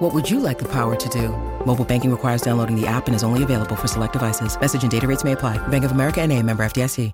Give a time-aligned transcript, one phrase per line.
[0.00, 1.28] What would you like the power to do?
[1.66, 4.58] Mobile banking requires downloading the app and is only available for select devices.
[4.58, 5.58] Message and data rates may apply.
[5.68, 7.12] Bank of America and a member FDIC.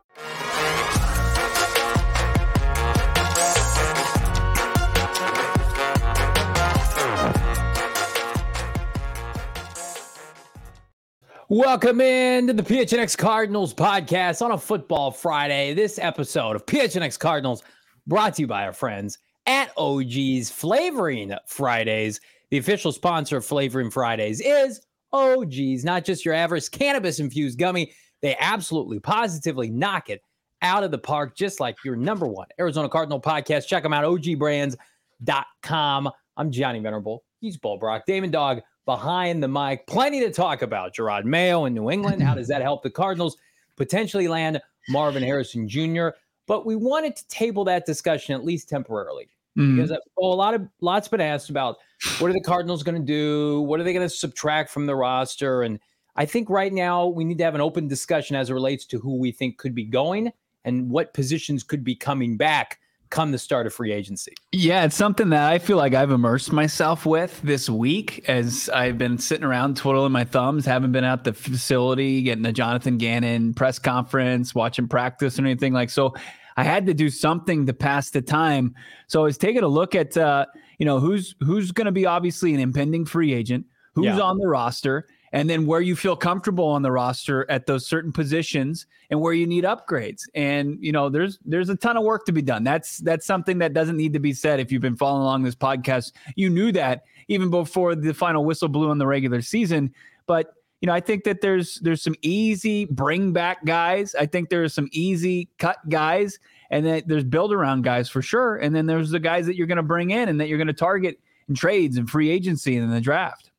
[11.48, 15.74] Welcome in to the PHNX Cardinals podcast on a football Friday.
[15.74, 17.64] This episode of PHNX Cardinals
[18.06, 22.20] brought to you by our friends at OG's Flavoring Fridays.
[22.50, 24.80] The official sponsor of Flavoring Fridays is
[25.12, 27.92] oh, OG's, not just your average cannabis infused gummy.
[28.22, 30.22] They absolutely, positively knock it
[30.62, 33.66] out of the park, just like your number one Arizona Cardinal podcast.
[33.66, 36.10] Check them out, ogbrands.com.
[36.36, 37.24] I'm Johnny Venerable.
[37.40, 38.06] He's Bo Brack.
[38.06, 39.86] Damon Dog behind the mic.
[39.86, 40.94] Plenty to talk about.
[40.94, 42.22] Jerod Mayo in New England.
[42.22, 43.36] How does that help the Cardinals
[43.76, 46.08] potentially land Marvin Harrison Jr.?
[46.46, 49.76] But we wanted to table that discussion at least temporarily mm-hmm.
[49.76, 51.76] because well, a lot of lots been asked about
[52.18, 53.62] what are the Cardinals going to do?
[53.62, 55.62] What are they going to subtract from the roster?
[55.62, 55.80] And
[56.16, 58.98] I think right now we need to have an open discussion as it relates to
[58.98, 60.32] who we think could be going
[60.64, 64.34] and what positions could be coming back come the start of free agency.
[64.52, 68.98] Yeah, it's something that I feel like I've immersed myself with this week as I've
[68.98, 73.54] been sitting around twiddling my thumbs, haven't been at the facility, getting a Jonathan Gannon
[73.54, 76.14] press conference, watching practice or anything like so.
[76.56, 78.74] I had to do something to pass the time.
[79.08, 80.46] So I was taking a look at uh,
[80.78, 84.20] you know who's who's going to be obviously an impending free agent, who's yeah.
[84.20, 88.12] on the roster, and then where you feel comfortable on the roster at those certain
[88.12, 90.22] positions and where you need upgrades.
[90.34, 92.64] And you know, there's there's a ton of work to be done.
[92.64, 94.60] That's that's something that doesn't need to be said.
[94.60, 98.68] If you've been following along this podcast, you knew that even before the final whistle
[98.68, 99.92] blew in the regular season.
[100.26, 104.14] But you know, I think that there's there's some easy bring back guys.
[104.14, 106.38] I think there's some easy cut guys,
[106.70, 108.56] and then there's build around guys for sure.
[108.56, 110.66] And then there's the guys that you're going to bring in and that you're going
[110.66, 113.50] to target in trades and free agency and in the draft.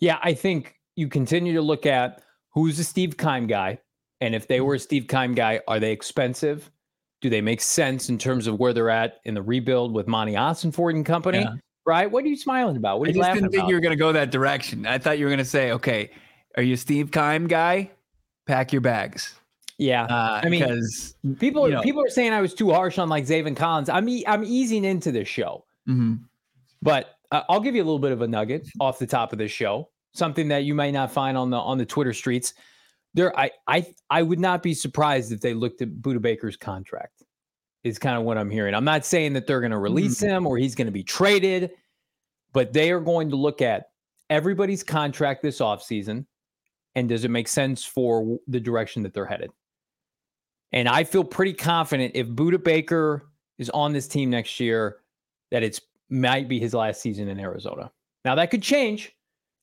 [0.00, 3.78] Yeah, I think you continue to look at who's a Steve Keim guy,
[4.20, 6.70] and if they were a Steve Keim guy, are they expensive?
[7.22, 10.34] Do they make sense in terms of where they're at in the rebuild with Monti
[10.34, 11.38] Ossenfort and company?
[11.38, 11.54] Yeah.
[11.86, 12.10] Right?
[12.10, 12.98] What are you smiling about?
[12.98, 14.86] What are I you just didn't think you were going to go that direction.
[14.86, 16.10] I thought you were going to say, okay,
[16.56, 17.90] are you a Steve Keim guy?
[18.46, 19.34] Pack your bags.
[19.78, 22.98] Yeah, uh, I mean, because people you know, people are saying I was too harsh
[22.98, 23.88] on like Zaven Collins.
[23.88, 26.14] I'm e- I'm easing into this show, mm-hmm.
[26.80, 29.38] but uh, I'll give you a little bit of a nugget off the top of
[29.38, 29.88] this show.
[30.12, 32.54] Something that you might not find on the on the Twitter streets.
[33.14, 37.24] There, I I I would not be surprised if they looked at Budda Baker's contract.
[37.82, 38.74] Is kind of what I'm hearing.
[38.74, 40.36] I'm not saying that they're going to release mm-hmm.
[40.36, 41.72] him or he's going to be traded,
[42.52, 43.88] but they are going to look at
[44.30, 46.24] everybody's contract this offseason
[46.94, 49.50] and does it make sense for the direction that they're headed?
[50.72, 53.28] And I feel pretty confident if Budda Baker
[53.58, 54.98] is on this team next year,
[55.50, 57.90] that it's might be his last season in Arizona.
[58.24, 59.12] Now that could change.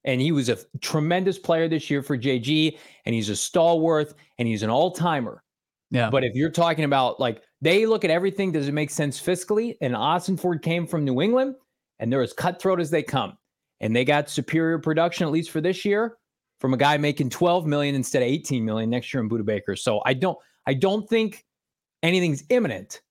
[0.04, 2.76] And he was a tremendous player this year for JG,
[3.06, 5.44] and he's a stalwart and he's an all-timer.
[5.92, 6.10] Yeah.
[6.10, 9.78] But if you're talking about like they look at everything, does it make sense fiscally?
[9.82, 11.56] And Ossenfort came from New England,
[12.00, 13.38] and they're as cutthroat as they come.
[13.80, 16.18] And they got superior production, at least for this year
[16.62, 19.76] from a guy making 12 million instead of 18 million next year in Budda Baker.
[19.76, 21.44] So I don't I don't think
[22.04, 23.02] anything's imminent,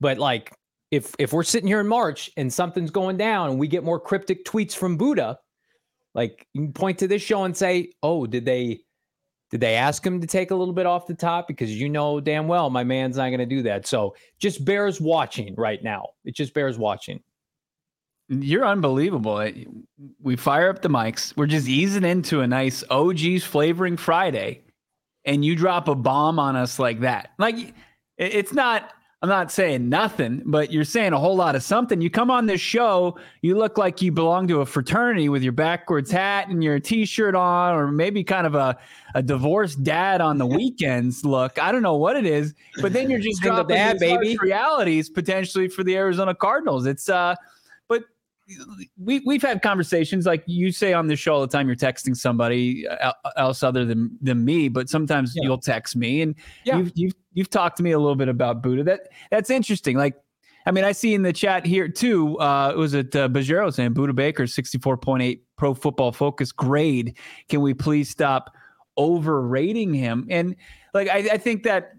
[0.00, 0.54] but like
[0.92, 3.98] if if we're sitting here in March and something's going down and we get more
[3.98, 5.36] cryptic tweets from Budda,
[6.14, 8.80] like you can point to this show and say, "Oh, did they
[9.50, 12.20] did they ask him to take a little bit off the top because you know
[12.20, 16.06] damn well my man's not going to do that." So just bears watching right now.
[16.24, 17.20] It just bears watching.
[18.30, 19.44] You're unbelievable.
[20.22, 21.36] We fire up the mics.
[21.36, 24.62] We're just easing into a nice OG's flavoring Friday,
[25.24, 27.32] and you drop a bomb on us like that.
[27.38, 27.74] Like
[28.16, 28.92] it's not.
[29.22, 32.00] I'm not saying nothing, but you're saying a whole lot of something.
[32.00, 35.52] You come on this show, you look like you belong to a fraternity with your
[35.52, 38.78] backwards hat and your t-shirt on, or maybe kind of a,
[39.14, 41.58] a divorced dad on the weekends look.
[41.58, 45.68] I don't know what it is, but then you're just dropping dad, baby realities potentially
[45.68, 46.86] for the Arizona Cardinals.
[46.86, 47.34] It's uh
[48.98, 51.66] we we've had conversations like you say on the show all the time.
[51.66, 55.42] You're texting somebody uh, else other than than me, but sometimes yeah.
[55.44, 56.78] you'll text me, and yeah.
[56.78, 58.84] you've you've you've talked to me a little bit about Budda.
[58.84, 59.96] That that's interesting.
[59.96, 60.14] Like,
[60.66, 62.38] I mean, I see in the chat here too.
[62.38, 67.16] Uh, it was at uh, Bajero saying Budda Baker 64.8 Pro Football Focus grade.
[67.48, 68.54] Can we please stop
[68.98, 70.26] overrating him?
[70.30, 70.56] And
[70.94, 71.92] like, I, I think that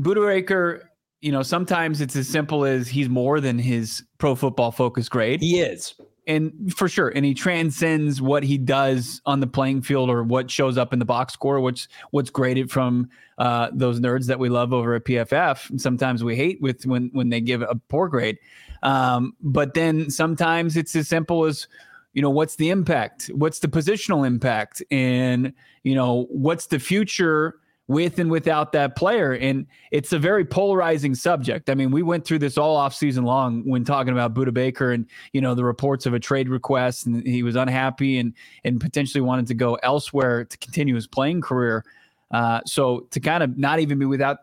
[0.00, 0.87] Budda
[1.20, 5.40] you know, sometimes it's as simple as he's more than his pro football focus grade.
[5.40, 5.94] He is.
[6.26, 7.08] And for sure.
[7.08, 10.98] And he transcends what he does on the playing field or what shows up in
[10.98, 15.04] the box score, which what's graded from uh, those nerds that we love over at
[15.04, 15.70] PFF.
[15.70, 18.38] And sometimes we hate with when when they give a poor grade.
[18.82, 21.66] Um, but then sometimes it's as simple as,
[22.12, 23.28] you know, what's the impact?
[23.28, 24.82] What's the positional impact?
[24.90, 27.54] And, you know, what's the future
[27.88, 29.32] with and without that player.
[29.32, 31.70] And it's a very polarizing subject.
[31.70, 34.92] I mean, we went through this all off season long when talking about Budda Baker
[34.92, 38.78] and, you know, the reports of a trade request and he was unhappy and and
[38.78, 41.84] potentially wanted to go elsewhere to continue his playing career.
[42.30, 44.40] Uh, so to kind of not even be without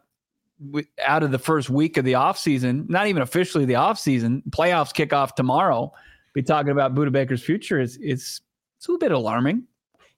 [1.05, 5.13] out of the first week of the offseason, not even officially the offseason, playoffs kick
[5.13, 5.93] off tomorrow,
[6.33, 8.41] be talking about Budda Baker's future is it's
[8.77, 9.65] it's a little bit alarming.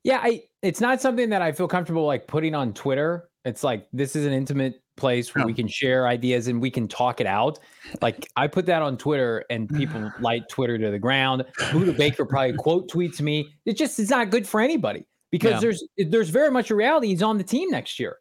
[0.04, 3.30] Yeah, I it's not something that I feel comfortable like putting on Twitter.
[3.46, 5.48] It's like this is an intimate place where no.
[5.48, 7.60] we can share ideas and we can talk it out.
[8.02, 11.46] Like I put that on Twitter and people light Twitter to the ground.
[11.58, 13.48] Budda Baker probably quote tweets me.
[13.66, 15.60] It just is not good for anybody because yeah.
[15.60, 18.18] there's there's very much a reality he's on the team next year.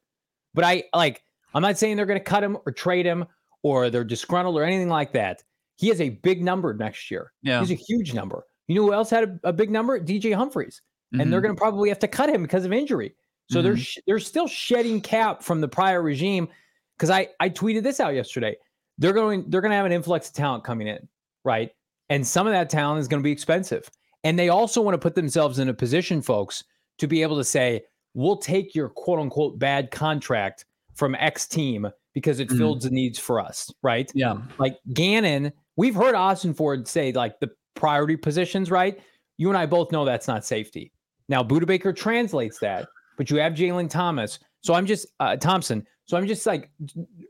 [0.54, 3.24] But I like I'm not saying they're going to cut him or trade him
[3.64, 5.42] or they're disgruntled or anything like that.
[5.78, 7.32] He has a big number next year.
[7.42, 7.58] Yeah.
[7.58, 8.44] He's a huge number.
[8.68, 9.98] You know who else had a, a big number?
[9.98, 10.80] DJ Humphries.
[11.12, 11.20] Mm-hmm.
[11.20, 11.46] And they're mm-hmm.
[11.46, 13.14] going to probably have to cut him because of injury.
[13.50, 13.64] So mm-hmm.
[13.64, 16.48] they're sh- they're still shedding cap from the prior regime
[16.96, 18.56] because I I tweeted this out yesterday.
[18.98, 21.08] They're going they're going to have an influx of talent coming in,
[21.44, 21.70] right?
[22.08, 23.88] And some of that talent is going to be expensive.
[24.24, 26.64] And they also want to put themselves in a position, folks,
[26.98, 30.64] to be able to say, "We'll take your quote unquote bad contract
[30.94, 32.58] from X team because it mm-hmm.
[32.58, 34.10] fills the needs for us, right?
[34.14, 34.38] Yeah.
[34.58, 38.98] Like Gannon, we've heard Ossenfort say like the priority positions, right?
[39.36, 40.92] You and I both know that's not safety.
[41.28, 44.38] Now Budda Baker translates that, but you have Jalen Thomas.
[44.60, 45.86] So I'm just uh, Thompson.
[46.06, 46.70] So I'm just like,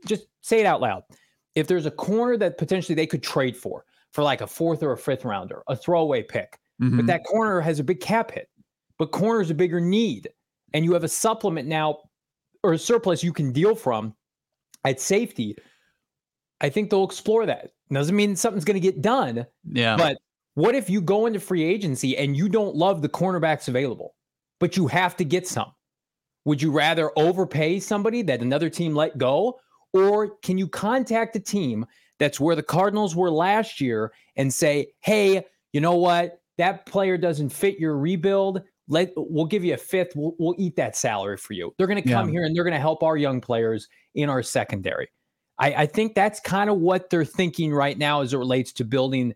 [0.05, 1.03] just say it out loud.
[1.55, 4.91] If there's a corner that potentially they could trade for, for like a fourth or
[4.91, 6.97] a fifth rounder, a throwaway pick, mm-hmm.
[6.97, 8.49] but that corner has a big cap hit,
[8.99, 10.29] but corner is a bigger need,
[10.73, 11.97] and you have a supplement now
[12.63, 14.13] or a surplus you can deal from
[14.83, 15.55] at safety,
[16.61, 17.71] I think they'll explore that.
[17.91, 19.45] Doesn't mean something's going to get done.
[19.71, 19.95] Yeah.
[19.95, 20.17] But
[20.57, 24.15] what if you go into free agency and you don't love the cornerbacks available,
[24.59, 25.71] but you have to get some?
[26.45, 29.59] Would you rather overpay somebody that another team let go?
[29.93, 31.85] Or can you contact a team
[32.17, 36.41] that's where the Cardinals were last year and say, hey, you know what?
[36.57, 40.13] That player doesn't fit your rebuild let we'll give you a fifth.
[40.15, 41.71] We'll, we'll eat that salary for you.
[41.77, 42.31] They're going to come yeah.
[42.31, 45.09] here and they're going to help our young players in our secondary.
[45.59, 48.85] I, I think that's kind of what they're thinking right now as it relates to
[48.85, 49.35] building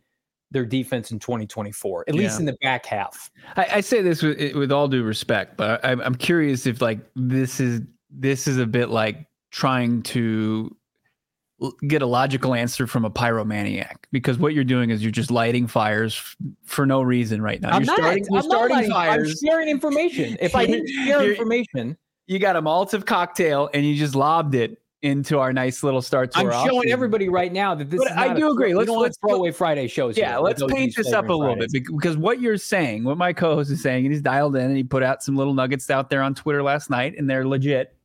[0.51, 2.21] their defense in 2024, at yeah.
[2.21, 3.31] least in the back half.
[3.56, 7.00] I, I say this with, with all due respect, but I, I'm curious if like
[7.15, 10.75] this is this is a bit like trying to
[11.88, 15.68] get a logical answer from a pyromaniac because what you're doing is you're just lighting
[15.68, 17.69] fires f- for no reason right now.
[17.69, 19.30] I'm you're not, starting, you're I'm starting lighting, fires.
[19.30, 20.38] I'm sharing information.
[20.42, 24.81] If I didn't share information, you got a Molotov cocktail and you just lobbed it
[25.01, 26.31] into our nice little start.
[26.36, 28.01] I'm showing everybody right now that this.
[28.12, 28.74] I do agree.
[28.74, 30.18] Let's let's throwaway Friday shows.
[30.18, 30.39] Yeah, here.
[30.39, 31.74] let's paint this up a little Fridays.
[31.74, 34.77] bit because what you're saying, what my co-host is saying, and he's dialed in and
[34.77, 37.95] he put out some little nuggets out there on Twitter last night, and they're legit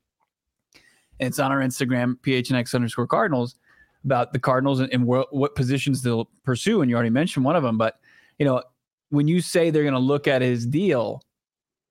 [1.21, 3.57] And it's on our Instagram, PHNX underscore Cardinals,
[4.05, 6.81] about the Cardinals and, and what, what positions they'll pursue.
[6.81, 7.77] And you already mentioned one of them.
[7.77, 7.99] But,
[8.39, 8.63] you know,
[9.11, 11.23] when you say they're going to look at his deal,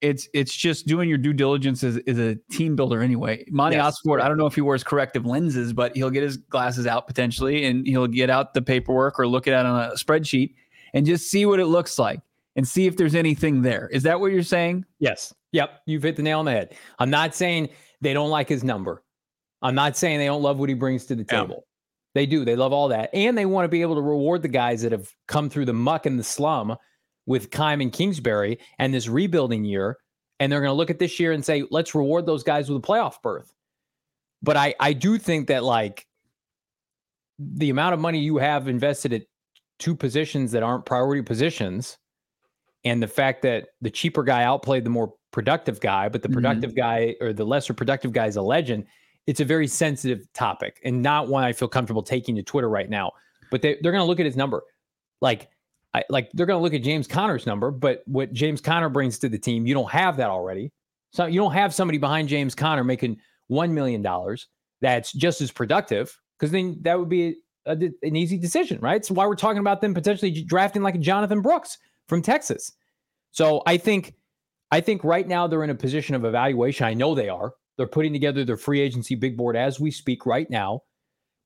[0.02, 3.46] it's it's just doing your due diligence as, as a team builder anyway.
[3.50, 4.00] Monti yes.
[4.06, 7.08] Ossenfort, I don't know if he wears corrective lenses, but he'll get his glasses out
[7.08, 10.54] potentially and he'll get out the paperwork or look at it on a spreadsheet
[10.94, 12.20] and just see what it looks like
[12.56, 13.90] and see if there's anything there.
[13.92, 14.86] Is that what you're saying?
[15.00, 15.34] Yes.
[15.52, 15.82] Yep.
[15.86, 16.75] You've hit the nail on the head.
[17.00, 17.70] I'm not saying
[18.02, 19.04] they don't like his number.
[19.62, 21.56] I'm not saying they don't love what he brings to the table.
[21.56, 21.62] Yeah.
[22.14, 22.46] They do.
[22.46, 23.10] They love all that.
[23.14, 25.74] And they want to be able to reward the guys that have come through the
[25.74, 26.78] muck and the slum
[27.25, 29.98] with Keim and Kingsbury and this rebuilding year.
[30.39, 32.84] And they're going to look at this year and say, let's reward those guys with
[32.84, 33.53] a playoff berth.
[34.44, 36.05] But I, I do think that like
[37.39, 39.24] the amount of money you have invested at
[39.79, 41.98] two positions that aren't priority positions
[42.84, 46.36] and the fact that the cheaper guy outplayed the more productive guy, but the mm-hmm.
[46.36, 46.79] productive mm-hmm.
[46.79, 48.86] guy or the lesser productive guy is a legend
[49.27, 52.89] it's a very sensitive topic and not one I feel comfortable taking to Twitter right
[52.89, 53.12] now.
[53.51, 54.63] But they, they're going to look at his number.
[55.22, 55.50] Like,
[55.96, 59.18] I, like they're going to look at James Conner's number, but what James Conner brings
[59.20, 60.74] to the team, you don't have that already.
[61.14, 63.18] So you don't have somebody behind James Conner making
[63.50, 64.06] $1 million
[64.82, 69.06] that's just as productive because then that would be a, an easy decision, right?
[69.06, 71.78] So why we're talking about them potentially drafting like a Jonathan Brooks
[72.10, 72.74] from Texas.
[73.32, 74.16] So I think,
[74.72, 76.86] I think right now they're in a position of evaluation.
[76.86, 80.25] I know they are They're putting together their free agency big board as we speak
[80.25, 80.82] right now.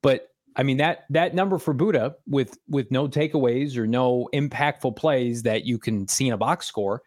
[0.01, 0.28] But
[0.59, 5.43] I mean that that number for Budda with with no takeaways or no impactful plays
[5.43, 7.01] that you can see in a box score,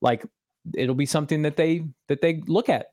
[0.00, 0.24] like
[0.72, 2.86] it'll be something that they that they look at.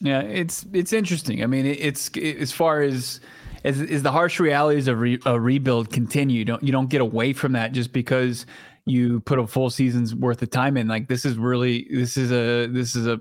[0.00, 1.42] Yeah, it's it's interesting.
[1.42, 3.20] I mean, it's as far as
[3.64, 7.02] as, as the harsh realities of re, a rebuild continue, you don't you don't get
[7.02, 8.46] away from that just because
[8.86, 10.88] you put a full season's worth of time in.
[10.88, 13.20] Like this is really this is a this is a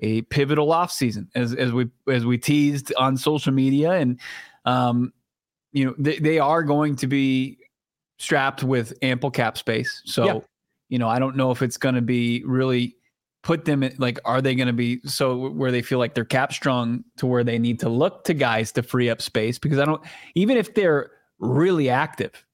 [0.00, 4.20] a pivotal off season as as we as we teased on social media and
[4.66, 5.12] um
[5.72, 7.58] you know they, they are going to be
[8.18, 10.02] strapped with ample cap space.
[10.04, 10.38] So yeah.
[10.88, 12.96] you know I don't know if it's going to be really
[13.42, 16.24] put them in, like are they going to be so where they feel like they're
[16.24, 19.78] cap strong to where they need to look to guys to free up space because
[19.78, 20.02] I don't
[20.34, 22.44] even if they're really active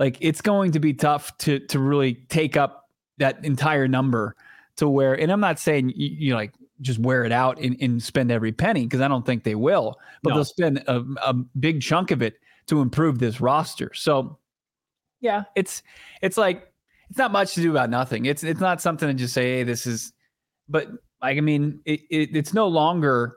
[0.00, 2.88] like it's going to be tough to to really take up
[3.18, 4.34] that entire number
[4.78, 8.02] to where and I'm not saying you, you like just wear it out and, and
[8.02, 10.36] spend every penny because I don't think they will but no.
[10.36, 12.34] they'll spend a, a big chunk of it
[12.66, 14.38] to improve this roster so
[15.20, 15.82] yeah it's
[16.20, 16.68] it's like
[17.08, 19.62] it's not much to do about nothing it's it's not something to just say hey
[19.62, 20.12] this is
[20.68, 20.88] but
[21.22, 23.36] like I mean, it, it, it's no longer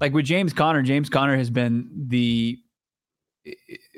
[0.00, 0.82] like with James Conner.
[0.82, 2.58] James Conner has been the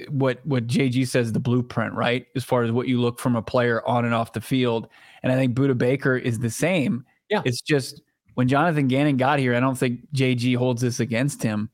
[0.08, 2.26] what what JG says the blueprint, right?
[2.34, 4.88] As far as what you look from a player on and off the field,
[5.22, 7.04] and I think Budda Baker is the same.
[7.30, 8.02] Yeah, it's just
[8.38, 11.70] when Jonathan Gannon got here, I don't think JG holds this against him.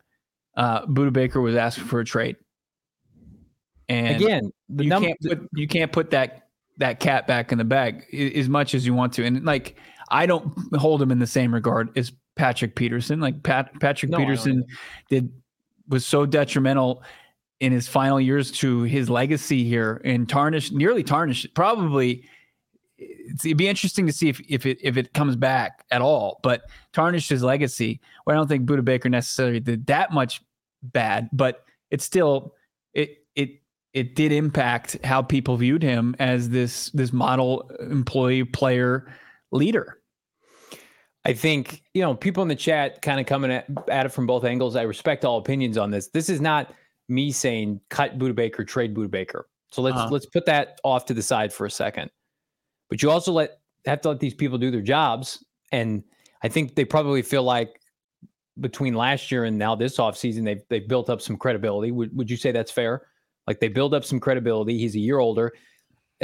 [0.57, 2.37] Uh, Budda Baker was asking for a trade,
[3.91, 7.65] and again, you num- can't put you can't put that that cat back in the
[7.65, 9.77] bag as much as you want to, and like
[10.09, 13.21] I don't hold him in the same regard as Patrick Peterson.
[13.21, 14.65] Like Pat, Patrick no, Peterson
[15.11, 15.31] did
[15.87, 17.03] was so detrimental
[17.61, 21.55] in his final years to his legacy here and tarnished, nearly tarnished.
[21.55, 22.27] Probably
[22.99, 26.63] it'd be interesting to see if if it if it comes back at all, but
[26.93, 28.01] tarnished his legacy.
[28.27, 30.43] Well, I don't think Budda Baker necessarily did that much
[30.83, 32.55] bad, but it still
[32.93, 33.61] it it
[33.93, 39.13] it did impact how people viewed him as this this model employee player
[39.51, 40.01] leader.
[41.27, 44.27] I think, you know, people in the chat kind of coming at, at, it from
[44.27, 44.77] both angles.
[44.77, 46.09] I respect all opinions on this.
[46.09, 46.75] This is not
[47.09, 49.49] me saying cut Budda Baker, trade Budda Baker.
[49.73, 50.09] So let's uh-huh.
[50.11, 52.11] let's put that off to the side for a second.
[52.91, 55.45] But you also let have to let these people do their jobs.
[55.73, 56.03] And
[56.43, 57.81] I think they probably feel like
[58.61, 61.91] between last year and now this offseason, they've they've built up some credibility.
[61.91, 63.07] Would would you say that's fair?
[63.47, 64.79] Like they build up some credibility.
[64.79, 65.53] He's a year older.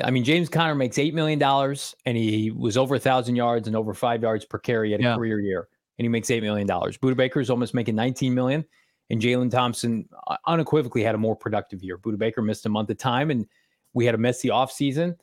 [0.02, 3.66] I mean, James Conner makes eight million dollars, and he was over a thousand yards
[3.66, 5.16] and over five yards per carry at a yeah.
[5.16, 6.96] career year, and he makes eight million dollars.
[6.96, 8.64] Budda Baker is almost making nineteen million,
[9.10, 11.98] and Jalen Thompson uh, unequivocally had a more productive year.
[11.98, 13.46] Budda Baker missed a month of time, and
[13.92, 15.16] we had a messy offseason.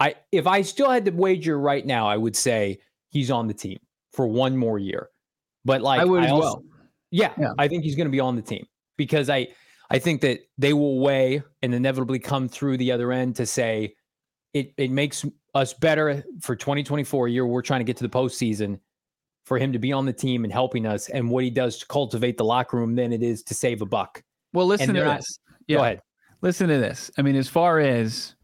[0.00, 2.78] I if I still had to wager right now, I would say
[3.10, 3.78] he's on the team
[4.12, 5.08] for one more year.
[5.64, 6.62] But like I would I as also, well.
[7.10, 9.48] Yeah, yeah, I think he's going to be on the team because I
[9.90, 13.94] I think that they will weigh and inevitably come through the other end to say
[14.54, 15.24] it it makes
[15.54, 18.78] us better for 2024 year we're trying to get to the postseason
[19.48, 21.86] for him to be on the team and helping us and what he does to
[21.86, 24.22] cultivate the locker room than it is to save a buck.
[24.52, 25.38] Well, listen to this.
[25.66, 25.78] Yeah.
[25.78, 26.02] Go ahead.
[26.42, 27.10] Listen to this.
[27.16, 28.34] I mean, as far as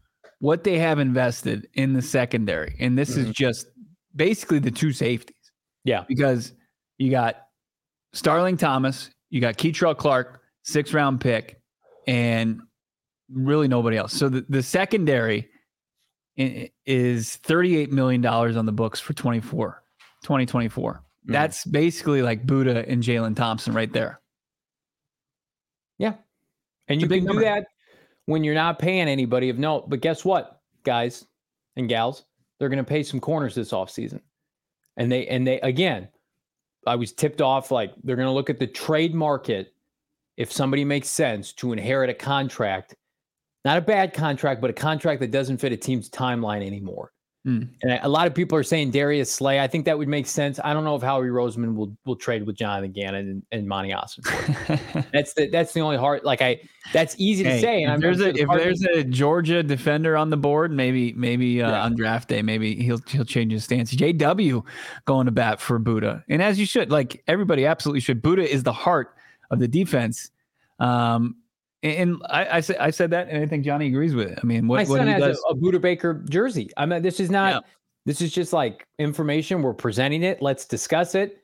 [0.45, 3.29] what they have invested in the secondary, and this mm-hmm.
[3.29, 3.65] is just
[4.15, 5.51] basically the two safeties.
[5.83, 6.03] Yeah.
[6.07, 6.53] Because
[6.99, 7.47] you got
[8.13, 11.59] Starling Thomas, you got Kei'Trel Clark, six round pick,
[12.05, 12.61] and
[13.27, 14.13] really nobody else.
[14.13, 15.49] So the, the secondary
[16.37, 19.81] is $38 million on the books for 24,
[20.21, 20.93] 2024.
[20.93, 21.33] Mm.
[21.33, 24.21] That's basically like Budda and Jalen Thompson right there.
[25.97, 26.13] Yeah.
[26.87, 27.41] And it's you can number.
[27.41, 27.65] do that
[28.25, 29.89] when you're not paying anybody of note.
[29.89, 31.25] But guess what, guys
[31.75, 32.25] and gals?
[32.59, 34.21] They're going to pay some corners this offseason.
[34.97, 36.07] And they, and they, again,
[36.87, 39.73] I was tipped off like they're going to look at the trade market
[40.37, 42.95] if somebody makes sense to inherit a contract
[43.65, 47.11] not a bad contract, but a contract that doesn't fit a team's timeline anymore.
[47.45, 47.67] Mm.
[47.83, 49.59] And a lot of people are saying Darius Slay.
[49.59, 50.59] I think that would make sense.
[50.63, 53.91] I don't know if Howie Roseman will will trade with Jonathan Gannon and, and Monti
[53.91, 55.05] Ossenfort.
[55.13, 56.23] that's the that's the only hard.
[56.23, 56.59] Like I,
[56.91, 57.83] that's easy to say.
[57.83, 61.69] And if there's a if there's a Georgia defender on the board, maybe maybe uh,
[61.69, 61.83] yeah.
[61.83, 63.93] on draft day, maybe he'll he'll change his stance.
[63.93, 64.63] JW
[65.05, 68.23] going to bat for Budda, and as you should, like everybody absolutely should.
[68.23, 69.15] Budda is the heart
[69.51, 70.31] of the defense.
[70.79, 71.35] Um,
[71.85, 74.39] and I, I said I said that, and I think Johnny agrees with it.
[74.41, 76.69] I mean, what, my what son has does, a, a Budda Baker jersey.
[76.77, 77.53] I mean, this is not.
[77.53, 77.59] Yeah.
[78.05, 79.63] This is just like information.
[79.63, 80.41] We're presenting it.
[80.41, 81.43] Let's discuss it.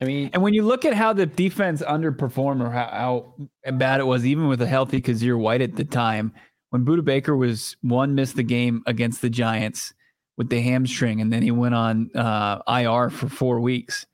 [0.00, 4.00] I mean, and when you look at how the defense underperformed or how, how bad
[4.00, 6.34] it was, even with a healthy Kyzir White at the time,
[6.70, 9.94] when Budda Baker was one missed the game against the Giants
[10.36, 14.06] with the hamstring, and then he went on uh, IR for four weeks.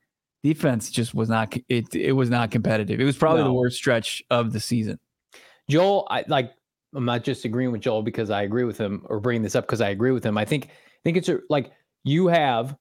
[0.45, 3.01] defense just was not it it was not competitive.
[3.01, 3.49] It was probably no.
[3.49, 5.01] the worst stretch of the season.
[5.69, 6.53] Joel, I like
[6.95, 9.67] I'm not just agreeing with Joel because I agree with him or bringing this up
[9.67, 10.37] because I agree with him.
[10.37, 11.73] I think I think it's a, like
[12.05, 12.77] you have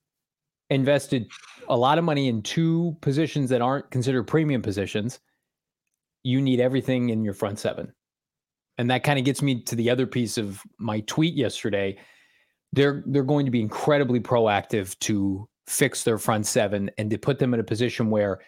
[0.70, 1.30] invested
[1.70, 5.20] a lot of money in two positions that aren't considered premium positions.
[6.24, 7.94] You need everything in your front seven.
[8.78, 11.98] And that kind of gets me to the other piece of my tweet yesterday.
[12.74, 17.40] They're they're going to be incredibly proactive to fix their front seven and to put
[17.40, 18.40] them in a position where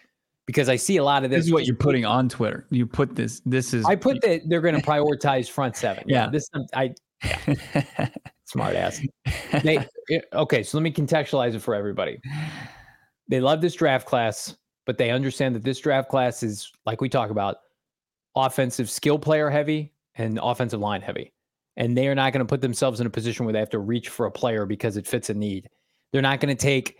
[0.46, 1.40] because I see a lot of this.
[1.40, 2.66] This is what you're putting on Twitter.
[2.70, 3.40] You put this.
[3.46, 3.84] This is.
[3.84, 6.04] I put that they're going to prioritize front seven.
[6.06, 6.28] Yeah.
[6.28, 6.94] This um, I.
[7.24, 8.08] Yeah.
[8.44, 9.00] Smart ass.
[9.62, 9.78] They,
[10.10, 12.20] eh, okay, so let me contextualize it for everybody.
[13.26, 17.08] They love this draft class, but they understand that this draft class is like we
[17.08, 17.56] talk about
[18.36, 21.32] offensive skill player heavy and offensive line heavy.
[21.76, 23.78] And they are not going to put themselves in a position where they have to
[23.78, 25.68] reach for a player because it fits a need.
[26.12, 26.98] They're not going to take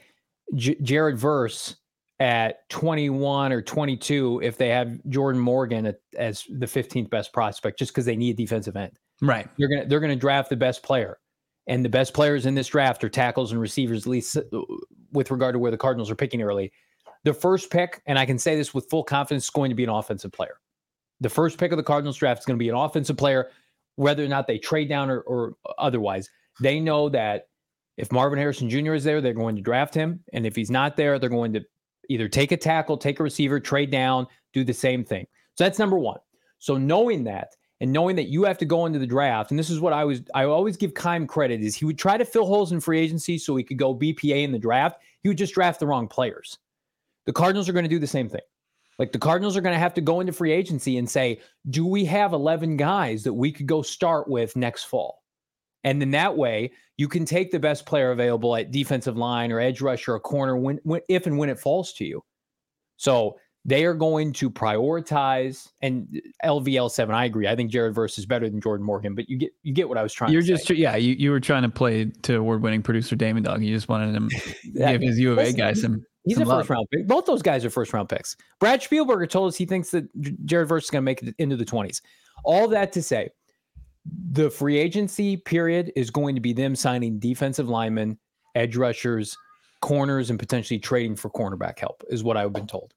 [0.54, 1.76] J- Jared Verse
[2.20, 7.78] at 21 or 22 if they have Jordan Morgan at, as the 15th best prospect
[7.78, 8.92] just because they need a defensive end.
[9.20, 9.48] Right.
[9.58, 11.18] They're going to they're going to draft the best player.
[11.66, 14.60] And the best players in this draft are tackles and receivers at least uh,
[15.12, 16.72] with regard to where the Cardinals are picking early.
[17.24, 19.84] The first pick, and I can say this with full confidence, is going to be
[19.84, 20.56] an offensive player.
[21.20, 23.50] The first pick of the Cardinals draft is going to be an offensive player,
[23.96, 26.28] whether or not they trade down or, or otherwise.
[26.60, 27.48] They know that
[27.96, 28.92] if Marvin Harrison Jr.
[28.92, 30.22] is there, they're going to draft him.
[30.34, 31.64] And if he's not there, they're going to
[32.08, 35.26] either take a tackle, take a receiver, trade down, do the same thing.
[35.54, 36.18] So that's number one.
[36.58, 39.70] So knowing that and knowing that you have to go into the draft, and this
[39.70, 42.46] is what I was I always give Keim credit is he would try to fill
[42.46, 45.00] holes in free agency so he could go BPA in the draft.
[45.22, 46.58] He would just draft the wrong players.
[47.26, 48.42] The Cardinals are going to do the same thing.
[48.98, 51.84] Like the Cardinals are going to have to go into free agency and say, do
[51.84, 55.23] we have 11 guys that we could go start with next fall?
[55.84, 59.60] And then that way, you can take the best player available at defensive line or
[59.60, 62.22] edge rush or corner when, when if and when it falls to you.
[62.96, 63.36] So
[63.66, 67.14] they are going to prioritize and LVL seven.
[67.14, 67.48] I agree.
[67.48, 69.96] I think Jared Verse is better than Jordan Morgan, but you get you get what
[69.96, 70.32] I was trying.
[70.32, 70.74] You're just say.
[70.74, 70.96] yeah.
[70.96, 73.62] You, you were trying to play to award winning producer Damon Dog.
[73.62, 74.28] You just wanted him
[74.74, 76.04] give his U of A guy some.
[76.24, 77.06] He's some a first round pick.
[77.06, 78.36] Both those guys are first round picks.
[78.60, 80.06] Brad Spielberger told us he thinks that
[80.46, 82.02] Jared Verse is going to make it into the twenties.
[82.44, 83.30] All that to say,
[84.32, 88.18] the free agency period is going to be them signing defensive linemen,
[88.54, 89.36] edge rushers,
[89.80, 92.94] corners, and potentially trading for cornerback help, is what I've been told.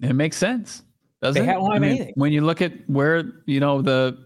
[0.00, 0.82] It makes sense.
[1.22, 2.12] Doesn't they have I mean.
[2.16, 4.18] When you look at where, you know, the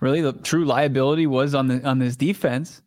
[0.00, 2.82] really the true liability was on the on this defense,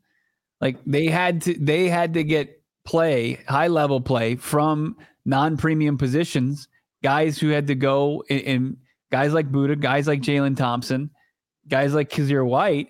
[0.60, 6.68] like they had to they had to get play, high level play from non-premium positions,
[7.04, 8.78] guys who had to go in, in
[9.12, 11.10] guys like Budda, guys like Jalen Thompson,
[11.68, 12.90] guys like Kyzir White,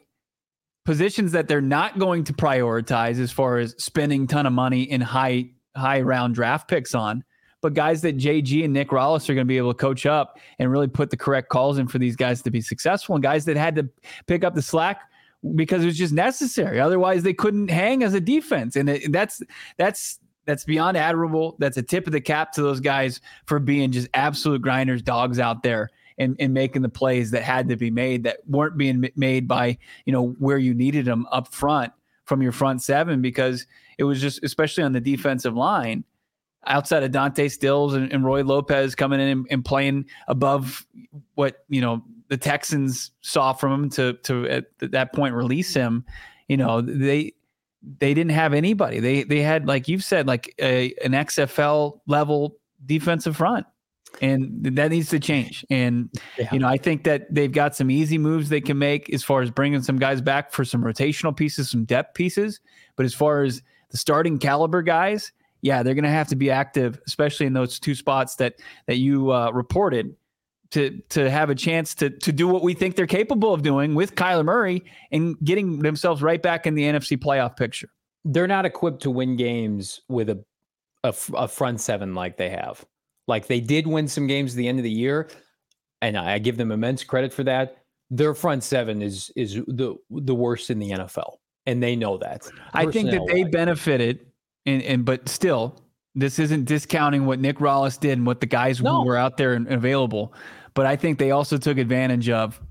[0.85, 5.01] positions that they're not going to prioritize as far as spending ton of money in
[5.01, 7.23] high high round draft picks on,
[7.61, 10.39] but guys that JG and Nick Rallis are going to be able to coach up
[10.59, 13.45] and really put the correct calls in for these guys to be successful, and guys
[13.45, 13.89] that had to
[14.27, 15.01] pick up the slack
[15.55, 16.79] because it was just necessary.
[16.79, 19.41] Otherwise, they couldn't hang as a defense, and it, that's
[19.77, 21.57] that's that's beyond admirable.
[21.59, 25.37] That's a tip of the cap to those guys for being just absolute grinders, dogs
[25.37, 29.10] out there and, and making the plays that had to be made that weren't being
[29.15, 31.93] made by, you know, where you needed them up front
[32.25, 36.03] from your front seven because it was just, especially on the defensive line,
[36.65, 40.86] outside of Dante Stills and, and Roy Lopez coming in and, and, playing above
[41.36, 46.03] what, you know, the Texans saw from him to, to at that point release him,
[46.49, 47.34] you know, they,
[47.99, 48.99] they didn't have anybody.
[48.99, 53.65] They, they had, like you've said, like a, an XFL level defensive front
[54.21, 55.65] and that needs to change.
[55.69, 56.49] And yeah.
[56.51, 59.41] you know, I think that they've got some easy moves they can make as far
[59.41, 62.60] as bringing some guys back for some rotational pieces, some depth pieces.
[62.95, 66.51] But as far as the starting caliber guys, yeah, they're going to have to be
[66.51, 70.15] active, especially in those two spots that that you uh, reported
[70.71, 73.95] to to have a chance to to do what we think they're capable of doing
[73.95, 77.89] with Kyler Murray and getting themselves right back in the NFC playoff picture.
[78.25, 80.43] They're not equipped to win games with a
[81.03, 82.86] a, a front seven like they have.
[83.27, 85.29] Like they did win some games at the end of the year,
[86.01, 87.77] and I give them immense credit for that.
[88.09, 92.49] Their front seven is is the the worst in the NFL, and they know that.
[92.73, 94.27] I think that they benefited,
[94.65, 95.83] and and but still,
[96.15, 99.01] this isn't discounting what Nick Rallis did and what the guys no.
[99.01, 100.33] who were out there and available.
[100.73, 102.61] But I think they also took advantage of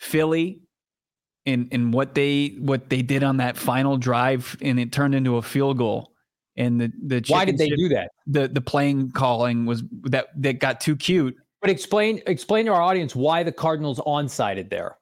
[0.00, 0.60] Philly
[1.44, 5.36] and and what they what they did on that final drive, and it turned into
[5.36, 6.13] a field goal
[6.56, 8.10] and the the why did they do that?
[8.26, 11.36] The the playing calling was that that got too cute.
[11.60, 14.96] But explain explain to our audience why the Cardinals onsided there.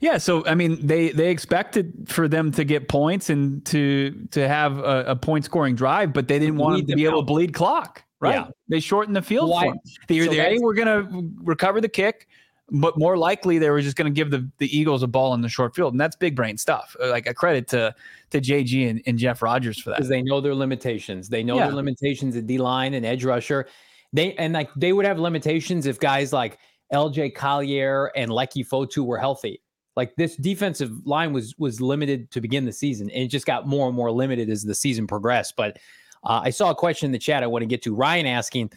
[0.00, 4.46] Yeah, so I mean, they they expected for them to get points and to to
[4.46, 7.52] have a, a point scoring drive, but they didn't want to be able to bleed
[7.52, 8.04] clock.
[8.20, 8.34] Right?
[8.34, 8.48] Yeah.
[8.68, 9.72] They shortened the field Why?
[10.08, 12.26] They, so they were going to recover the kick,
[12.70, 15.40] but more likely they were just going to give the, the Eagles a ball in
[15.40, 16.94] the short field, and that's big brain stuff.
[17.02, 17.94] Uh, like a credit to
[18.30, 21.28] to JG and, and Jeff Rodgers for that because they know their limitations.
[21.28, 21.66] They know yeah.
[21.66, 23.66] their limitations at D line and edge rusher.
[24.12, 26.58] They and like they would have limitations if guys like
[26.92, 29.62] LJ Collier and Leki Fotu were healthy.
[29.96, 33.66] Like this defensive line was was limited to begin the season, and it just got
[33.66, 35.56] more and more limited as the season progressed.
[35.56, 35.78] But
[36.22, 37.94] uh, I saw a question in the chat I want to get to.
[37.94, 38.72] Ryan asking,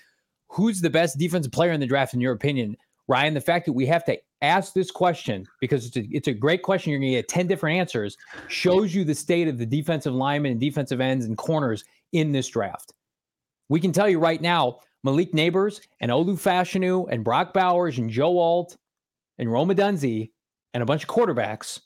[0.48, 2.78] "Who's the best defensive player in the draft in your opinion?"
[3.08, 6.34] Ryan, the fact that we have to ask this question because it's a, it's a
[6.34, 6.92] great question.
[6.92, 10.54] You're going to get 10 different answers, shows you the state of the defensive linemen
[10.54, 11.84] and defensive ends and corners
[12.14, 12.94] in this draft.
[13.70, 18.10] We can tell you right now, Malik Nabers and Olu Fashanu and Brock Bowers and
[18.10, 18.78] Joe Alt
[19.40, 20.32] and Rome Odunze
[20.74, 21.80] and a bunch of quarterbacks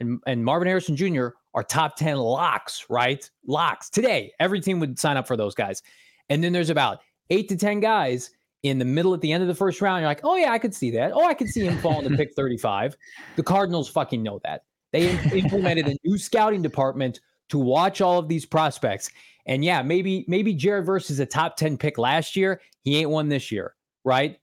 [0.00, 1.28] and, and Marvin Harrison Jr.
[1.54, 3.28] are top 10 locks, right?
[3.46, 4.32] Locks today.
[4.40, 5.82] Every team would sign up for those guys.
[6.28, 8.30] And then there's about eight to 10 guys
[8.62, 10.00] in the middle at the end of the first round.
[10.00, 11.12] You're like, oh, yeah, I could see that.
[11.14, 12.96] Oh, I could see him falling to pick 35.
[13.36, 14.62] The Cardinals fucking know that.
[14.92, 17.20] They implemented a new scouting department
[17.50, 19.10] to watch all of these prospects.
[19.46, 22.60] And yeah, maybe maybe Jared Verse is a top 10 pick last year.
[22.82, 24.38] He ain't one this year, right?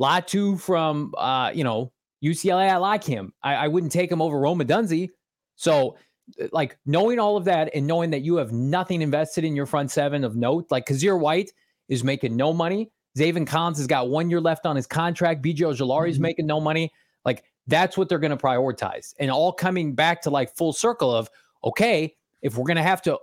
[0.00, 3.32] Latu from uh, you know, UCLA, I like him.
[3.42, 5.10] I, I wouldn't take him over Rome Odunze.
[5.56, 5.96] So
[6.40, 9.66] uh, like knowing all of that and knowing that you have nothing invested in your
[9.66, 11.50] front seven of note, like Kyzir White
[11.88, 12.90] is making no money.
[13.16, 15.42] Zaven Collins has got one year left on his contract.
[15.42, 16.22] BJ Ojulari is mm-hmm.
[16.22, 16.90] making no money.
[17.24, 19.14] Like that's what they're going to prioritize.
[19.18, 21.28] And all coming back to like full circle of,
[21.64, 23.18] okay, if we're going to have to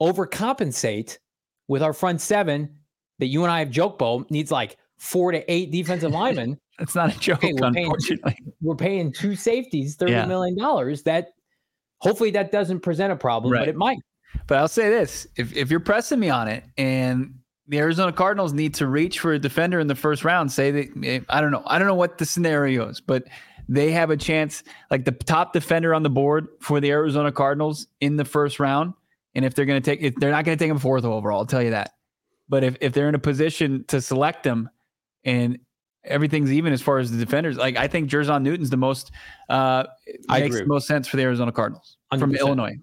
[0.00, 1.18] overcompensate
[1.68, 2.76] with our front seven
[3.18, 6.58] that you and I have joke Bo needs like four to eight defensive linemen.
[6.78, 8.32] That's not a joke, okay, we're unfortunately.
[8.32, 10.26] Paying, we're paying two safeties, thirty yeah.
[10.26, 11.02] million dollars.
[11.02, 11.28] That
[11.98, 13.60] hopefully that doesn't present a problem, right.
[13.60, 13.98] but it might.
[14.46, 17.34] But I'll say this: if if you're pressing me on it, and
[17.68, 20.88] the Arizona Cardinals need to reach for a defender in the first round, say that
[21.04, 23.24] eh, I don't know, I don't know what the scenario is, but
[23.68, 27.86] they have a chance, like the top defender on the board for the Arizona Cardinals
[28.00, 28.94] in the first round.
[29.34, 31.38] And if they're going to take, if they're not going to take him fourth overall,
[31.38, 31.92] I'll tell you that.
[32.48, 34.68] But if, if they're in a position to select them
[35.24, 35.58] and
[36.04, 39.12] everything's even as far as the defenders, like I think Jer'Zhan Newton's the most,
[39.48, 39.84] uh,
[40.28, 40.60] I makes agree.
[40.62, 42.18] the most sense for the Arizona Cardinals 100%.
[42.18, 42.74] from Illinois.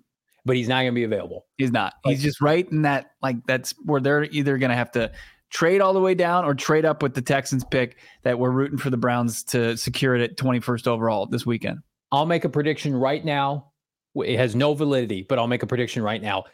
[0.46, 1.46] But he's not going to be available.
[1.58, 1.94] He's not.
[2.06, 5.12] Like, he's just right in that, like, that's where they're either going to have to
[5.50, 8.78] trade all the way down or trade up with the Texans pick that we're rooting
[8.78, 11.80] for the Browns to secure it at 21st overall this weekend.
[12.12, 13.70] I'll make a prediction right now
[14.16, 16.46] it has no validity, but I'll make a prediction right now.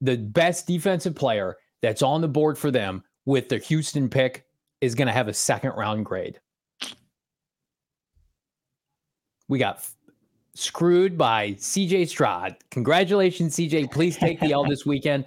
[0.00, 4.44] The best defensive player that's on the board for them with the Houston pick
[4.80, 6.40] is going to have a second round grade.
[9.48, 9.86] We got
[10.58, 12.56] screwed by CJ Stroud.
[12.70, 13.90] Congratulations, CJ.
[13.92, 15.24] Please take the L this weekend.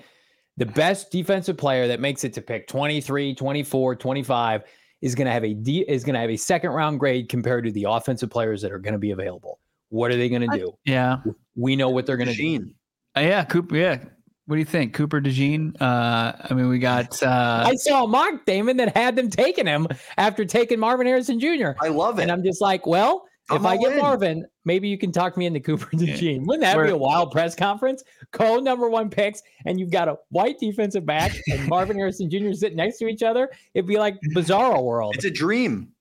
[0.57, 4.63] The best defensive player that makes it to pick 23, 24, 25
[5.01, 7.63] is going to have a D, is going to have a second round grade compared
[7.65, 9.59] to the offensive players that are going to be available.
[9.89, 10.73] What are they going to do?
[10.85, 11.17] yeah.
[11.55, 12.69] We know what they're going to do.
[13.17, 13.75] Uh, yeah, Cooper.
[13.75, 14.03] Yeah.
[14.45, 15.81] What do you think, Cooper DeJean?
[15.81, 17.21] Uh, I mean, we got.
[17.23, 21.71] Uh, I saw Mark Damon that had them taking him after taking Marvin Harrison Jr.
[21.79, 23.99] I love it, and I'm just like, well, I'm if I get in.
[23.99, 26.45] Marvin, maybe you can talk me into Cooper DeJean.
[26.45, 28.03] Wouldn't that We're, be a wild press conference?
[28.31, 32.53] Co number one picks, and you've got a white defensive back and Marvin Harrison Jr.
[32.53, 33.49] sitting next to each other.
[33.73, 35.15] It'd be like bizarro world.
[35.15, 35.91] It's a dream.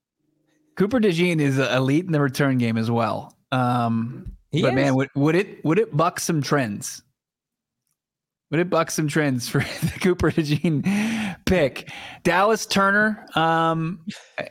[0.77, 3.37] Cooper DeJean is elite in the return game as well.
[3.53, 4.75] Um, he but is.
[4.75, 7.03] man, would, would it would it buck some trends?
[8.51, 11.91] Would it buck some trends for the Cooper DeJean pick?
[12.25, 13.25] Dallas Turner.
[13.35, 14.05] Um,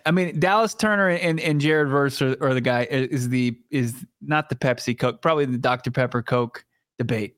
[0.05, 4.05] I mean, Dallas Turner and, and Jared Verse are, are, the guy is the is
[4.21, 6.63] not the Pepsi Coke, probably the Dr Pepper Coke
[6.97, 7.35] debate.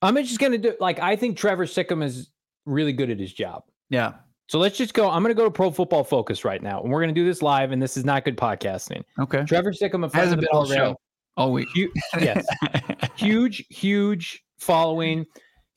[0.00, 2.30] I'm just gonna do like I think Trevor Sikkema is
[2.64, 3.64] really good at his job.
[3.90, 4.14] Yeah.
[4.46, 5.10] So let's just go.
[5.10, 7.26] I'm going to go to Pro Football Focus right now, and we're going to do
[7.26, 7.70] this live.
[7.70, 9.02] And this is not good podcasting.
[9.20, 9.44] Okay.
[9.44, 10.96] Trevor Sikkema hasn't been the show
[11.36, 11.68] all week.
[11.74, 12.46] Huge, yes,
[13.16, 15.26] huge, huge following.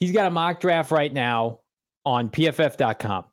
[0.01, 1.59] He's got a mock draft right now
[2.05, 3.25] on PFF.com.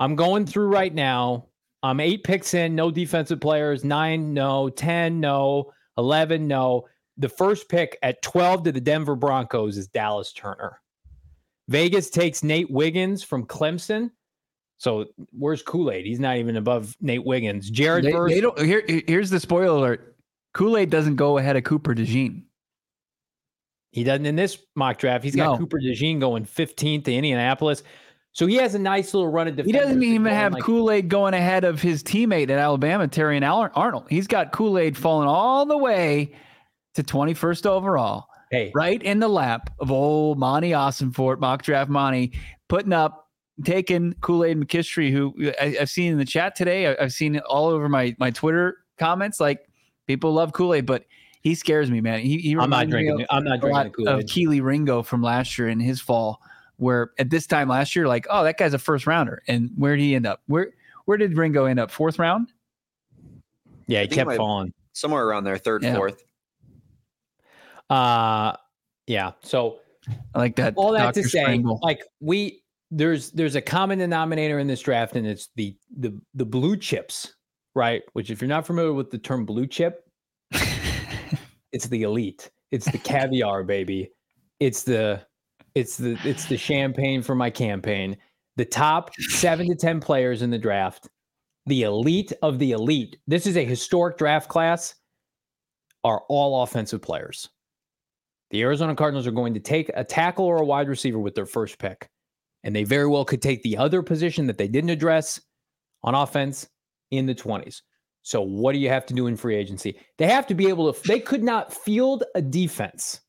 [0.00, 1.46] I'm going through right now.
[1.84, 3.84] I'm eight picks in, no defensive players.
[3.84, 4.68] Nine, no.
[4.68, 5.72] Ten, no.
[5.96, 6.88] Eleven, no.
[7.16, 10.80] The first pick at 12 to the Denver Broncos is Dallas Turner.
[11.68, 14.10] Vegas takes Nate Wiggins from Clemson.
[14.78, 16.06] So where's Kool Aid?
[16.06, 17.70] He's not even above Nate Wiggins.
[17.70, 18.58] Jared they, Verse, they don't.
[18.60, 20.16] Here, here's the spoiler alert.
[20.54, 22.42] Kool Aid doesn't go ahead of Cooper DeJean.
[23.92, 25.24] He doesn't in this mock draft.
[25.24, 25.58] He's got no.
[25.58, 27.82] Cooper DeJean going 15th to Indianapolis.
[28.32, 29.72] So he has a nice little run of defense.
[29.74, 33.42] He doesn't even have like, Kool Aid going ahead of his teammate at Alabama, Terrion
[33.74, 34.06] Arnold.
[34.08, 36.32] He's got Kool Aid falling all the way
[36.94, 38.26] to 21st overall.
[38.50, 42.32] Hey, right in the lap of old Monti Ossenfort, mock draft Monti,
[42.68, 43.28] putting up,
[43.64, 46.88] taking Kool Aid McKinstry, who I, have seen in the chat today.
[46.88, 49.38] I, have seen it all over my my Twitter comments.
[49.38, 49.68] Like
[50.06, 51.04] people love Kool Aid, but
[51.40, 52.20] he scares me, man.
[52.20, 53.26] He, he I'm not drinking.
[53.30, 56.40] I'm not drinking Kool Of Kelee Ringo from last year in his fall,
[56.76, 59.96] where at this time last year, like, oh, that guy's a first rounder, and where
[59.96, 60.42] did he end up?
[60.46, 60.72] Where
[61.06, 61.90] where did Ringo end up?
[61.90, 62.52] Fourth round.
[63.86, 65.94] Yeah, he kept falling somewhere around there, third, yeah.
[65.94, 66.22] fourth.
[67.88, 68.52] Uh
[69.06, 69.32] yeah.
[69.42, 69.80] So
[70.34, 70.74] I like that.
[70.76, 71.22] All that Dr.
[71.22, 71.80] to say, Strangle.
[71.82, 76.44] like we there's there's a common denominator in this draft, and it's the the the
[76.44, 77.34] blue chips,
[77.74, 78.02] right?
[78.12, 80.09] Which, if you're not familiar with the term blue chip,
[81.72, 82.50] it's the elite.
[82.70, 84.10] It's the caviar, baby.
[84.58, 85.24] It's the
[85.74, 88.16] it's the it's the champagne for my campaign.
[88.56, 91.08] The top seven to ten players in the draft,
[91.66, 93.16] the elite of the elite.
[93.26, 94.94] This is a historic draft class.
[96.02, 97.50] Are all offensive players.
[98.50, 101.46] The Arizona Cardinals are going to take a tackle or a wide receiver with their
[101.46, 102.08] first pick.
[102.64, 105.40] And they very well could take the other position that they didn't address
[106.02, 106.68] on offense
[107.10, 107.82] in the 20s.
[108.22, 109.98] So, what do you have to do in free agency?
[110.18, 113.20] They have to be able to, they could not field a defense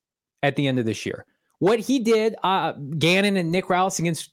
[0.44, 1.26] at the end of this year.
[1.60, 4.32] What he did, uh, Gannon and Nick Rallis against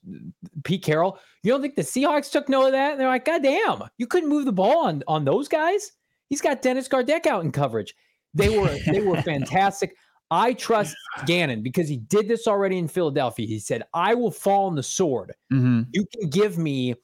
[0.65, 2.93] Pete Carroll, you don't think the Seahawks took note of that?
[2.93, 5.93] And they're like, God damn, you couldn't move the ball on, on those guys?
[6.31, 7.95] He's got Dennis Gardeck out in coverage.
[8.35, 9.95] They were they were fantastic.
[10.31, 10.95] I trust
[11.27, 13.47] Gannon because he did this already in Philadelphia.
[13.47, 15.33] He said, I will fall on the sword.
[15.53, 15.83] Mm-hmm.
[15.93, 16.95] You can give me,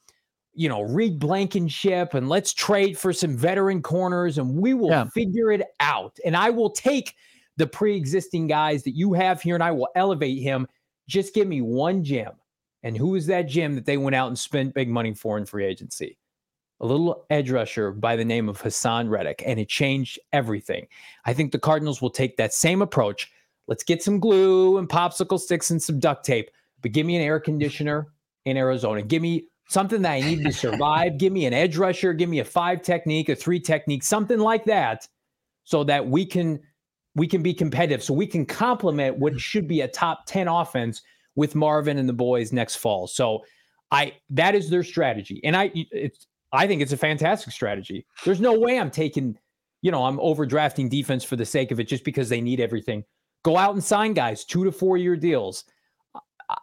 [0.55, 5.05] you know, Reed Blankenship and let's trade for some veteran corners and we will yeah.
[5.05, 6.17] figure it out.
[6.25, 7.13] And I will take
[7.57, 10.67] the pre existing guys that you have here and I will elevate him.
[11.07, 12.33] Just give me one gem.
[12.83, 15.45] And who is that gem that they went out and spent big money for in
[15.45, 16.17] free agency?
[16.81, 20.87] a little edge rusher by the name of Haason Reddick, and it changed everything.
[21.25, 23.31] I think the Cardinals will take that same approach.
[23.67, 27.21] Let's get some glue and popsicle sticks and some duct tape, but give me an
[27.21, 28.07] air conditioner
[28.45, 29.01] in Arizona.
[29.01, 31.17] Give me something that I need to survive.
[31.17, 32.13] give me an edge rusher.
[32.13, 35.07] Give me a five technique, a three technique, something like that,
[35.63, 36.59] so that we can
[37.15, 38.03] we can be competitive.
[38.03, 39.39] So we can complement what hmm.
[39.39, 41.01] should be a top ten offense
[41.35, 43.07] with Marvin and the boys next fall.
[43.07, 43.43] So
[43.91, 48.05] I that is their strategy, and I it's I think it's a fantastic strategy.
[48.23, 49.37] There's no way I'm taking,
[49.81, 53.03] you know, I'm overdrafting defense for the sake of it just because they need everything.
[53.43, 55.65] Go out and sign guys, two to four year deals.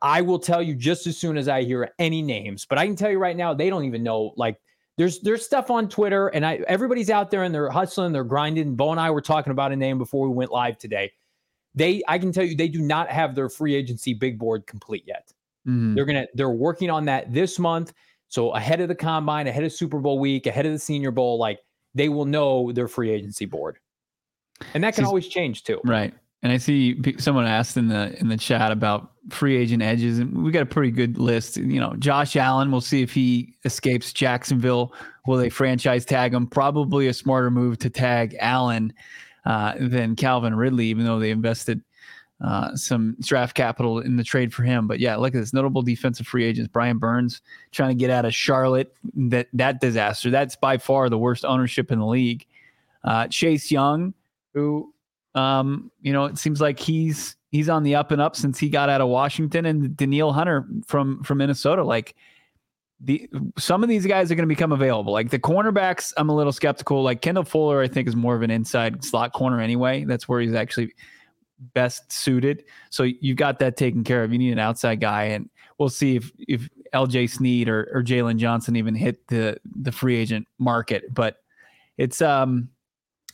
[0.01, 2.97] I will tell you just as soon as I hear any names, but I can
[2.97, 4.33] tell you right now, they don't even know.
[4.37, 4.61] Like,
[4.99, 8.77] there's there's stuff on Twitter, and I everybody's out there and they're hustling, they're grinding.
[8.77, 11.13] Bo and I were talking about a name before we went live today.
[11.75, 15.05] They, I can tell you, they do not have their free agency big board complete
[15.07, 15.33] yet.
[15.67, 15.95] Mm-hmm.
[15.95, 17.95] They're gonna, they're working on that this month.
[18.29, 21.39] So ahead of the combine, ahead of Super Bowl week, ahead of the Senior Bowl,
[21.39, 21.61] like
[21.95, 23.79] they will know their free agency board,
[24.75, 25.81] and that can always change too.
[25.85, 26.15] Right.
[26.43, 30.43] And I see someone asked in the in the chat about free agent edges, and
[30.43, 31.57] we got a pretty good list.
[31.57, 32.73] You know, Josh Allen.
[32.73, 34.93] We'll see if he escapes Jacksonville.
[35.27, 36.49] Will they franchise tag him?
[36.49, 38.93] Probably a smarter move to tag Allen
[39.45, 41.81] uh, than Calvin Ridley, even though they invested
[42.43, 44.89] uh, some draft capital in the trade for him.
[44.89, 46.69] But yeah, look at this notable defensive free agents.
[46.73, 48.93] Brian Burns trying to get out of Charlotte.
[49.15, 50.31] That that disaster.
[50.31, 52.45] That's by far the worst ownership in the league.
[53.05, 54.15] Uh, Chase Young,
[54.55, 54.92] who
[55.35, 58.69] um, you know, it seems like he's he's on the up and up since he
[58.69, 61.85] got out of Washington, and Danielle Hunter from from Minnesota.
[61.85, 62.15] Like
[63.01, 65.13] the some of these guys are going to become available.
[65.13, 67.03] Like the cornerbacks, I'm a little skeptical.
[67.03, 70.05] Like Kendall Fuller, I think is more of an inside slot corner anyway.
[70.05, 70.93] That's where he's actually
[71.75, 72.65] best suited.
[72.91, 74.33] So you've got that taken care of.
[74.33, 77.27] You need an outside guy, and we'll see if if L.J.
[77.29, 81.13] Sneed or, or Jaylon Johnson even hit the the free agent market.
[81.13, 81.39] But
[81.97, 82.69] it's um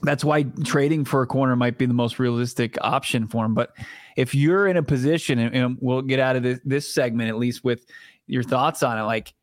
[0.03, 3.55] that's why trading for a corner might be the most realistic option for him.
[3.55, 3.73] But
[4.17, 7.65] if you're in a position, and, we'll get out of this, this segment at least
[7.65, 7.87] with
[8.27, 9.35] your thoughts on it, like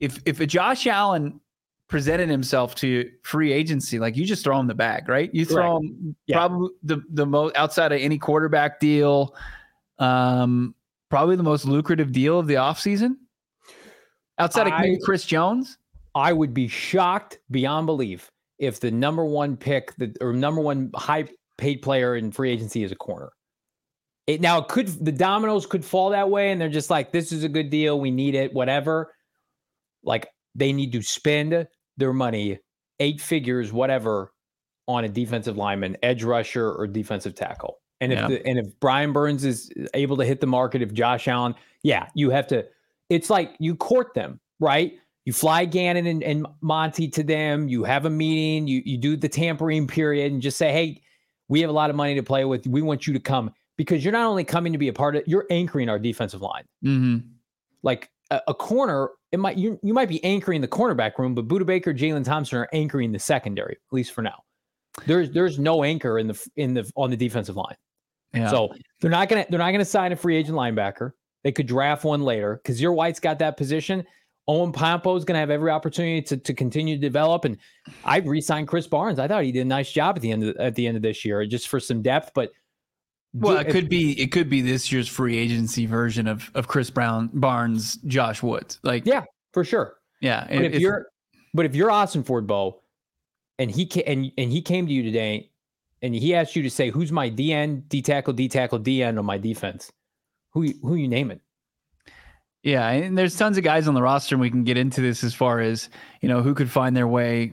[0.00, 1.40] if if a Josh Allen
[1.88, 5.34] presented himself to free agency, like you just throw him the bag, right?
[5.34, 6.36] You throw him yeah.
[6.36, 9.34] probably the the most outside of any quarterback deal,
[9.98, 10.74] um,
[11.08, 13.16] probably the most lucrative deal of the offseason.
[14.38, 15.78] Outside I, of Chris Jones,
[16.14, 20.90] I would be shocked beyond belief if the number one pick, the or number one
[20.94, 23.30] high paid player in free agency is a corner.
[24.26, 27.32] It now it could the dominoes could fall that way, and they're just like, this
[27.32, 29.14] is a good deal, we need it, whatever.
[30.02, 31.66] Like they need to spend
[31.96, 32.58] their money,
[33.00, 34.32] eight figures, whatever,
[34.86, 37.78] on a defensive lineman, edge rusher, or defensive tackle.
[38.00, 38.28] And if yeah.
[38.28, 42.08] the, and if Brian Burns is able to hit the market, if Josh Allen, yeah,
[42.14, 42.64] you have to
[43.08, 44.98] it's like you court them, right?
[45.28, 47.68] You fly Gannon and, and Monti to them.
[47.68, 48.66] You have a meeting.
[48.66, 51.02] You you do the tampering period and just say, hey,
[51.48, 52.66] we have a lot of money to play with.
[52.66, 55.24] We want you to come because you're not only coming to be a part of.
[55.26, 56.64] You're anchoring our defensive line.
[56.82, 57.28] Mm-hmm.
[57.82, 61.46] Like a, a, corner, it might you you might be anchoring the cornerback room, but
[61.46, 64.44] Budda Baker, Jalen Thompson are anchoring the secondary at least for now.
[65.04, 67.76] There's there's no anchor in the in the on the defensive line.
[68.32, 68.48] Yeah.
[68.48, 71.10] So they're not gonna they're not gonna sign a free agent linebacker.
[71.44, 74.06] They could draft one later because your White's got that position.
[74.48, 77.44] Owen Pappoe is going to have every opportunity to, to continue to develop.
[77.44, 77.58] And
[78.04, 79.18] I re-signed Krys Barnes.
[79.18, 81.02] I thought he did a nice job at the end of at the end of
[81.02, 82.32] this year, just for some depth.
[82.34, 82.50] But
[83.34, 86.88] well, it could be it could be this year's free agency version of of Chris
[86.88, 88.80] Brown Barnes, Josh Woods.
[88.82, 89.96] Like yeah, for sure.
[90.20, 91.06] Yeah, but if you're
[91.52, 92.80] but if you're Ossenfort Bo,
[93.58, 95.50] and he ca- and and he came to you today,
[96.00, 99.26] and he asked you to say who's my DN, D tackle, D tackle, DN on
[99.26, 99.92] my defense,
[100.52, 101.42] who who you name it?
[102.62, 105.22] Yeah, and there's tons of guys on the roster, and we can get into this
[105.22, 105.88] as far as
[106.20, 107.52] you know who could find their way,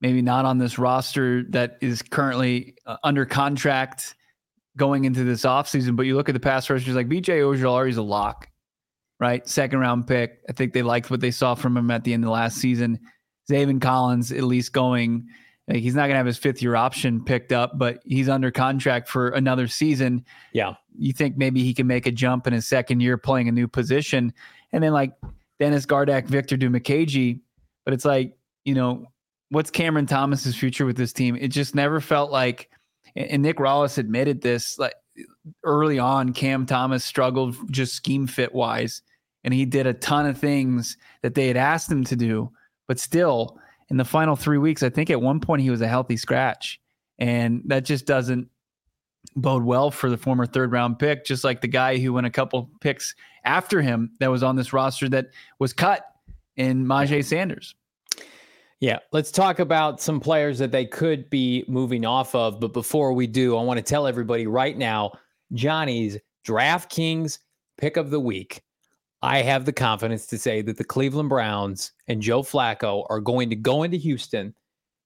[0.00, 4.14] maybe not on this roster that is currently uh, under contract
[4.76, 5.96] going into this offseason.
[5.96, 8.48] But you look at the pass rushers like BJ Ojulari is a lock,
[9.20, 9.46] right?
[9.48, 10.40] Second round pick.
[10.48, 13.00] I think they liked what they saw from him at the end of last season.
[13.50, 15.26] Zaven Collins at least going.
[15.74, 19.08] He's not going to have his fifth year option picked up, but he's under contract
[19.08, 20.24] for another season.
[20.52, 23.52] Yeah you think maybe he can make a jump in his second year playing a
[23.52, 24.32] new position.
[24.72, 25.12] And then like
[25.58, 27.40] Dennis Gardeck, Victor Dimukeje,
[27.84, 29.06] but it's like, you know,
[29.50, 31.36] what's Cameron Thomas's future with this team?
[31.36, 32.70] It just never felt like
[33.14, 34.94] and Nick Rallis admitted this like
[35.64, 39.02] early on, Cam Thomas struggled just scheme fit wise.
[39.44, 42.50] And he did a ton of things that they had asked him to do.
[42.88, 43.58] But still,
[43.92, 46.80] in the final three weeks, I think at one point he was a healthy scratch.
[47.18, 48.48] And that just doesn't
[49.36, 52.30] bode well for the former third round pick, just like the guy who went a
[52.30, 55.26] couple picks after him that was on this roster that
[55.58, 56.06] was cut
[56.56, 57.74] in Myjai Sanders.
[58.80, 62.60] Yeah, let's talk about some players that they could be moving off of.
[62.60, 65.12] But before we do, I want to tell everybody right now
[65.52, 67.38] Johnny's DraftKings
[67.76, 68.62] pick of the week.
[69.22, 73.50] I have the confidence to say that the Cleveland Browns and Joe Flacco are going
[73.50, 74.52] to go into Houston,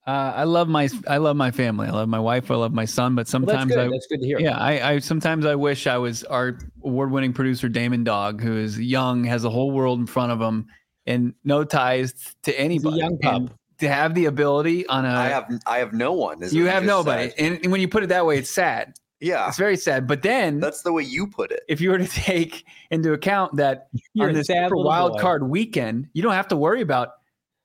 [0.08, 1.88] Uh, I love my I love my family.
[1.88, 2.52] I love my wife.
[2.52, 3.16] I love my son.
[3.16, 4.40] But sometimes well, that's I that's good to hear.
[4.40, 8.80] Yeah, I, I sometimes I wish I was our award-winning producer Damon Dog, who is
[8.80, 10.68] young, has the whole world in front of him,
[11.08, 12.98] and no ties to anybody.
[12.98, 13.50] young pup.
[13.80, 16.40] to have the ability on a I have I have no one.
[16.52, 18.94] You have nobody, and, and when you put it that way, it's sad.
[19.20, 19.48] Yeah.
[19.48, 20.08] It's very sad.
[20.08, 21.64] But then that's the way you put it.
[21.68, 25.20] If you were to take into account that You're on this super wild boy.
[25.20, 27.14] card weekend, you don't have to worry about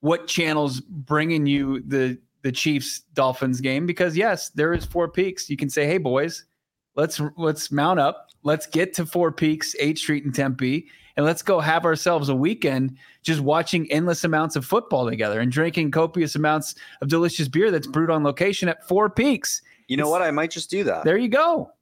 [0.01, 5.49] what channels bringing you the the Chiefs Dolphins game because yes, there is Four Peaks.
[5.51, 6.45] You can say, "Hey boys,
[6.97, 8.29] let's let's mount up.
[8.43, 10.87] Let's get to Four Peaks, 8th Street in Tempe,
[11.17, 15.53] and let's go have ourselves a weekend just watching endless amounts of football together and
[15.53, 20.09] drinking copious amounts of delicious beer that's brewed on location at Four Peaks." You know
[20.09, 20.23] what?
[20.23, 21.05] I might just do that.
[21.05, 21.73] There you go.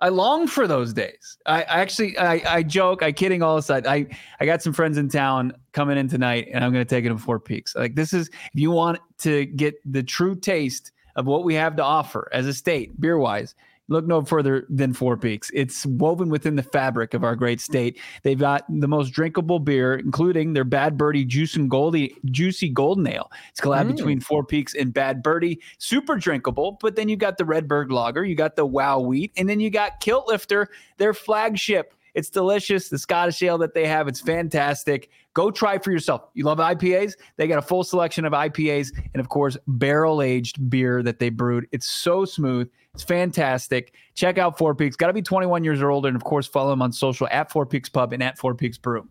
[0.00, 1.38] I long for those days.
[1.46, 3.86] I, I actually, I, I joke, I kidding all aside.
[3.86, 4.06] I,
[4.40, 7.08] I got some friends in town coming in tonight, and I'm going to take it
[7.08, 7.74] to Four Peaks.
[7.74, 11.76] Like this is, if you want to get the true taste of what we have
[11.76, 13.54] to offer as a state, beer wise,
[13.88, 15.50] look no further than Four Peaks.
[15.54, 18.00] It's woven within the fabric of our great state.
[18.22, 23.06] They've got the most drinkable beer, including their Bad Birdie Juice and Goldie Juicy Golden
[23.06, 23.30] Ale.
[23.50, 23.96] It's collab mm.
[23.96, 25.60] between Four Peaks and Bad Birdie.
[25.78, 29.48] Super drinkable, but then you got the Redberg Lager, you got the Wow Wheat, and
[29.48, 30.68] then you got Kilt Lifter,
[30.98, 31.92] their flagship.
[32.14, 32.88] It's delicious.
[32.88, 35.10] The Scottish ale that they have, it's fantastic.
[35.36, 36.30] Go try for yourself.
[36.32, 37.12] You love IPAs?
[37.36, 41.28] They got a full selection of IPAs and, of course, barrel aged beer that they
[41.28, 41.68] brewed.
[41.72, 42.70] It's so smooth.
[42.94, 43.92] It's fantastic.
[44.14, 44.96] Check out Four Peaks.
[44.96, 46.08] Got to be 21 years or older.
[46.08, 48.78] And, of course, follow them on social at Four Peaks Pub and at Four Peaks
[48.78, 49.06] Brew.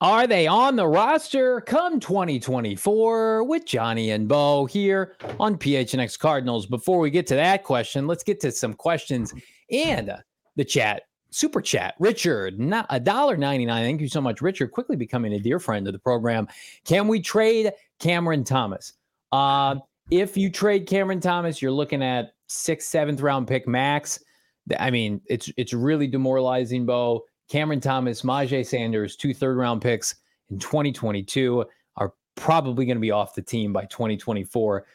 [0.00, 6.66] Are they on the roster come 2024 with Johnny and Bo here on PHNX Cardinals?
[6.66, 9.34] Before we get to that question, let's get to some questions
[9.72, 10.18] and uh,
[10.54, 11.94] the chat super chat.
[11.98, 13.84] Richard, not a dollar ninety nine.
[13.84, 14.72] Thank you so much, Richard.
[14.72, 16.48] Quickly becoming a dear friend of the program.
[16.84, 18.94] Can we trade Cameron Thomas?
[19.32, 19.76] Uh,
[20.10, 24.18] if you trade Cameron Thomas, you're looking at sixth, seventh round pick max.
[24.78, 27.24] I mean, it's it's really demoralizing, Bo.
[27.48, 30.16] Cameron Thomas, Myjai Sanders, two third round picks
[30.50, 31.64] in 2022
[31.96, 34.86] are probably going to be off the team by 2024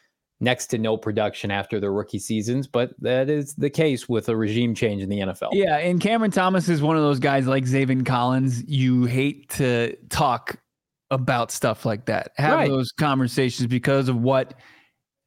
[0.44, 4.36] next to no production after their rookie seasons, but that is the case with a
[4.36, 5.50] regime change in the NFL.
[5.52, 8.62] Yeah, and Cameron Thomas is one of those guys like Zaven Collins.
[8.68, 10.56] You hate to talk
[11.10, 12.70] about stuff like that, have right.
[12.70, 14.54] those conversations because of what,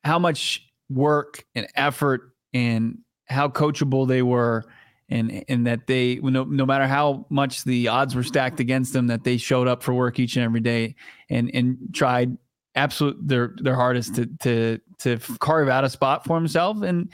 [0.03, 4.63] how much work and effort and how coachable they were.
[5.09, 9.07] And, and that they no, no matter how much the odds were stacked against them
[9.07, 10.95] that they showed up for work each and every day
[11.29, 12.37] and and tried
[12.77, 16.81] absolute their their hardest to to to carve out a spot for himself.
[16.81, 17.11] And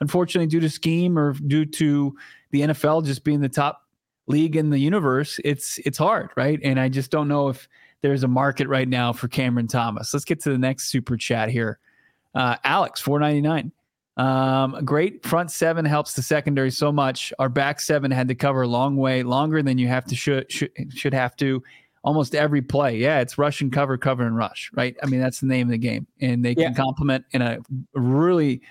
[0.00, 2.16] unfortunately, due to scheme or due to
[2.50, 3.82] the NFL just being the top
[4.26, 6.60] league in the universe, it's it's hard, right?
[6.62, 7.68] And I just don't know if
[8.02, 10.12] there's a market right now for Cameron Thomas.
[10.12, 11.78] Let's get to the next super chat here.
[12.34, 13.72] Uh, Alex, four ninety nine.
[14.16, 17.34] Um, great front seven helps the secondary so much.
[17.38, 20.50] Our back seven had to cover a long way, longer than you have to should
[20.50, 21.62] should, should have to
[22.06, 22.96] almost every play.
[22.96, 24.96] Yeah, it's rush and cover, cover and rush, right?
[25.02, 26.06] I mean, that's the name of the game.
[26.20, 26.66] And they yeah.
[26.66, 27.58] can complement in a
[27.94, 28.62] really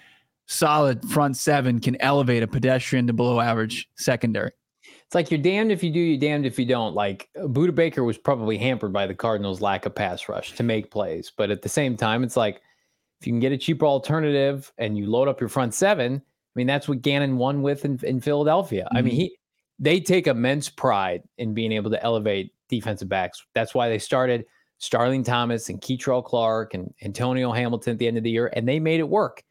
[0.48, 4.52] solid front seven can elevate a pedestrian to below average secondary.
[5.06, 6.96] It's like you're damned if you do, you're damned if you don't.
[6.96, 10.90] Like Budda Baker was probably hampered by the Cardinals' lack of pass rush to make
[10.90, 11.32] plays.
[11.36, 12.62] But at the same time, it's like
[13.20, 16.54] if you can get a cheaper alternative and you load up your front seven, I
[16.56, 18.86] mean, that's what Gannon won with in, in Philadelphia.
[18.86, 18.98] Mm-hmm.
[18.98, 19.20] I mean, mm-hmm.
[19.20, 19.38] he
[19.78, 23.46] they take immense pride in being able to elevate defensive backs.
[23.54, 24.46] That's why they started
[24.78, 28.68] Starling Thomas and Kei'Trel Clark and Antonio Hamilton at the end of the year, and
[28.68, 29.44] they made it work.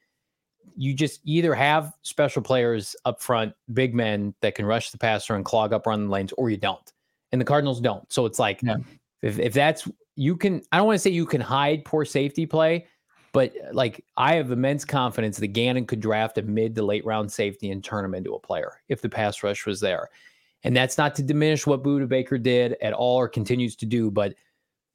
[0.76, 5.34] You just either have special players up front, big men that can rush the passer
[5.34, 6.92] and clog up run lanes, or you don't.
[7.32, 8.10] And the Cardinals don't.
[8.12, 8.76] So it's like yeah.
[9.22, 12.46] if, if that's you can I don't want to say you can hide poor safety
[12.46, 12.86] play,
[13.32, 17.32] but like I have immense confidence that Gannon could draft a mid to late round
[17.32, 20.08] safety and turn him into a player if the pass rush was there.
[20.64, 24.10] And that's not to diminish what Budda Baker did at all or continues to do,
[24.10, 24.34] but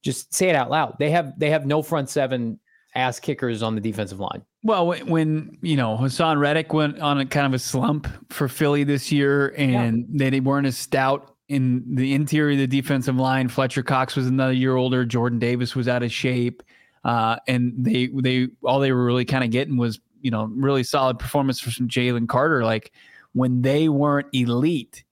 [0.03, 0.95] just say it out loud.
[0.99, 2.59] They have they have no front seven
[2.95, 4.43] ass kickers on the defensive line.
[4.63, 8.83] Well, when, you know Haason Reddick went on a kind of a slump for Philly
[8.83, 10.29] this year, and yeah.
[10.29, 13.47] they weren't as stout in the interior of the defensive line.
[13.47, 15.05] Fletcher Cox was another year older.
[15.05, 16.63] Jordan Davis was out of shape,
[17.03, 20.83] uh, and they they all they were really kind of getting was you know really
[20.83, 22.63] solid performance from Jalen Carter.
[22.63, 22.91] Like
[23.33, 25.03] when they weren't elite,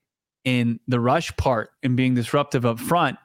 [0.47, 3.17] in the rush part and being disruptive up front.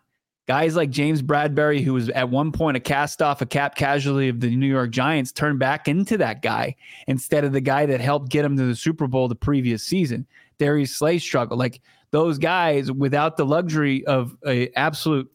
[0.49, 4.29] Guys like James Bradberry, who was at one point a cast off, a cap casualty
[4.29, 6.75] of the New York Giants, turned back into that guy
[7.07, 10.27] instead of the guy that helped get him to the Super Bowl the previous season.
[10.59, 11.61] Darius Slay struggled.
[11.61, 15.31] Like those guys, without the luxury of a absolute,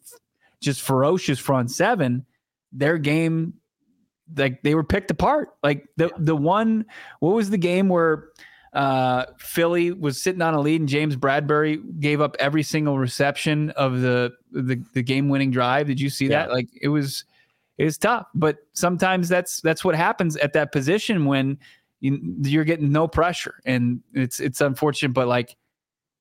[0.59, 2.25] just ferocious front seven,
[2.73, 3.53] their game,
[4.35, 5.51] like they were picked apart.
[5.63, 6.83] Like the the one,
[7.21, 8.31] what was the game where
[8.77, 13.71] uh, Philly was sitting on a lead, and James Bradberry gave up every single reception
[13.71, 15.87] of the the, the game winning drive.
[15.87, 16.45] Did you see yeah.
[16.45, 16.51] that?
[16.51, 17.25] Like it was
[17.79, 21.57] it was tough, but sometimes that's that's what happens at that position when
[22.01, 25.55] you, you're getting no pressure, and it's it's unfortunate, but like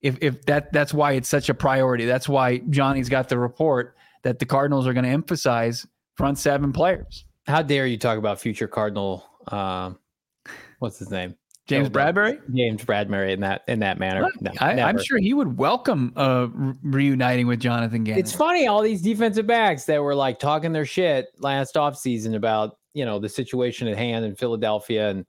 [0.00, 2.07] if if that that's why it's such a priority.
[2.07, 6.72] That's why Johnny's got the report that the Cardinals are going to emphasize front seven
[6.72, 7.26] players.
[7.46, 9.26] How dare you talk about future Cardinal?
[9.46, 9.92] Uh,
[10.78, 11.36] what's his name?
[11.66, 14.28] James Bradberry, James Bradberry, in that in that manner.
[14.40, 16.46] No, I, am sure he would welcome uh,
[16.82, 18.20] reuniting with Jonathan Gannon.
[18.20, 22.78] It's funny all these defensive backs that were like talking their shit last offseason about
[22.94, 25.26] you know the situation at hand in Philadelphia, and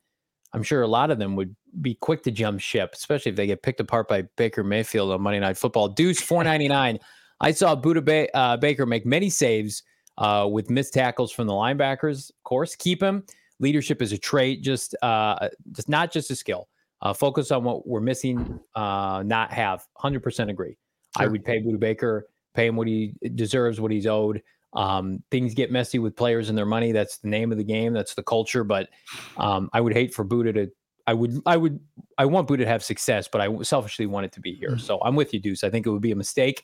[0.53, 3.47] I'm sure a lot of them would be quick to jump ship, especially if they
[3.47, 5.89] get picked apart by Baker Mayfield on Monday Night Football.
[5.89, 6.99] Deuce 499.
[7.39, 9.83] I saw Budda ba- uh, Baker make many saves
[10.17, 12.29] uh, with missed tackles from the linebackers.
[12.29, 13.23] Of course, keep him
[13.59, 16.67] leadership is a trait, just uh, just not just a skill.
[17.01, 19.85] Uh, focus on what we're missing, uh, not have.
[20.01, 20.77] 100% agree.
[21.15, 21.25] Sure.
[21.25, 24.41] I would pay Budda Baker, pay him what he deserves, what he's owed.
[24.73, 26.91] Um, things get messy with players and their money.
[26.91, 27.93] That's the name of the game.
[27.93, 28.63] That's the culture.
[28.63, 28.89] But
[29.37, 30.71] um, I would hate for Budda to.
[31.05, 31.39] I would.
[31.45, 31.79] I would.
[32.17, 34.71] I want Budda to have success, but I selfishly want it to be here.
[34.71, 34.79] Mm-hmm.
[34.79, 35.63] So I'm with you, Deuce.
[35.63, 36.63] I think it would be a mistake.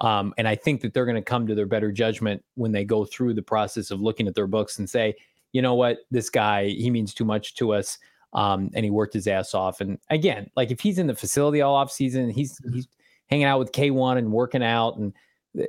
[0.00, 2.84] Um, and I think that they're going to come to their better judgment when they
[2.84, 5.14] go through the process of looking at their books and say,
[5.52, 7.98] you know what, this guy, he means too much to us.
[8.32, 9.80] Um, and he worked his ass off.
[9.80, 12.74] And again, like if he's in the facility all off season, he's mm-hmm.
[12.74, 12.88] he's
[13.28, 15.12] hanging out with K1 and working out and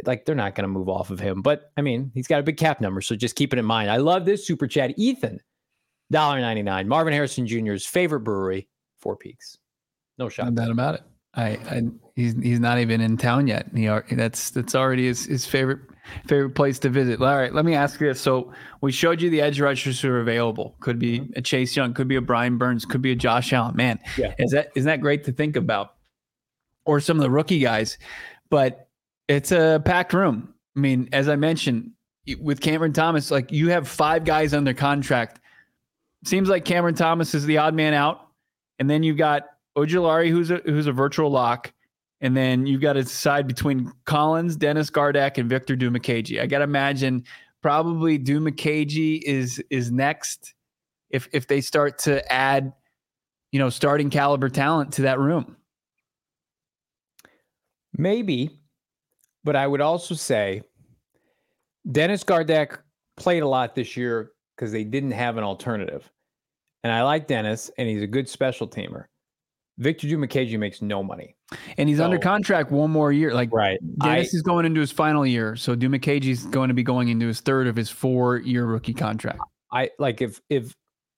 [0.05, 1.41] like they're not going to move off of him.
[1.41, 3.89] But I mean, he's got a big cap number, so just keep it in mind.
[3.89, 4.93] I love this super chat.
[4.97, 5.39] Ethan,
[6.11, 6.87] ninety nine.
[6.87, 8.67] Marvin Harrison Jr.'s favorite brewery,
[8.99, 9.57] Four Peaks.
[10.17, 10.45] No shot.
[10.45, 11.01] No doubt about it.
[11.33, 11.81] I, I
[12.15, 13.67] he's he's not even in town yet.
[13.73, 15.79] He that's that's already his, his favorite
[16.27, 17.21] favorite place to visit.
[17.21, 18.19] All right, let me ask you this.
[18.19, 18.51] So
[18.81, 20.75] we showed you the edge rushers who are available.
[20.81, 21.31] Could be mm-hmm.
[21.35, 23.75] a Chase Young, could be a Brian Burns, could be a Josh Allen.
[23.75, 24.33] Man, yeah.
[24.37, 25.95] is that isn't that great to think about?
[26.83, 27.97] Or some of the rookie guys,
[28.49, 28.89] but
[29.27, 30.53] it's a packed room.
[30.75, 31.91] I mean, as I mentioned
[32.39, 35.39] with Cameron Thomas, like you have five guys under contract.
[36.25, 38.27] Seems like Cameron Thomas is the odd man out,
[38.79, 39.43] and then you've got
[39.77, 41.71] Ojulari, who's a who's a virtual lock,
[42.19, 46.41] and then you've got to decide between Collins, Dennis Gardeck, and Victor Dimukeje.
[46.41, 47.23] I got to imagine
[47.61, 50.53] probably Dimukeje is is next
[51.09, 52.73] if if they start to add,
[53.51, 55.55] you know, starting caliber talent to that room.
[57.97, 58.49] Maybe,
[59.43, 60.63] but I would also say
[61.89, 62.77] Dennis Gardeck
[63.17, 66.09] played a lot this year because they didn't have an alternative.
[66.83, 69.05] And I like Dennis, and he's a good special teamer.
[69.81, 71.35] Victor Dimukeje makes no money.
[71.79, 73.33] And he's so, under contract one more year.
[73.33, 73.79] Like right.
[73.97, 75.55] Dennis I, is going into his final year.
[75.55, 78.93] So Dimukeje is going to be going into his third of his four year rookie
[78.93, 79.39] contract.
[79.71, 80.75] I like if if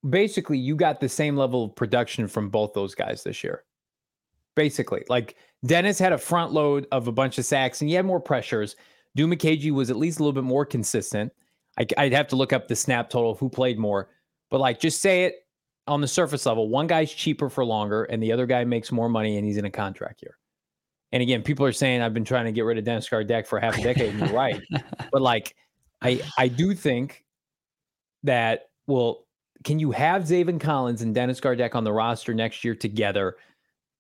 [0.10, 3.64] basically you got the same level of production from both those guys this year.
[4.56, 5.36] Basically, like
[5.66, 8.78] Dennis had a front load of a bunch of sacks and he had more pressures.
[9.18, 11.34] Dimukeje was at least a little bit more consistent.
[11.78, 14.10] I, would have to look up the snap total of who played more,
[14.50, 15.43] but like just say it
[15.88, 19.10] on the surface level, one guy's cheaper for longer and the other guy makes more
[19.10, 20.38] money and he's in a contract year.
[21.12, 23.60] And again, people are saying I've been trying to get rid of Dennis Gardeck for
[23.60, 24.60] half a decade, and you're right.
[25.12, 25.56] But like,
[26.02, 27.24] I I do think
[28.24, 29.28] that well,
[29.64, 33.38] can you have Zaven Collins and Dennis Gardeck on the roster next year together?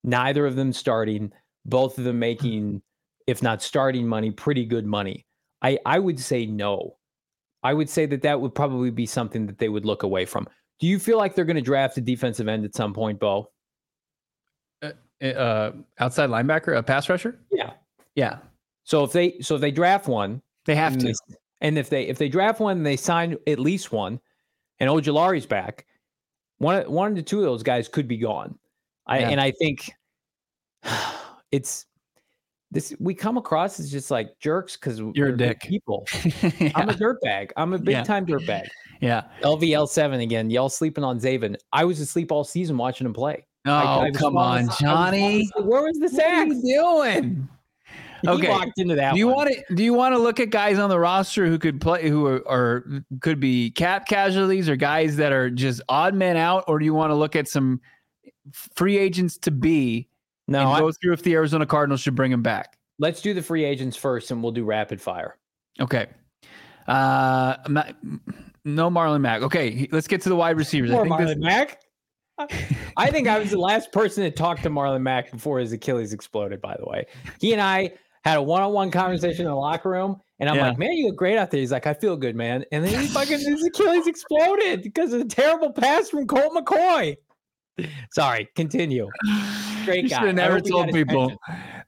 [0.03, 1.31] Neither of them starting,
[1.65, 2.81] both of them making,
[3.27, 5.27] if not starting money, pretty good money.
[5.61, 6.97] I I would say no.
[7.61, 10.47] I would say that that would probably be something that they would look away from.
[10.83, 13.49] Do you feel like they're going to draft a defensive end at some point, Bo?
[14.83, 14.91] Uh,
[15.25, 17.39] uh, outside linebacker, a pass rusher?
[17.53, 17.71] Yeah,
[18.15, 18.39] yeah.
[18.83, 21.05] So if they so if they draft one, they have to.
[21.05, 21.13] They,
[21.61, 24.19] and if they if they draft one, they sign at least one,
[24.81, 25.85] and Ojulari's back.
[26.57, 28.59] One one to two of those guys could be gone.
[29.07, 29.29] I yeah.
[29.29, 29.89] and I think
[31.53, 31.85] it's
[32.73, 36.07] this we come across as just like jerks because you're a dick people.
[36.59, 36.71] yeah.
[36.75, 37.51] I'm a dirtbag.
[37.55, 38.03] I'm a big yeah.
[38.03, 38.67] time dirtbag.
[38.99, 39.23] Yeah.
[39.41, 40.49] LVL seven again.
[40.49, 41.55] Y'all sleeping on Zaven.
[41.71, 43.45] I was asleep all season watching him play.
[43.65, 45.49] Oh, I, I oh, come on, Johnny.
[45.55, 46.47] Was, where was the sack?
[46.47, 47.49] What are you doing?
[48.23, 48.49] He okay.
[48.49, 49.13] walked into that.
[49.13, 49.75] Do you want to?
[49.75, 52.47] Do you want to look at guys on the roster who could play, who are,
[52.47, 52.85] are
[53.21, 56.93] could be cap casualties, or guys that are just odd men out, or do you
[56.93, 57.81] want to look at some
[58.75, 60.07] free agents to be?
[60.47, 62.77] No, I, go through if the Arizona Cardinals should bring him back.
[62.99, 65.37] Let's do the free agents first, and we'll do rapid fire.
[65.79, 66.07] Okay.
[66.87, 67.55] Uh,
[68.65, 69.41] no Marlon Mack.
[69.41, 70.91] Okay, let's get to the wide receivers.
[70.91, 71.37] More I think Marlon this...
[71.37, 71.81] Mack.
[72.97, 76.13] I think I was the last person to talk to Marlon Mack before his Achilles
[76.13, 76.61] exploded.
[76.61, 77.05] By the way,
[77.39, 80.69] he and I had a one-on-one conversation in the locker room, and I'm yeah.
[80.69, 82.99] like, "Man, you look great out there." He's like, "I feel good, man." And then
[82.99, 87.15] he fucking his Achilles exploded because of a terrible pass from Colt McCoy.
[88.11, 89.09] Sorry, continue.
[89.85, 90.19] Great guy.
[90.19, 91.33] Should have never told people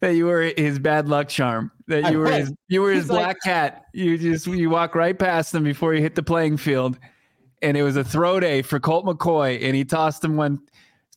[0.01, 1.71] that you were his bad luck charm.
[1.87, 3.83] That you were his you were his black like, cat.
[3.93, 6.97] You just you walk right past him before you hit the playing field.
[7.61, 10.59] And it was a throw day for Colt McCoy, and he tossed him one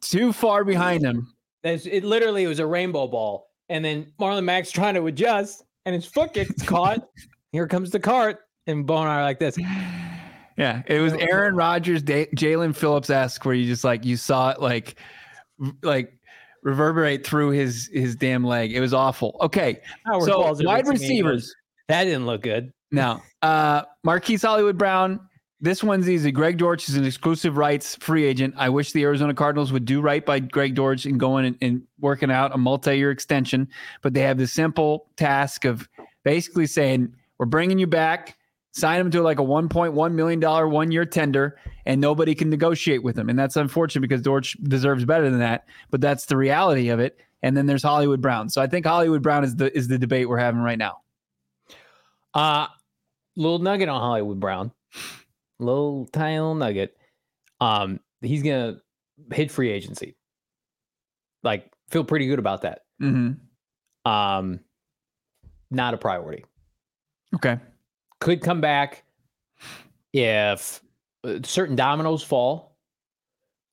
[0.00, 1.34] too far behind him.
[1.62, 3.50] it literally was a rainbow ball.
[3.68, 7.06] And then Marlon Mack's trying to adjust, and his foot gets caught.
[7.52, 9.58] Here comes the cart, and Bo and like this.
[10.58, 14.60] Yeah, it was Aaron Rodgers, Jaelan Phillips esque, where you just like you saw it
[14.60, 14.98] like
[15.82, 16.12] like
[16.64, 18.74] reverberate through his his damn leg.
[18.74, 19.36] It was awful.
[19.40, 21.54] Okay, Howard so wide receivers.
[21.86, 22.72] That didn't look good.
[22.90, 25.20] No, uh, Marquise Hollywood Brown.
[25.60, 26.32] This one's easy.
[26.32, 28.54] Greg Dortch is an exclusive rights free agent.
[28.56, 31.82] I wish the Arizona Cardinals would do right by Greg Dortch and going and, and
[32.00, 33.68] working out a multi-year extension.
[34.02, 35.88] But they have the simple task of
[36.24, 38.37] basically saying, "We're bringing you back
[38.72, 43.18] sign him to like a $1.1 million one year tender, and nobody can negotiate with
[43.18, 43.28] him.
[43.28, 47.18] And that's unfortunate because Dortch deserves better than that, but that's the reality of it.
[47.42, 48.48] And then there's Hollywood Brown.
[48.48, 50.98] So I think Hollywood Brown is the is the debate we're having right now.
[52.34, 52.66] Uh
[53.36, 54.72] little nugget on Hollywood Brown.
[55.60, 56.96] Little tiny little nugget.
[57.60, 58.80] Um, he's gonna
[59.32, 60.16] hit free agency.
[61.42, 62.82] Like, feel pretty good about that.
[63.00, 64.10] Mm-hmm.
[64.10, 64.60] Um,
[65.70, 66.44] not a priority.
[67.34, 67.58] Okay.
[68.20, 69.04] Could come back
[70.12, 70.82] if
[71.24, 72.76] uh, certain dominoes fall.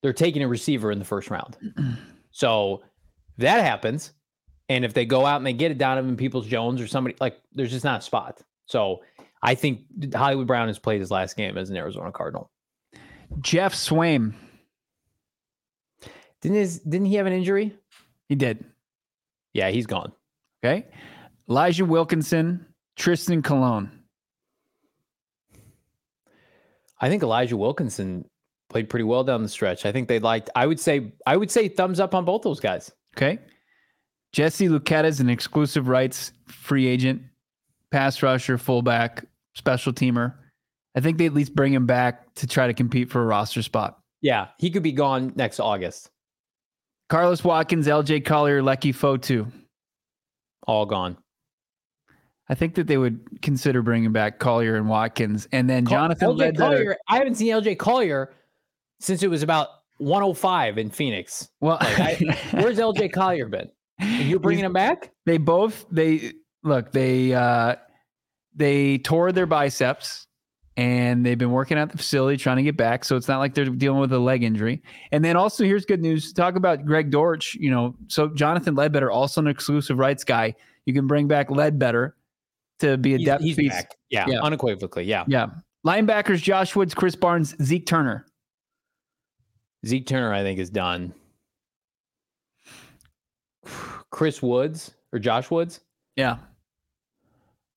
[0.02, 1.58] They're taking a receiver in the first round.
[2.32, 2.84] So
[3.38, 4.14] that happens.
[4.70, 7.40] And if they go out and they get a Donovan Peoples Jones or somebody like
[7.54, 8.42] there's just not a spot.
[8.66, 9.02] So
[9.42, 12.52] I think Hollywood Brown has played his last game as an Arizona Cardinal.
[13.42, 14.34] Geoff Swaim.
[16.42, 17.76] Didn't his didn't he have an injury?
[18.28, 18.64] He did.
[19.54, 20.12] Yeah, he's gone.
[20.64, 20.88] Okay.
[21.50, 22.66] Elijah Wilkinson,
[22.98, 23.95] Trystan Colon.
[27.06, 28.26] I think Elijah Wilkinson
[28.72, 29.86] played pretty well down the stretch.
[29.86, 30.50] I think they liked.
[30.56, 31.14] I would say.
[31.28, 32.92] I would say thumbs up on both those guys.
[33.16, 33.38] Okay.
[34.34, 37.22] Jesse Luketa is an exclusive rights free agent,
[37.92, 40.34] pass rusher, fullback, special teamer.
[40.96, 43.62] I think they at least bring him back to try to compete for a roster
[43.62, 44.00] spot.
[44.22, 46.10] Yeah, he could be gone next August.
[47.08, 49.52] Carlos Watkins, LJ Collier, Leki Fotu.
[50.66, 51.18] All gone.
[52.48, 56.38] I think that they would consider bringing back Collier and Watkins, and then Jonathan LJ
[56.38, 56.76] Ledbetter.
[56.76, 58.34] Collier, I haven't seen LJ Collier
[59.00, 61.50] since it was about 105 in Phoenix.
[61.62, 63.70] Well, like I, where's LJ Collier been?
[64.00, 65.12] Are you bringing him back?
[65.26, 66.34] They both they
[66.64, 67.76] look they uh
[68.56, 70.28] they tore their biceps
[70.78, 73.06] and they've been working at the facility trying to get back.
[73.06, 74.84] So it's not like they're dealing with a leg injury.
[75.12, 76.34] And then also here's good news.
[76.34, 77.56] Talk about Greg Dortch.
[77.56, 80.54] You know, so Jonathan Ledbetter, also an exclusive rights guy.
[80.86, 82.16] You can bring back Ledbetter
[82.80, 83.72] to be a he's, depth he's piece.
[83.72, 83.96] Back.
[84.10, 85.06] Yeah, yeah, unequivocally.
[85.06, 85.24] Yeah.
[85.28, 85.48] Yeah.
[85.86, 88.26] Linebackers Josh Woods, Krys Barnes, Zeke Turner.
[89.86, 91.14] Zeke Turner, I think, is done.
[94.10, 95.82] Chris Woods or Josh Woods?
[96.16, 96.38] Yeah.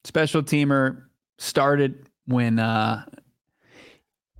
[0.04, 1.04] Special teamer
[1.38, 3.04] started when uh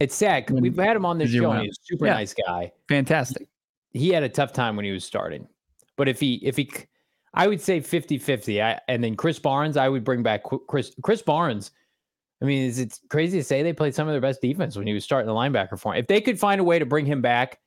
[0.01, 2.15] it's sad we've had him on this show and he's a super yeah.
[2.15, 2.71] nice guy.
[2.89, 3.49] Fantastic.
[3.91, 5.49] He had a tough time when he was starting.
[5.97, 6.71] But if he if he
[7.39, 8.63] I would say 50-50.
[8.63, 11.71] I, and then Krys Barnes, I would bring back Chris Krys Barnes.
[12.43, 14.87] I mean, is it crazy to say they played some of their best defense when
[14.87, 16.01] he was starting the linebacker for him?
[16.01, 17.59] If they could find a way to bring him back,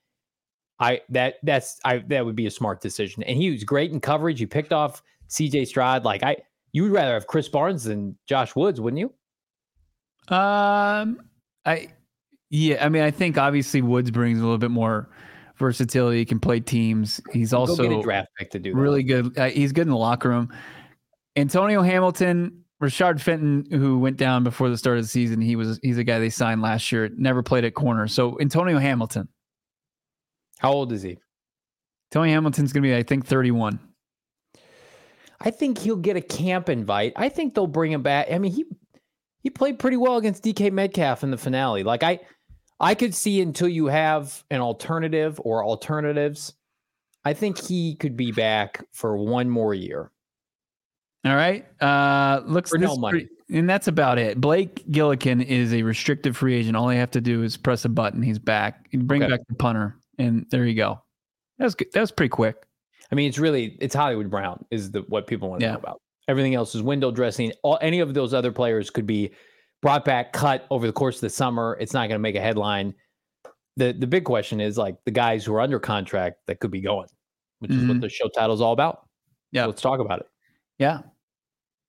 [0.79, 3.23] I that that's I that would be a smart decision.
[3.23, 4.39] And he was great in coverage.
[4.39, 6.03] He picked off CJ Stroud.
[6.03, 6.37] Like I
[6.73, 9.13] you would rather have Chris Barnes than Josh Woods, wouldn't you?
[10.35, 11.21] Um,
[11.65, 11.89] I
[12.49, 15.09] yeah, I mean, I think obviously Woods brings a little bit more
[15.61, 16.17] versatility.
[16.17, 17.21] He can play teams.
[17.31, 19.37] He's also get a draft pick to do really good.
[19.37, 20.53] Uh, he's good in the locker room.
[21.37, 25.79] Antonio Hamilton, Rashad Fenton, who went down before the start of the season, he was
[25.81, 27.09] he's a guy they signed last year.
[27.15, 28.07] Never played at corner.
[28.09, 29.29] So Antonio Hamilton.
[30.59, 31.17] How old is he?
[32.11, 33.79] Tony Hamilton's going to be, I think, 31.
[35.39, 37.13] I think he'll get a camp invite.
[37.15, 38.27] I think they'll bring him back.
[38.31, 38.65] I mean, he
[39.41, 41.83] he played pretty well against DK Metcalf in the finale.
[41.83, 42.19] Like I
[42.81, 46.53] I could see until you have an alternative or alternatives.
[47.23, 50.11] I think he could be back for one more year.
[51.23, 51.65] All right.
[51.81, 53.27] Uh looks for no money.
[53.51, 54.41] And that's about it.
[54.41, 56.75] Blake Gillikin is a restricted free agent.
[56.75, 58.23] All they have to do is press a button.
[58.23, 58.89] He's back.
[58.91, 59.31] Bring okay.
[59.31, 61.01] back the punter, and there you go.
[61.57, 61.89] That was good.
[61.93, 62.55] That was pretty quick.
[63.11, 65.73] I mean, it's really it's Hollywood Brown is the what people want to yeah.
[65.73, 66.01] know about.
[66.27, 67.51] Everything else is window dressing.
[67.61, 69.31] All, any of those other players could be
[69.81, 71.77] brought back, cut over the course of the summer.
[71.79, 72.93] It's not going to make a headline.
[73.77, 76.81] The the big question is like the guys who are under contract that could be
[76.81, 77.07] going,
[77.59, 77.81] which mm-hmm.
[77.81, 78.01] is what mm-hmm.
[78.01, 79.07] the show title is all about.
[79.51, 80.27] Yeah, so let's talk about it.
[80.77, 80.99] Yeah,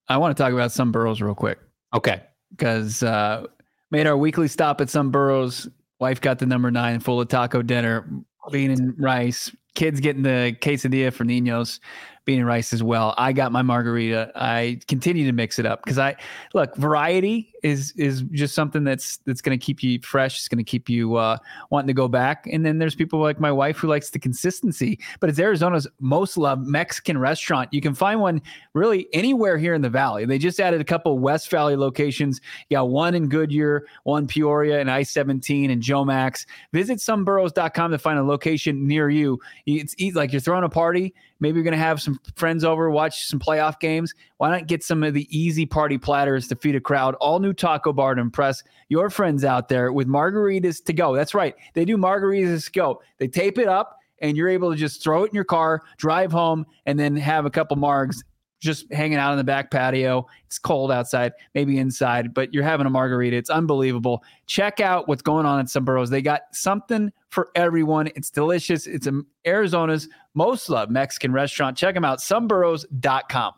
[0.08, 1.58] I want to talk about Sombreros real quick.
[1.94, 3.46] Okay, because uh,
[3.90, 5.68] made our weekly stop at Sombreros.
[5.98, 8.08] Wife got the number nine full of taco dinner,
[8.50, 9.54] bean and rice.
[9.74, 11.80] Kids getting the quesadilla for Ninos
[12.24, 13.14] bean and rice as well.
[13.18, 14.30] I got my margarita.
[14.34, 16.16] I continue to mix it up because I
[16.54, 20.38] look variety is is just something that's that's going to keep you fresh.
[20.38, 21.38] It's going to keep you uh,
[21.70, 22.46] wanting to go back.
[22.50, 24.98] And then there's people like my wife who likes the consistency.
[25.20, 27.72] But it's Arizona's most loved Mexican restaurant.
[27.72, 28.42] You can find one
[28.74, 30.24] really anywhere here in the valley.
[30.24, 32.40] They just added a couple West Valley locations.
[32.68, 36.46] You got one in Goodyear, one Peoria, and I-17 and Jomax.
[36.72, 39.38] Visit sombreros.com to find a location near you.
[39.66, 43.26] It's like you're throwing a party Maybe you're going to have some friends over, watch
[43.26, 44.14] some playoff games.
[44.36, 47.16] Why not get some of the easy party platters to feed a crowd?
[47.16, 51.14] All new taco bar to impress your friends out there with margaritas to go.
[51.14, 51.54] That's right.
[51.74, 53.02] They do margaritas to go.
[53.18, 56.32] They tape it up and you're able to just throw it in your car, drive
[56.32, 58.22] home, and then have a couple margs
[58.62, 60.24] just hanging out in the back patio.
[60.46, 63.36] It's cold outside, maybe inside, but you're having a margarita.
[63.36, 64.22] It's unbelievable.
[64.46, 66.10] Check out what's going on at Sombreros.
[66.10, 68.06] They got something for everyone.
[68.14, 68.86] It's delicious.
[68.86, 71.76] It's um, Arizona's most loved Mexican restaurant.
[71.76, 73.54] Check them out, sombreros.com.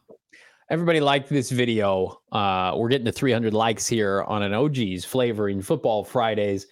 [0.70, 2.20] Everybody liked this video.
[2.32, 6.66] Uh, we're getting to 300 likes here on an OG's flavoring football Fridays.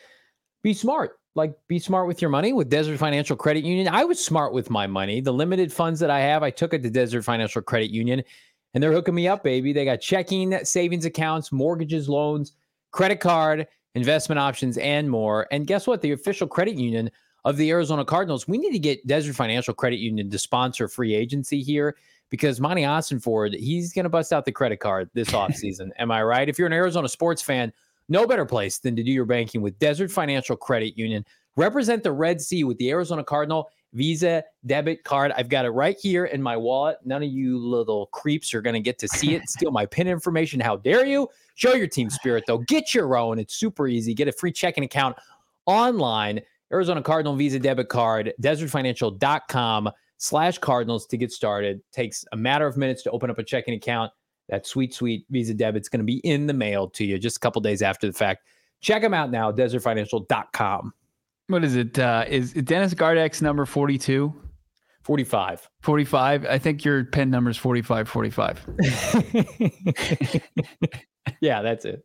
[0.62, 3.88] Be smart like be smart with your money with Desert Financial Credit Union.
[3.88, 5.20] I was smart with my money.
[5.20, 8.22] The limited funds that I have, I took it to Desert Financial Credit Union
[8.74, 9.72] and they're hooking me up, baby.
[9.72, 12.53] They got checking, savings accounts, mortgages, loans,
[12.90, 15.47] credit card, investment options, and more.
[15.51, 16.01] And guess what?
[16.01, 17.11] The official credit union
[17.45, 18.49] of the Arizona Cardinals.
[18.49, 21.97] We need to get Desert Financial Credit Union to sponsor free agency here
[22.33, 25.91] because Monti Ossenfort, he's going to bust out the credit card this offseason.
[25.99, 26.49] Am I right?
[26.49, 27.70] If you're an Arizona sports fan,
[28.09, 31.26] no better place than to do your banking with Desert Financial Credit Union.
[31.57, 35.33] Represent the Red Sea with the Arizona Cardinal Visa debit card.
[35.37, 36.97] I've got it right here in my wallet.
[37.05, 40.09] None of you little creeps are going to get to see it, steal my PIN
[40.09, 40.59] information.
[40.59, 41.28] How dare you?
[41.55, 42.59] Show your team spirit, though.
[42.66, 43.39] Get your own.
[43.39, 44.14] It's super easy.
[44.14, 45.16] Get a free checking account
[45.66, 46.41] online.
[46.72, 49.91] Arizona Cardinal Visa debit card, desertfinancial.com
[50.23, 51.81] slash Cardinals to get started.
[51.93, 54.12] Takes a matter of minutes to open up a checking account.
[54.49, 57.41] That sweet, sweet Visa debit's going to be in the mail to you just a
[57.41, 58.47] couple days after the fact.
[58.81, 60.93] Check them out now, desertfinancial.com.
[61.49, 61.99] What is it?
[61.99, 64.33] Uh, is Dennis Gardeck's number 42?
[65.03, 65.68] 45.
[65.83, 66.47] 45.
[66.47, 68.66] I think your pen number is 45, 45.
[71.41, 72.05] yeah, that's it.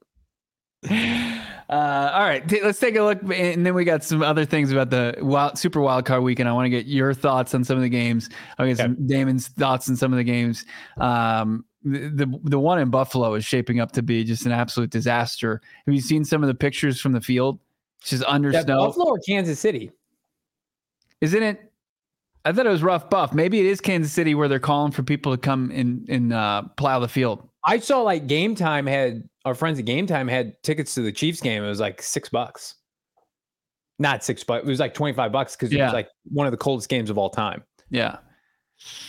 [1.70, 4.72] Uh, all right, T- let's take a look, and then we got some other things
[4.72, 6.48] about the wild, Super Wild Card Weekend.
[6.48, 8.30] I want to get your thoughts on some of the games.
[8.58, 8.84] I get okay.
[8.84, 10.66] some Damon's thoughts on some of the games.
[10.98, 15.62] Um, the the one in Buffalo is shaping up to be just an absolute disaster.
[15.86, 17.60] Have you seen some of the pictures from the field?
[18.00, 18.86] It's just under that snow.
[18.86, 19.92] Buffalo or Kansas City?
[21.20, 21.72] Isn't it?
[22.46, 23.34] I thought it was rough buff.
[23.34, 26.64] Maybe it is Kansas City where they're calling for people to come and and uh,
[26.78, 27.48] plow the field.
[27.66, 31.64] I saw like Gametime had our friends at Gametime had tickets to the Chiefs game.
[31.64, 32.76] It was like six bucks,
[34.00, 34.66] not six bucks.
[34.66, 35.84] It was like twenty five bucks because yeah.
[35.84, 37.64] it was like one of the coldest games of all time.
[37.90, 38.18] Yeah.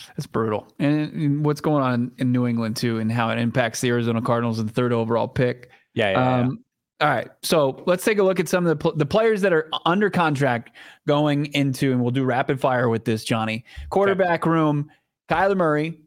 [0.09, 0.67] That's brutal.
[0.79, 4.21] And, and, what's going on in New England too, and how it impacts the Arizona
[4.21, 5.69] Cardinals and the third overall pick.
[5.93, 6.11] Yeah.
[6.11, 6.63] yeah, um,
[6.99, 7.07] yeah.
[7.07, 7.29] All right.
[7.43, 10.09] So let's take a look at some of the pl- the players that are under
[10.09, 10.75] contract
[11.07, 13.63] going into, and we'll do rapid fire with this, Johnny.
[13.89, 14.49] Quarterback okay.
[14.49, 14.89] room:
[15.29, 16.01] Kyler Murray.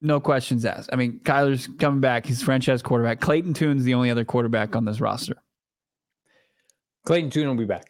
[0.00, 0.90] No questions asked.
[0.92, 2.26] I mean, Kyler's coming back.
[2.26, 3.20] He's franchise quarterback.
[3.20, 5.36] Clayton Tune's the only other quarterback on this roster.
[7.04, 7.86] Clayton Tune will be back.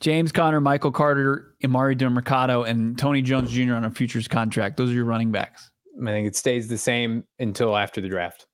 [0.00, 3.74] James Conner, Michael Carter, Emari Demercado, and Tony Jones Jr.
[3.74, 4.76] on a futures contract.
[4.76, 5.70] Those are your running backs.
[6.00, 8.46] I think it stays the same until after the draft.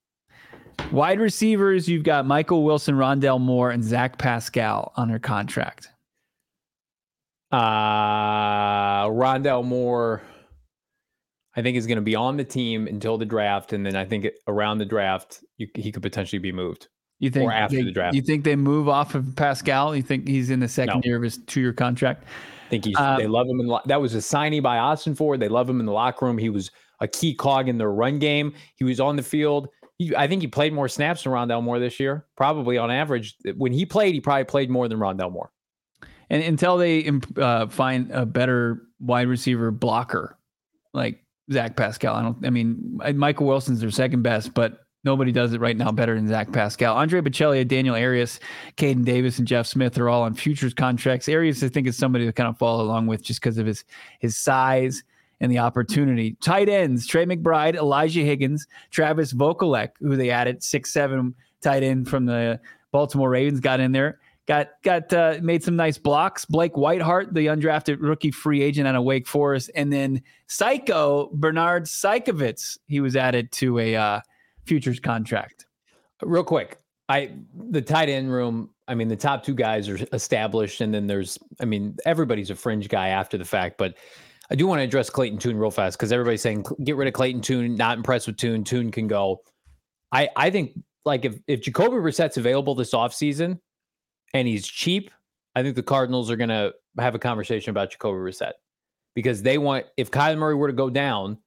[0.92, 5.88] Wide receivers, you've got Michael Wilson, Rondale Moore, and Zach Pascal on their contract.
[7.53, 10.22] Uh, Rondale Moore,
[11.57, 13.73] I think, is going to be on the team until the draft.
[13.73, 16.89] And then I think around the draft, you, he could potentially be moved.
[17.19, 18.15] You think or after they, the draft?
[18.15, 19.97] You think they move off of Pascal?
[19.97, 21.01] You think he's in the second no.
[21.05, 22.25] year of his two-year contract?
[22.67, 22.97] I think he's.
[22.97, 23.61] Um, they love him.
[23.61, 25.41] In, that was a signing by Ossenfort.
[25.41, 26.37] They love him in the locker room.
[26.37, 28.53] He was a key cog in their run game.
[28.77, 29.69] He was on the field.
[29.99, 32.27] He, I think he played more snaps than Rondale Moore this year.
[32.37, 35.53] Probably on average, when he played, he probably played more than Rondale Moore.
[36.29, 40.39] And until they uh, find a better wide receiver blocker,
[40.93, 42.44] like Zach Pascal, I don't.
[42.44, 46.26] I mean, Michael Wilson's their second best, but Nobody does it right now better than
[46.26, 46.97] Zach Pascal.
[46.97, 48.40] Andre Baccellia, Daniel Arias,
[48.76, 51.28] Caden Davis, and Jeff Smith are all on futures contracts.
[51.28, 53.84] Arias, I think, is somebody to kind of follow along with just because of his
[54.18, 55.05] his size
[55.40, 56.36] and the opportunity.
[56.42, 62.09] Tight ends, Trey McBride, Elijah Higgins, Travis Vokolek, who they added, six seven tight end
[62.09, 62.59] from the
[62.90, 64.18] Baltimore Ravens, got in there.
[64.47, 66.44] Got got uh, made some nice blocks.
[66.44, 71.84] Blake Whiteheart, the undrafted rookie free agent out of Wake Forest, and then Psycho Bernhard
[71.86, 74.20] Seikovits, he was added to a uh,
[74.64, 75.66] futures contract.
[76.22, 76.78] Real quick,
[77.09, 77.32] I
[77.70, 78.70] the tight end room.
[78.86, 81.38] I mean, the top two guys are established, and then there's.
[81.61, 83.97] I mean, everybody's a fringe guy after the fact, but
[84.49, 87.14] I do want to address Clayton Tune real fast because everybody's saying get rid of
[87.14, 87.74] Clayton Tune.
[87.74, 88.62] Not impressed with Tune.
[88.62, 89.42] Tune can go.
[90.12, 93.59] I I think like if if Jacoby Brissett's available this offseason
[94.39, 95.11] and he's cheap,
[95.55, 98.53] I think the Cardinals are gonna have a conversation about Jacoby Brissett
[99.14, 101.39] because they want if Kyler Murray were to go down,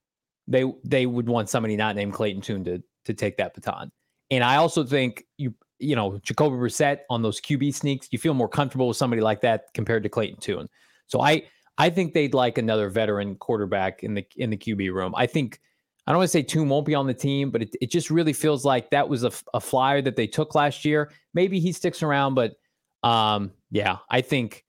[0.46, 3.90] they they would want somebody not named Clayton Tune to to take that baton.
[4.30, 8.34] And I also think you, you know, Jacoby Brissett on those QB sneaks, you feel
[8.34, 10.68] more comfortable with somebody like that compared to Clayton Tune.
[11.06, 11.42] So I,
[11.78, 15.14] I think they'd like another veteran quarterback in the in the QB room.
[15.16, 15.60] I think
[16.06, 18.10] I don't want to say Tune won't be on the team, but it, it just
[18.10, 21.12] really feels like that was a, a flyer that they took last year.
[21.34, 22.56] Maybe he sticks around, but
[23.02, 24.64] um, yeah, I think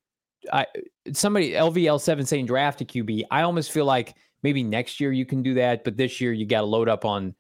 [0.52, 0.68] I
[1.14, 3.24] somebody LVL seven saying draft a QB.
[3.32, 6.46] I almost feel like Maybe next year you can do that, but this year you
[6.46, 7.36] got to load up on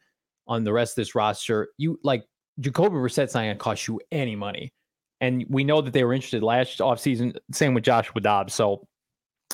[0.47, 1.69] on the rest of this roster.
[1.77, 2.23] You like
[2.59, 4.73] Jacoby Brissett's not going to cost you any money,
[5.19, 7.35] and we know that they were interested last offseason.
[7.51, 8.53] Same with Joshua Dobbs.
[8.53, 8.87] So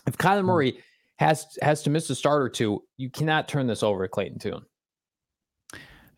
[0.06, 0.48] if Kyler hmm.
[0.48, 0.84] Murray
[1.20, 4.40] has has to miss a start or two, you cannot turn this over to Clayton
[4.40, 4.66] Tune.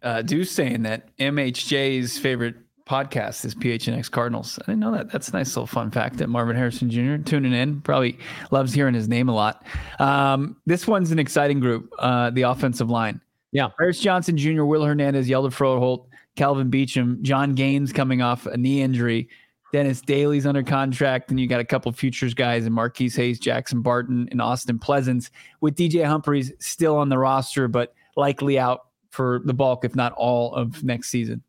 [0.02, 2.56] Uh, Deuce saying that MHJ's favorite
[2.90, 4.58] podcast is PHNX Cardinals.
[4.58, 5.12] I didn't know that.
[5.12, 7.18] That's a nice little fun fact that Marvin Harrison Jr.
[7.18, 8.18] tuning in probably
[8.50, 9.64] loves hearing his name a lot.
[10.00, 11.94] Um, this one's an exciting group.
[12.00, 13.22] Uh, the offensive line.
[13.52, 18.58] Yeah, Paris Johnson Jr., Will Hernandez, Hjalte Froholdt, Kelvin Beachum, Jon Gaines coming off a
[18.58, 19.30] knee injury.
[19.72, 23.84] Dennis Daly's under contract, and you got a couple futures guys and Marquis Hayes, Jackson
[23.84, 25.30] Barton, and Austin Pleasants,
[25.62, 30.12] with DJ Humphries still on the roster, but likely out for the bulk, if not
[30.14, 31.44] all, of next season.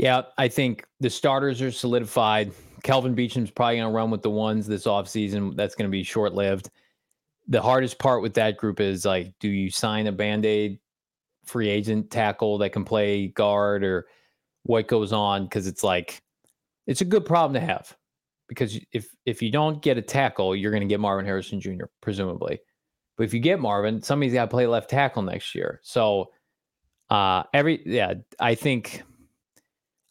[0.00, 2.52] Yeah, I think the starters are solidified.
[2.82, 5.54] Kelvin Beachum's probably going to run with the ones this offseason.
[5.56, 6.70] That's going to be short lived.
[7.48, 10.78] The hardest part with that group is like, do you sign a band aid
[11.44, 14.06] free agent tackle that can play guard or
[14.62, 15.44] what goes on?
[15.44, 16.22] Because it's like,
[16.86, 17.94] it's a good problem to have
[18.48, 21.84] because if if you don't get a tackle, you're going to get Marvin Harrison Jr.
[22.00, 22.58] presumably.
[23.18, 25.78] But if you get Marvin, somebody's got to play left tackle next year.
[25.82, 26.30] So
[27.10, 29.02] uh every yeah, I think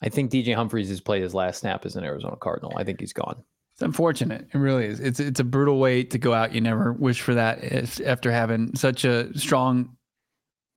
[0.02, 2.74] I think DJ Humphries has played his last snap as an Arizona Cardinal.
[2.78, 3.44] I think he's gone.
[3.74, 4.48] It's unfortunate.
[4.54, 5.00] It really is.
[5.00, 6.54] It's it's a brutal way to go out.
[6.54, 9.96] You never wish for that after having such a strong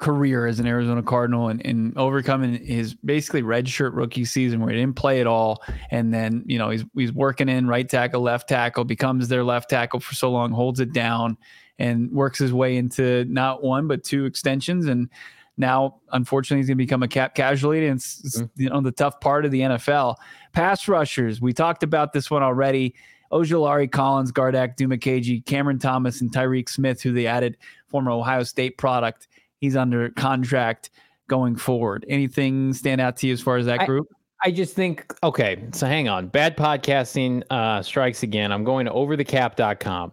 [0.03, 4.79] career as an Arizona Cardinal and, and overcoming his basically redshirt rookie season where he
[4.79, 5.63] didn't play at all.
[5.93, 9.71] And then, you know, he's he's working in right tackle, left tackle, becomes their left
[9.71, 11.39] tackle for so long, holds it down
[11.79, 14.87] and works his way into not one but two extensions.
[14.87, 15.09] And
[15.57, 17.87] now, unfortunately, he's going to become a cap casualty.
[17.87, 18.63] And it's, mm-hmm.
[18.63, 20.17] you know the tough part of the NFL.
[20.53, 21.41] Pass rushers.
[21.41, 22.95] We talked about this one already.
[23.33, 27.57] Ojulari, Collins, Gardeck, Dimukeje, Cameron Thomas, and Tyreke Smith, who they added,
[27.89, 29.29] former Ohio State product
[29.63, 30.91] he's under contract
[31.29, 32.05] going forward.
[32.09, 34.09] Anything stand out to you as far as that group?
[34.45, 36.27] I, I just think, okay, so hang on.
[36.27, 38.53] Bad podcasting uh, strikes again.
[38.53, 40.13] I'm going to overthecap.com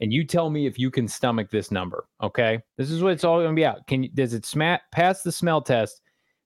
[0.00, 2.06] and you tell me if you can stomach this number.
[2.22, 2.60] Okay.
[2.76, 3.86] This is what it's all going to be out.
[3.86, 6.00] Can you, does it sma- pass the smell test?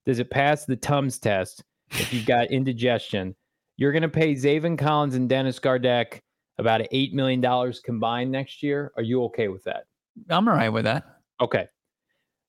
[0.06, 1.64] Does it pass the Tums test?
[1.90, 3.34] If you've got indigestion,
[3.76, 6.20] you're going to pay Zaven Collins and Dennis Gardeck
[6.58, 8.92] about $8 million combined next year.
[8.96, 9.84] Are you okay with that?
[10.30, 11.04] I'm all right with that.
[11.40, 11.66] Okay.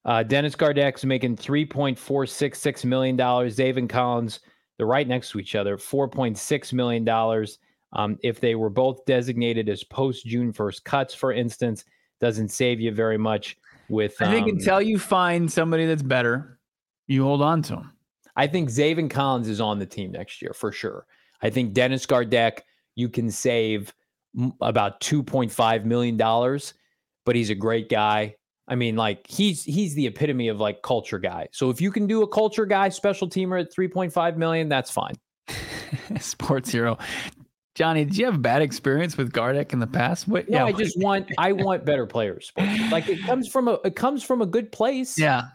[0.03, 3.17] Uh, Dennis Gardeck's making $3.466 million.
[3.17, 4.39] Zaven Collins,
[4.77, 7.47] they're right next to each other, $4.6 million.
[7.95, 11.85] Um, if they were both designated as post June 1st cuts, for instance,
[12.19, 13.57] doesn't save you very much
[13.89, 14.15] with.
[14.21, 16.59] I think um, until you find somebody that's better,
[17.07, 17.91] you hold on to him.
[18.35, 21.05] I think Zaven Collins is on the team next year for sure.
[21.41, 22.59] I think Dennis Gardeck,
[22.95, 23.93] you can save
[24.61, 26.17] about $2.5 million,
[27.25, 28.35] but he's a great guy.
[28.67, 31.47] I mean, like he's he's the epitome of like culture guy.
[31.51, 35.13] So if you can do a culture guy special teamer at 3.5 million, that's fine.
[36.19, 36.97] Sports hero.
[37.75, 40.29] Johnny, did you have a bad experience with Gardeck in the past?
[40.29, 42.51] What, no, yeah, I just want I want better players.
[42.91, 45.17] Like it comes from a it comes from a good place.
[45.17, 45.47] Yeah.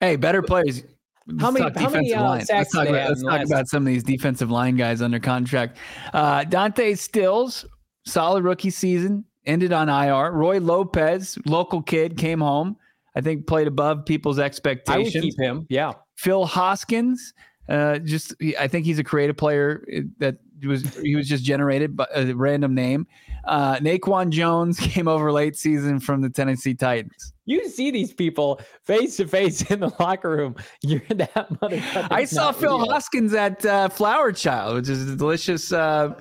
[0.00, 0.82] Hey, better players.
[1.26, 4.02] Let's how many, how many uh, let's talk, about, let's talk about, some of these
[4.02, 5.78] defensive line guys under contract.
[6.12, 7.64] Uh, Dante Stills,
[8.04, 10.32] solid rookie season ended on IR.
[10.32, 12.76] Roy Lopez, local kid, came home.
[13.14, 15.14] I think played above people's expectations.
[15.14, 15.66] I would keep him.
[15.68, 15.92] Yeah.
[16.16, 17.32] Phil Hoskins,
[17.68, 20.36] uh, just I think he's a creative player uh, that
[20.66, 23.06] was he was just generated by a random name.
[23.44, 27.32] Uh, Naquan Jones came over late season from the Tennessee Titans.
[27.46, 30.56] You see these people face to face in the locker room.
[30.82, 32.08] You're that motherfucker.
[32.10, 32.90] I saw Phil real.
[32.90, 35.72] Hoskins at uh, Flower Child, which is a delicious.
[35.72, 36.14] Uh,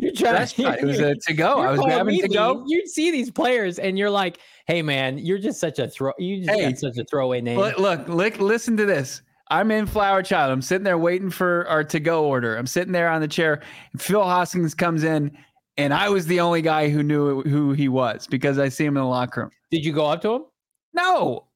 [0.00, 1.60] you're trying to, it was a to go.
[1.60, 2.64] I was grabbing to go.
[2.66, 6.38] You'd see these players and you're like, hey man, you're just such a throw you
[6.38, 7.58] just hey, got such a throwaway name.
[7.58, 9.20] Look, look, listen to this.
[9.50, 10.52] I'm in Flower Child.
[10.52, 12.56] I'm sitting there waiting for our to go order.
[12.56, 13.60] I'm sitting there on the chair.
[13.98, 15.36] Phil Hoskins comes in,
[15.76, 18.96] and I was the only guy who knew who he was because I see him
[18.96, 19.50] in the locker room.
[19.70, 20.44] Did you go up to him?
[20.94, 21.46] No.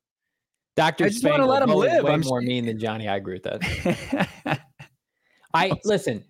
[0.77, 2.03] Doctor, I just want to let him live.
[2.03, 3.07] Way I'm more mean than Johnny.
[3.07, 4.61] I agree with that.
[5.55, 6.25] I listen.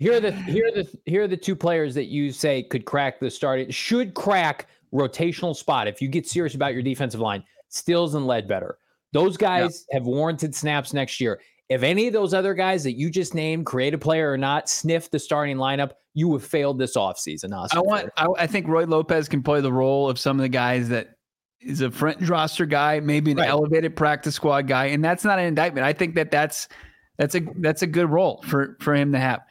[0.00, 2.84] Here are the here are the here are the two players that you say could
[2.84, 7.44] crack the starting should crack rotational spot if you get serious about your defensive line.
[7.68, 8.78] Stills and Ledbetter.
[9.14, 11.40] Those guys have warranted snaps next year.
[11.68, 15.08] If any of those other guys that you just named, creative player or not, sniff
[15.08, 17.52] the starting lineup, you have failed this offseason.
[17.72, 18.10] I want.
[18.16, 21.16] I, I, think Roy Lopez can play the role of some of the guys that
[21.60, 23.48] is a fringe roster guy, maybe an right.
[23.48, 25.86] elevated practice squad guy, and that's not an indictment.
[25.86, 26.68] I think that that's
[27.16, 29.42] that's a that's a good role for for him to have.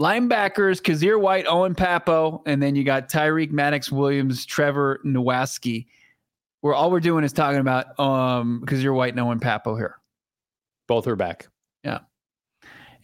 [0.00, 5.86] Linebackers, Kyzir White, Owen Pappoe, and then you got Tyreek Maddox Williams, Trevor Nowaske.
[6.62, 9.96] We're all we're doing is talking about um because you're white, no one Pappoe here.
[10.88, 11.48] Both are back.
[11.84, 12.00] Yeah.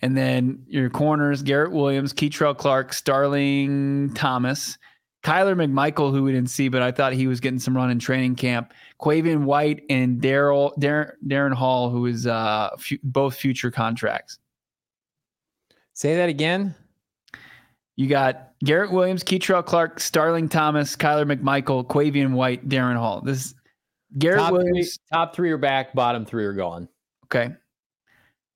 [0.03, 4.77] And then your corners, Garrett Williams, Kei'Trel Clark, Starling Thomas,
[5.25, 7.99] Kyler McMichael, who we didn't see, but I thought he was getting some run in
[7.99, 8.75] training camp.
[9.01, 14.39] Quavian White and Daryl Darren, Darren Hall, who is uh f- both future contracts.
[15.95, 16.75] Say that again.
[17.97, 23.23] You got Garrett Williams, Kei'Trel Clark, Starling Thomas, Kyler McMichael, Quavian White, Darren Hall.
[23.23, 23.55] This
[24.19, 24.97] Garrett top Williams.
[24.97, 26.89] Three, top three are back, bottom three are gone.
[27.25, 27.55] Okay.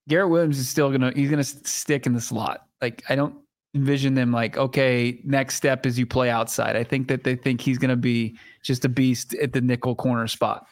[0.09, 2.67] Garrett Williams is still gonna he's gonna stick in the slot.
[2.83, 3.35] Like I don't
[3.75, 6.77] envision them like, okay, next step is you play outside.
[6.77, 10.27] I think that they think he's gonna be just a beast at the nickel corner
[10.27, 10.67] spot.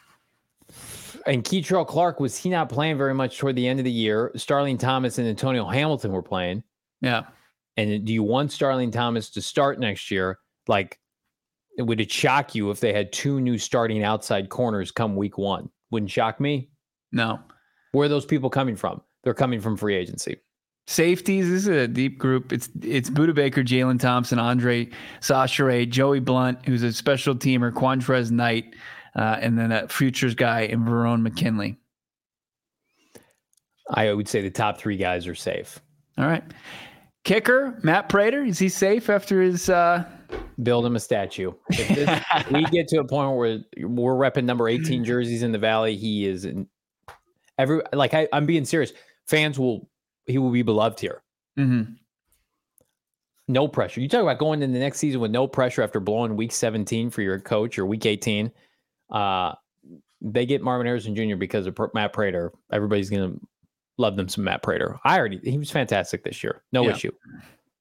[1.26, 4.30] And Kei'Trel Clark was he not playing very much toward the end of the year?
[4.36, 6.62] Starling Thomas and Antonio Hamilton were playing.
[7.00, 7.24] Yeah.
[7.78, 10.40] And do you want Starling Thomas to start next year?
[10.66, 10.98] Like,
[11.78, 15.70] would it shock you if they had two new starting outside corners come week one?
[15.92, 16.70] Wouldn't shock me.
[17.12, 17.38] No.
[17.92, 19.00] Where are those people coming from?
[19.22, 20.38] They're coming from free agency.
[20.88, 22.52] Safeties, this is a deep group.
[22.52, 24.88] It's it's Budda Baker, Jalen Thompson, Andre
[25.20, 28.74] Chachere, Joey Blount, who's a special teamer, Qwuantrezz Knight,
[29.14, 31.78] uh, and then a futures guy in Verone McKinley.
[33.90, 35.78] I would say the top three guys are safe.
[36.18, 36.42] All right.
[37.28, 40.02] Kicker, Matt Prater, is he safe after his uh
[40.62, 41.52] build him a statue.
[41.68, 45.58] If this, we get to a point where we're repping number 18 jerseys in the
[45.58, 46.66] valley, he is in
[47.58, 48.94] every like I, am being serious.
[49.26, 49.90] Fans will
[50.24, 51.22] he will be beloved here.
[51.58, 51.92] Mm-hmm.
[53.48, 54.00] No pressure.
[54.00, 57.10] You talk about going into the next season with no pressure after blowing week 17
[57.10, 58.50] for your coach or week 18.
[59.10, 59.52] Uh,
[60.22, 61.36] they get Marvin Harrison Jr.
[61.36, 62.52] because of Matt Prater.
[62.72, 63.34] Everybody's gonna
[63.98, 64.98] love them some Matt Prater.
[65.04, 66.62] I already he was fantastic this year.
[66.72, 66.92] No yeah.
[66.92, 67.12] issue.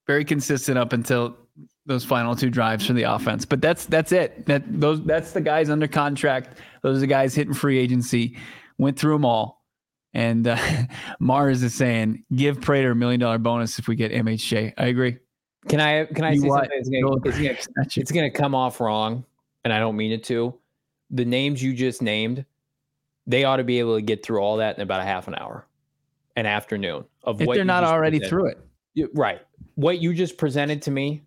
[0.06, 1.38] Very consistent up until
[1.86, 3.46] those final two drives for the offense.
[3.46, 4.46] But that's that's it.
[4.46, 6.60] That those that's the guys under contract.
[6.82, 8.38] Those are the guys hitting free agency.
[8.78, 9.58] Went through them all.
[10.14, 10.58] And uh,
[11.20, 14.74] Mars is saying, give Prater a million dollar bonus if we get MHJ.
[14.78, 15.18] I agree.
[15.68, 16.64] Can I can I you say what?
[16.64, 16.80] something?
[16.80, 19.26] It's gonna, it's, gonna, it's gonna come off wrong,
[19.64, 20.54] and I don't mean it to.
[21.10, 22.46] The names you just named,
[23.26, 25.36] they ought to be able to get through all that in about a half an
[25.36, 25.67] hour,
[26.38, 28.30] an afternoon of if what they're not already presented.
[28.30, 28.60] through it.
[28.94, 29.42] You, right.
[29.76, 31.24] What you just presented to me,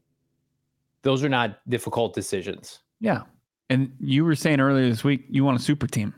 [1.02, 2.80] those are not difficult decisions.
[3.00, 3.22] Yeah.
[3.68, 6.14] And you were saying earlier this week you want a super team.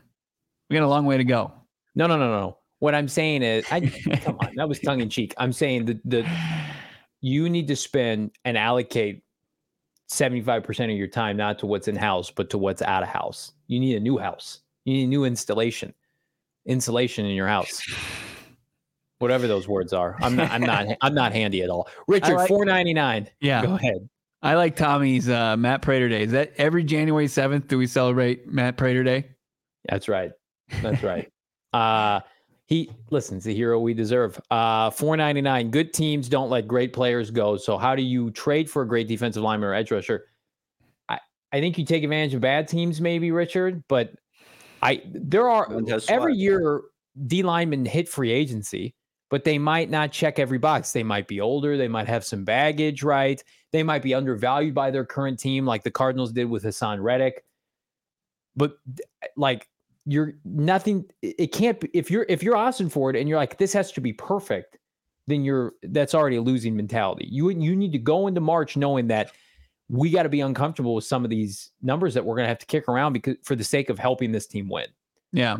[0.69, 1.51] We got a long way to go.
[1.95, 2.57] No, no, no, no.
[2.79, 5.33] What I'm saying is, I come on, that was tongue in cheek.
[5.37, 6.29] I'm saying that the
[7.21, 9.23] you need to spend and allocate
[10.11, 13.53] 75% of your time not to what's in house, but to what's out of house.
[13.67, 14.59] You need a new house.
[14.83, 15.93] You need a new installation,
[16.65, 17.81] insulation in your house.
[19.23, 20.17] Whatever those words are.
[20.21, 21.87] I'm not I'm not I'm not handy at all.
[22.07, 23.29] Richard, like, 499.
[23.39, 23.65] Yeah.
[23.65, 24.09] Go ahead.
[24.41, 26.23] I like Tommy's uh, Matt Prater Day.
[26.23, 29.29] Is that every January 7th do we celebrate Matt Prater Day?
[29.87, 30.31] That's right.
[30.81, 31.31] That's right.
[31.73, 32.19] uh
[32.65, 34.39] he listens the hero we deserve.
[34.51, 35.71] Uh 499.
[35.71, 37.57] Good teams don't let great players go.
[37.57, 40.25] So how do you trade for a great defensive lineman or edge rusher?
[41.09, 41.19] I,
[41.51, 44.13] I think you take advantage of bad teams, maybe, Richard, but
[44.83, 45.69] I there are
[46.09, 46.81] every year
[47.25, 48.95] D linemen hit free agency,
[49.33, 50.91] but they might not check every box.
[50.91, 53.43] They might be older, they might have some baggage, right?
[53.71, 57.43] They might be undervalued by their current team, like the Cardinals did with Haason Reddick.
[58.55, 58.77] But
[59.35, 59.67] like
[60.05, 61.05] you're nothing.
[61.23, 64.13] It can't be if you're if you're Ossenfort and you're like this has to be
[64.13, 64.77] perfect,
[65.25, 67.27] then you're that's already a losing mentality.
[67.27, 69.31] You you need to go into March knowing that
[69.89, 72.59] we got to be uncomfortable with some of these numbers that we're going to have
[72.59, 74.89] to kick around because for the sake of helping this team win.
[75.31, 75.57] Yeah.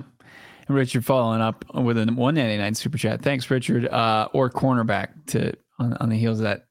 [0.69, 3.21] Richard following up with a 199 super chat.
[3.21, 3.87] Thanks, Richard.
[3.87, 6.65] Uh, or cornerback to on, on the heels of that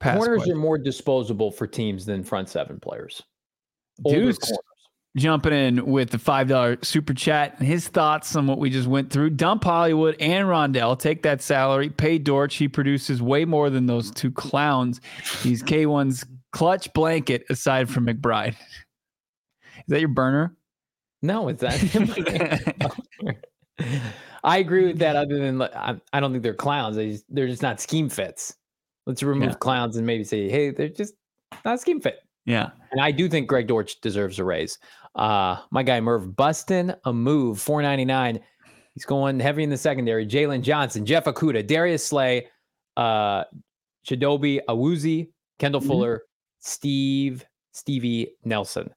[0.00, 0.16] pass.
[0.16, 0.56] Corners question.
[0.56, 3.22] are more disposable for teams than front seven players.
[4.04, 4.38] Deuce
[5.16, 8.88] jumping in with the five dollar super chat and his thoughts on what we just
[8.88, 9.30] went through.
[9.30, 10.98] Dump Hollywood and Rondale.
[10.98, 11.90] Take that salary.
[11.90, 12.56] Pay Dortch.
[12.56, 15.00] He produces way more than those two clowns.
[15.42, 18.54] He's K1's clutch blanket aside from McBride.
[19.80, 20.54] Is that your burner?
[21.22, 23.42] No, it's that.
[24.44, 25.16] I agree with that.
[25.16, 26.96] Other than I don't think they're clowns.
[26.96, 28.54] They just, they're just not scheme fits.
[29.06, 29.56] Let's remove yeah.
[29.56, 31.14] clowns and maybe say, hey, they're just
[31.64, 32.20] not scheme fit.
[32.46, 32.70] Yeah.
[32.92, 34.78] And I do think Greg Dortch deserves a raise.
[35.14, 38.40] Uh, my guy Merv Bustin a move, 499.
[38.94, 40.26] He's going heavy in the secondary.
[40.26, 42.48] Jaylon Johnson, Jeff Okudah, Darius Slay,
[42.96, 43.44] uh,
[44.06, 45.90] Chidobe Awuzie, Kendall mm-hmm.
[45.90, 46.22] Fuller,
[46.60, 48.90] Steve, Stevie Nelson.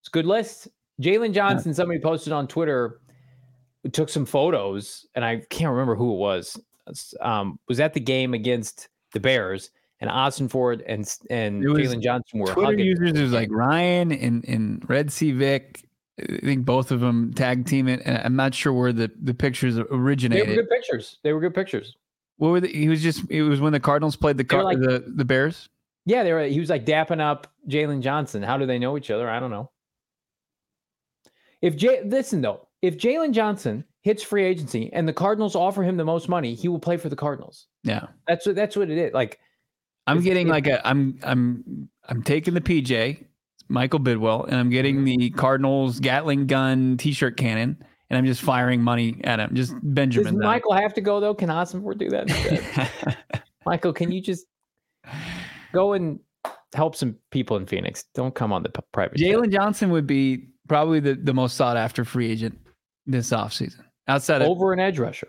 [0.00, 0.68] It's a good list.
[1.00, 3.00] Jaylon Johnson, somebody posted on Twitter,
[3.92, 6.60] took some photos, and I can't remember who it was.
[7.20, 9.70] Um, was at the game against the Bears,
[10.00, 12.86] and Ossenfort and and Jaylon Johnson were Twitter hugging.
[12.86, 13.12] users.
[13.12, 15.84] It was like Ryan and and Red Sea Vic.
[16.20, 18.02] I think both of them tag team it.
[18.04, 20.48] And I'm not sure where the, the pictures originated.
[20.48, 21.18] They were good pictures.
[21.22, 21.96] They were good pictures.
[22.36, 24.78] What were the, he was just it was when the Cardinals played the car, like,
[24.78, 25.68] the the Bears.
[26.04, 26.44] Yeah, they were.
[26.44, 28.42] He was like dapping up Jaylon Johnson.
[28.42, 29.30] How do they know each other?
[29.30, 29.70] I don't know.
[31.62, 35.96] If Jay, listen though, if Jaylon Johnson hits free agency and the Cardinals offer him
[35.96, 37.66] the most money, he will play for the Cardinals.
[37.84, 39.12] Yeah, that's what that's what it is.
[39.12, 39.38] Like,
[40.06, 43.24] I'm getting like a I'm I'm I'm taking the PJ
[43.68, 45.04] Michael Bidwell and I'm getting mm-hmm.
[45.04, 49.54] the Cardinals Gatling gun T-shirt cannon and I'm just firing money at him.
[49.54, 50.34] Just Benjamin.
[50.34, 51.34] Does Michael have to go though?
[51.34, 53.34] Can Ossenfort do that?
[53.66, 54.46] Michael, can you just
[55.72, 56.18] go and
[56.74, 58.04] help some people in Phoenix?
[58.14, 59.18] Don't come on the private.
[59.18, 62.56] Jaylon Johnson would be probably the, the most sought after free agent
[63.04, 63.80] this offseason.
[64.06, 65.26] Outside of over of, an edge rusher.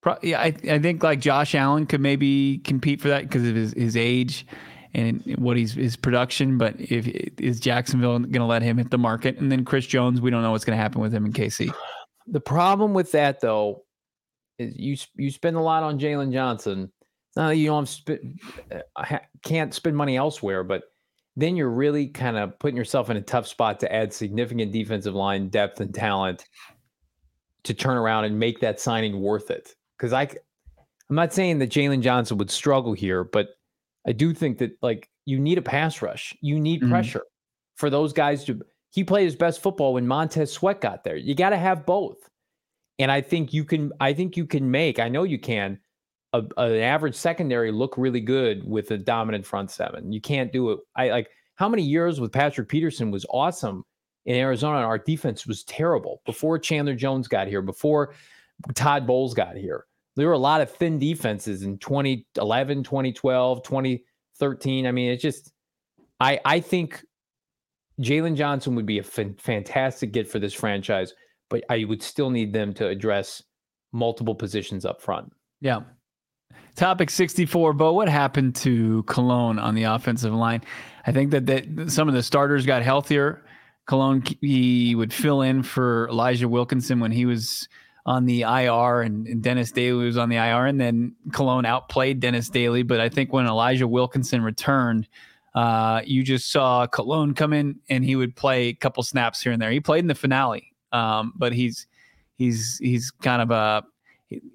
[0.00, 3.56] Pro, yeah, I, I think like Josh Allen could maybe compete for that because of
[3.56, 4.46] his, his age
[4.94, 6.56] and what he's his production.
[6.56, 7.08] But if
[7.40, 10.42] is Jacksonville going to let him hit the market, and then Chris Jones, we don't
[10.42, 11.74] know what's going to happen with him in KC.
[12.28, 13.82] The problem with that though
[14.60, 16.92] is you you spend a lot on Jaylon Johnson.
[17.34, 18.22] Now you don't sp-
[18.70, 20.84] uh, can't spend money elsewhere, but
[21.36, 25.14] then you're really kind of putting yourself in a tough spot to add significant defensive
[25.14, 26.46] line depth and talent
[27.64, 29.74] to turn around and make that signing worth it.
[29.96, 33.48] Because I, I'm not saying that Jaylon Johnson would struggle here, but
[34.06, 36.90] I do think that like you need a pass rush, you need mm-hmm.
[36.90, 37.24] pressure
[37.76, 38.60] for those guys to.
[38.90, 41.16] He played his best football when Montez Sweat got there.
[41.16, 42.18] You got to have both,
[43.00, 43.92] and I think you can.
[44.00, 44.98] I think you can make.
[45.00, 45.80] I know you can
[46.34, 50.12] a, an average secondary look really good with a dominant front seven.
[50.12, 50.80] You can't do it.
[50.96, 53.84] I like how many years with Patrick Peterson was awesome
[54.26, 54.78] in Arizona.
[54.78, 58.14] our defense was terrible before Chandler Jones got here, before
[58.74, 59.86] Todd Bowles got here.
[60.16, 64.86] There were a lot of thin defenses in 2011, 2012, 2013.
[64.86, 65.52] I mean, it's just,
[66.20, 67.04] I, I think
[68.00, 71.14] Jaylon Johnson would be a f- fantastic get for this franchise,
[71.50, 73.42] but I would still need them to address
[73.92, 75.32] multiple positions up front.
[75.60, 75.80] Yeah.
[76.76, 80.62] Topic 64, Bo, what happened to Colon on the offensive line?
[81.06, 83.44] I think that, that some of the starters got healthier.
[83.86, 87.68] Colon, he would fill in for Elijah Wilkinson when he was
[88.06, 90.66] on the IR and, and, Dennis Daly was on the IR.
[90.66, 92.82] And then Colon outplayed Dennis Daly.
[92.82, 95.08] But I think when Elijah Wilkinson returned,
[95.54, 99.52] uh, you just saw Colon come in and he would play a couple snaps here
[99.52, 99.70] and there.
[99.70, 101.86] He played in the finale, um, but he's
[102.36, 103.84] he's he's kind of a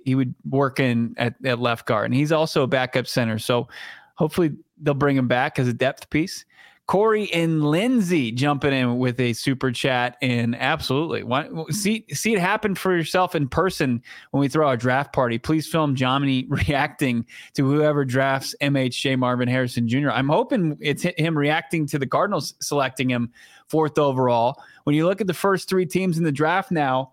[0.06, 3.40] he, would work in at, at left guard, and he's also a backup center.
[3.40, 3.68] So
[4.16, 4.52] hopefully
[4.82, 6.46] they'll bring him back as a depth piece.
[6.90, 11.24] Corey and Lindsay jumping in with a super chat, and absolutely
[11.70, 14.02] see see it happen for yourself in person
[14.32, 15.38] when we throw our draft party.
[15.38, 20.10] Please film Johnny reacting to whoever drafts MHJ Marvin Harrison Jr.
[20.10, 23.32] I'm hoping it's him reacting to the Cardinals selecting him
[23.68, 24.60] fourth overall.
[24.86, 27.12] When you look at the first three teams in the draft now,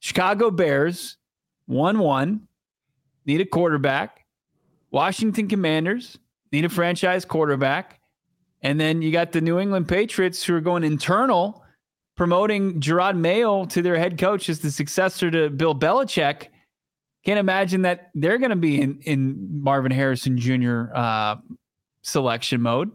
[0.00, 1.17] Chicago Bears,
[1.68, 2.40] 1 1,
[3.26, 4.24] need a quarterback.
[4.90, 6.18] Washington Commanders
[6.50, 8.00] need a franchise quarterback.
[8.62, 11.62] And then you got the New England Patriots who are going internal,
[12.16, 16.46] promoting Jerod Mayo to their head coach as the successor to Bill Belichick.
[17.24, 20.86] Can't imagine that they're going to be in, in Marvin Harrison Jr.
[20.94, 21.36] Uh,
[22.00, 22.90] selection mode.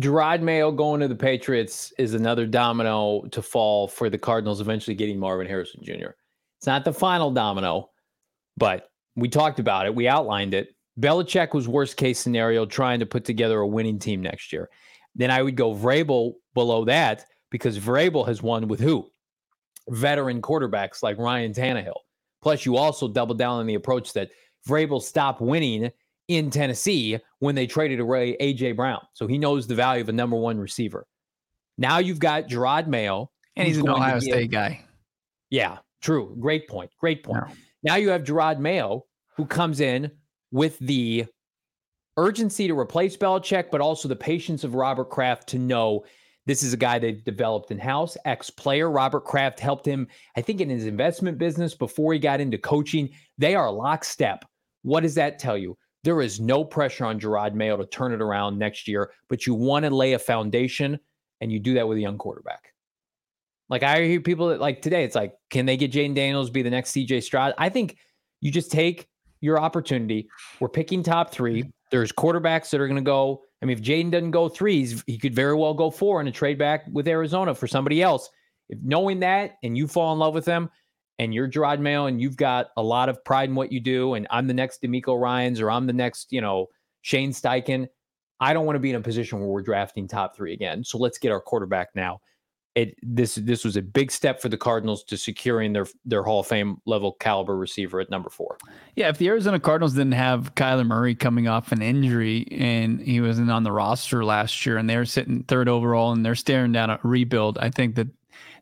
[0.00, 4.94] Jerod Mayo going to the Patriots is another domino to fall for the Cardinals eventually
[4.94, 6.10] getting Marvin Harrison Jr.
[6.64, 7.90] It's not the final domino,
[8.56, 9.94] but we talked about it.
[9.94, 10.74] We outlined it.
[10.98, 14.70] Belichick was worst case scenario trying to put together a winning team next year.
[15.14, 19.10] Then I would go Vrabel below that because Vrabel has won with who?
[19.90, 22.00] Veteran quarterbacks like Ryan Tannehill.
[22.40, 24.30] Plus, you also double down on the approach that
[24.66, 25.90] Vrabel stopped winning
[26.28, 29.02] in Tennessee when they traded away AJ Brown.
[29.12, 31.06] So he knows the value of a number one receiver.
[31.76, 33.30] Now you've got Jerod Mayo.
[33.54, 34.82] And he's an Ohio State guy.
[35.50, 35.76] Yeah.
[36.04, 36.36] True.
[36.38, 36.90] Great point.
[37.00, 37.44] Great point.
[37.82, 39.06] Now you have Jerod Mayo,
[39.38, 40.10] who comes in
[40.52, 41.24] with the
[42.18, 46.04] urgency to replace Belichick, but also the patience of Robert Kraft to know
[46.44, 48.90] this is a guy they've developed in house, ex player.
[48.90, 50.06] Robert Kraft helped him,
[50.36, 53.08] I think, in his investment business before he got into coaching.
[53.38, 54.44] They are lockstep.
[54.82, 55.74] What does that tell you?
[56.02, 59.54] There is no pressure on Jerod Mayo to turn it around next year, but you
[59.54, 61.00] want to lay a foundation,
[61.40, 62.73] and you do that with a young quarterback.
[63.74, 66.62] Like I hear people that like today, it's like, can they get Jayden Daniels be
[66.62, 67.54] the next CJ Stroud?
[67.58, 67.96] I think
[68.40, 69.08] you just take
[69.40, 70.28] your opportunity.
[70.60, 71.72] We're picking top three.
[71.90, 73.42] There's quarterbacks that are going to go.
[73.60, 76.30] I mean, if Jayden doesn't go three, he could very well go four in a
[76.30, 78.30] trade back with Arizona for somebody else.
[78.68, 80.70] If knowing that and you fall in love with them
[81.18, 84.14] and you're Jerod Mayo and you've got a lot of pride in what you do,
[84.14, 86.68] and I'm the next DeMeco Ryans or I'm the next, you know,
[87.02, 87.88] Shane Steichen,
[88.38, 90.84] I don't want to be in a position where we're drafting top three again.
[90.84, 92.20] So let's get our quarterback now.
[92.74, 96.40] It this this was a big step for the Cardinals to securing their their Hall
[96.40, 98.58] of Fame level caliber receiver at number four.
[98.96, 103.20] Yeah, if the Arizona Cardinals didn't have Kyler Murray coming off an injury and he
[103.20, 106.90] wasn't on the roster last year and they're sitting third overall and they're staring down
[106.90, 108.08] a rebuild, I think that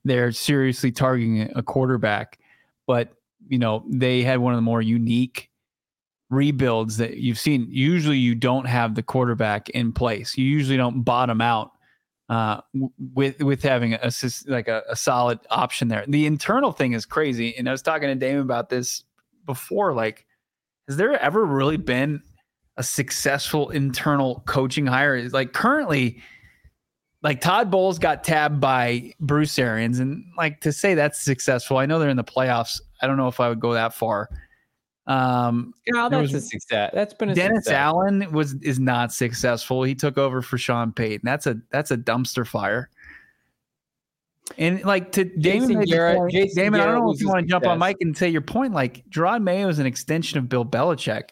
[0.04, 2.38] they're seriously targeting a quarterback.
[2.86, 3.14] But
[3.48, 5.50] you know, they had one of the more unique
[6.28, 7.66] rebuilds that you've seen.
[7.70, 10.36] Usually, you don't have the quarterback in place.
[10.36, 11.72] You usually don't bottom out
[12.32, 12.62] uh,
[13.14, 14.10] with with having a
[14.46, 16.02] like a, a, solid option there.
[16.08, 19.04] The internal thing is crazy, and I was talking to Damon about this
[19.44, 19.92] before.
[19.92, 20.24] Like,
[20.88, 22.22] has there ever really been
[22.78, 25.28] a successful internal coaching hire?
[25.28, 26.22] Like currently,
[27.22, 31.76] like Todd Bowles got tabbed by Bruce Arians, and like to say that's successful.
[31.76, 32.80] I know they're in the playoffs.
[33.02, 34.30] I don't know if I would go that far.
[35.12, 36.90] Um, no, that's was, a success.
[36.94, 37.74] That's been a Dennis success.
[37.74, 39.82] Allen was is not successful.
[39.82, 41.20] He took over for Sean Payton.
[41.24, 42.88] That's a that's a dumpster fire.
[44.58, 47.46] And like to Damon, Garrett, point, Damon, Garrett I don't know if you want to
[47.46, 48.72] jump on Mike and say your point.
[48.72, 51.30] Like Jerod Mayo is an extension of Bill Belichick.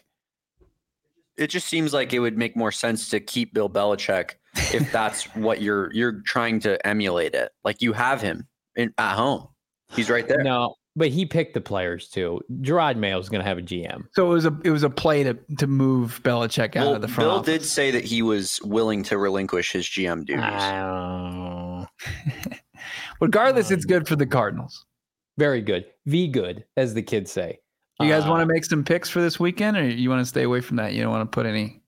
[1.37, 4.35] It just seems like it would make more sense to keep Bill Belichick
[4.73, 7.51] if that's what you're you're trying to emulate it.
[7.63, 9.47] Like you have him in, at home.
[9.93, 10.43] He's right there.
[10.43, 12.41] No, but he picked the players too.
[12.61, 14.03] Jerod Mayo's going to have a GM.
[14.13, 17.01] So it was a it was a play to to move Belichick out well, of
[17.01, 17.29] the front.
[17.29, 17.45] Bill office.
[17.45, 21.87] did say that he was willing to relinquish his GM duties.
[23.21, 24.85] Regardless, um, it's good for the Cardinals.
[25.37, 25.85] Very good.
[26.07, 27.59] V good, as the kids say.
[27.99, 30.25] You guys uh, want to make some picks for this weekend, or you want to
[30.25, 30.93] stay away from that?
[30.93, 31.81] You don't want to put any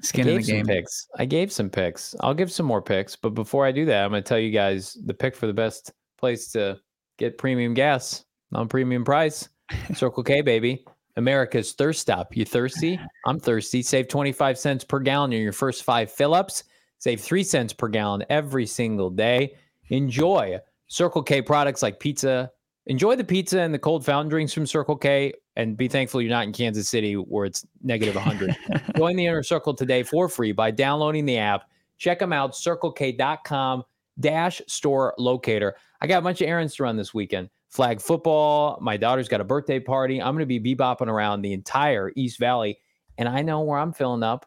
[0.00, 0.66] skin in the game.
[0.66, 1.08] Picks.
[1.18, 2.14] I gave some picks.
[2.20, 4.50] I'll give some more picks, but before I do that, I'm going to tell you
[4.50, 6.78] guys the pick for the best place to
[7.20, 8.24] Get premium gas
[8.54, 9.46] on premium price.
[9.94, 10.86] Circle K, baby.
[11.16, 12.34] America's thirst stop.
[12.34, 12.98] You thirsty?
[13.26, 13.82] I'm thirsty.
[13.82, 16.64] Save 25 cents per gallon in your first five fill ups.
[16.98, 19.54] Save three cents per gallon every single day.
[19.90, 22.50] Enjoy Circle K products like pizza.
[22.86, 26.30] Enjoy the pizza and the cold fountain drinks from Circle K and be thankful you're
[26.30, 28.56] not in Kansas City where it's negative 100.
[28.96, 31.64] Join the inner circle today for free by downloading the app.
[31.98, 33.84] Check them out, circlek.com
[34.20, 35.76] dash store locator.
[36.00, 37.50] I got a bunch of errands to run this weekend.
[37.68, 38.78] Flag football.
[38.80, 40.20] My daughter's got a birthday party.
[40.20, 42.78] I'm going to be bebopping around the entire East Valley,
[43.18, 44.46] and I know where I'm filling up.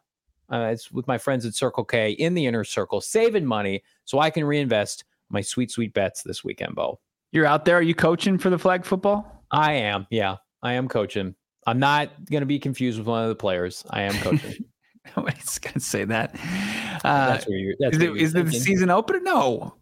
[0.51, 4.19] Uh, it's with my friends at Circle K in the inner circle, saving money so
[4.19, 6.99] I can reinvest my sweet, sweet bets this weekend, Bo.
[7.31, 7.77] You're out there.
[7.77, 9.43] Are you coaching for the flag football?
[9.49, 10.05] I am.
[10.11, 11.35] Yeah, I am coaching.
[11.65, 13.83] I'm not going to be confused with one of the players.
[13.89, 14.65] I am coaching.
[15.17, 16.35] Nobody's going to say that.
[17.03, 17.75] Uh, that's where you're.
[17.79, 19.19] That's is, it, is it the season opener?
[19.19, 19.75] No.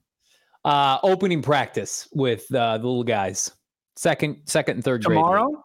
[0.63, 3.51] Uh, opening practice with uh, the little guys.
[3.95, 5.47] Second, second and third tomorrow.
[5.47, 5.57] Grade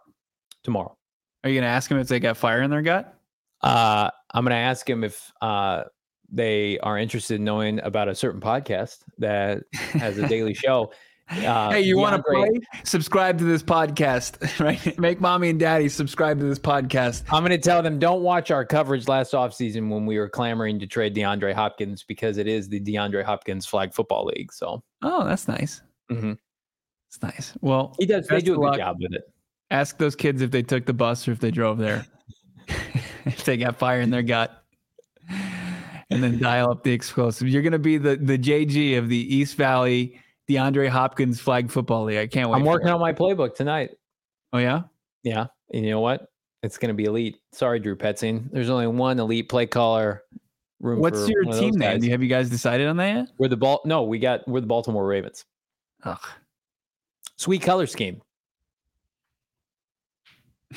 [0.65, 0.97] tomorrow.
[1.45, 3.15] Are you going to ask them if they got fire in their gut?
[3.63, 5.85] Uh, I'm going to ask them if uh,
[6.31, 10.93] they are interested in knowing about a certain podcast that has a daily show.
[11.29, 12.61] Uh, hey, you want to play?
[12.85, 14.99] Subscribe to this podcast, right?
[14.99, 17.25] Make mommy and daddy subscribe to this podcast.
[17.31, 20.79] I'm going to tell them don't watch our coverage last offseason when we were clamoring
[20.79, 24.53] to trade DeAndre Hopkins because it is the DeAndre Hopkins Flag Football League.
[24.53, 25.83] So, oh, that's nice.
[26.11, 26.35] Mm-hmm.
[27.09, 27.55] It's nice.
[27.61, 28.29] Well, he does.
[28.29, 28.77] They do a good luck.
[28.77, 29.23] job with it.
[29.73, 32.07] Ask those kids if they took the bus or if they drove there.
[33.27, 34.63] if they got fire in their gut.
[36.09, 37.49] And then dial up the explosive.
[37.49, 42.05] You're going to be the the JG of the East Valley DeAndre Hopkins Flag Football
[42.05, 42.19] League.
[42.19, 42.57] I can't wait.
[42.57, 43.91] I'm working on my playbook tonight.
[44.53, 44.83] Oh yeah,
[45.23, 45.47] yeah.
[45.73, 46.29] And you know what?
[46.63, 47.39] It's going to be elite.
[47.53, 48.51] Sorry, Drew Petzing.
[48.51, 50.23] There's only one elite play caller.
[50.81, 52.03] Room What's your team name?
[52.03, 53.29] Have you guys decided on that yet?
[53.39, 53.81] We're the ball.
[53.85, 55.45] No, we got we're the Baltimore Ravens.
[56.05, 56.19] Ugh.
[57.37, 58.23] Sweet color scheme.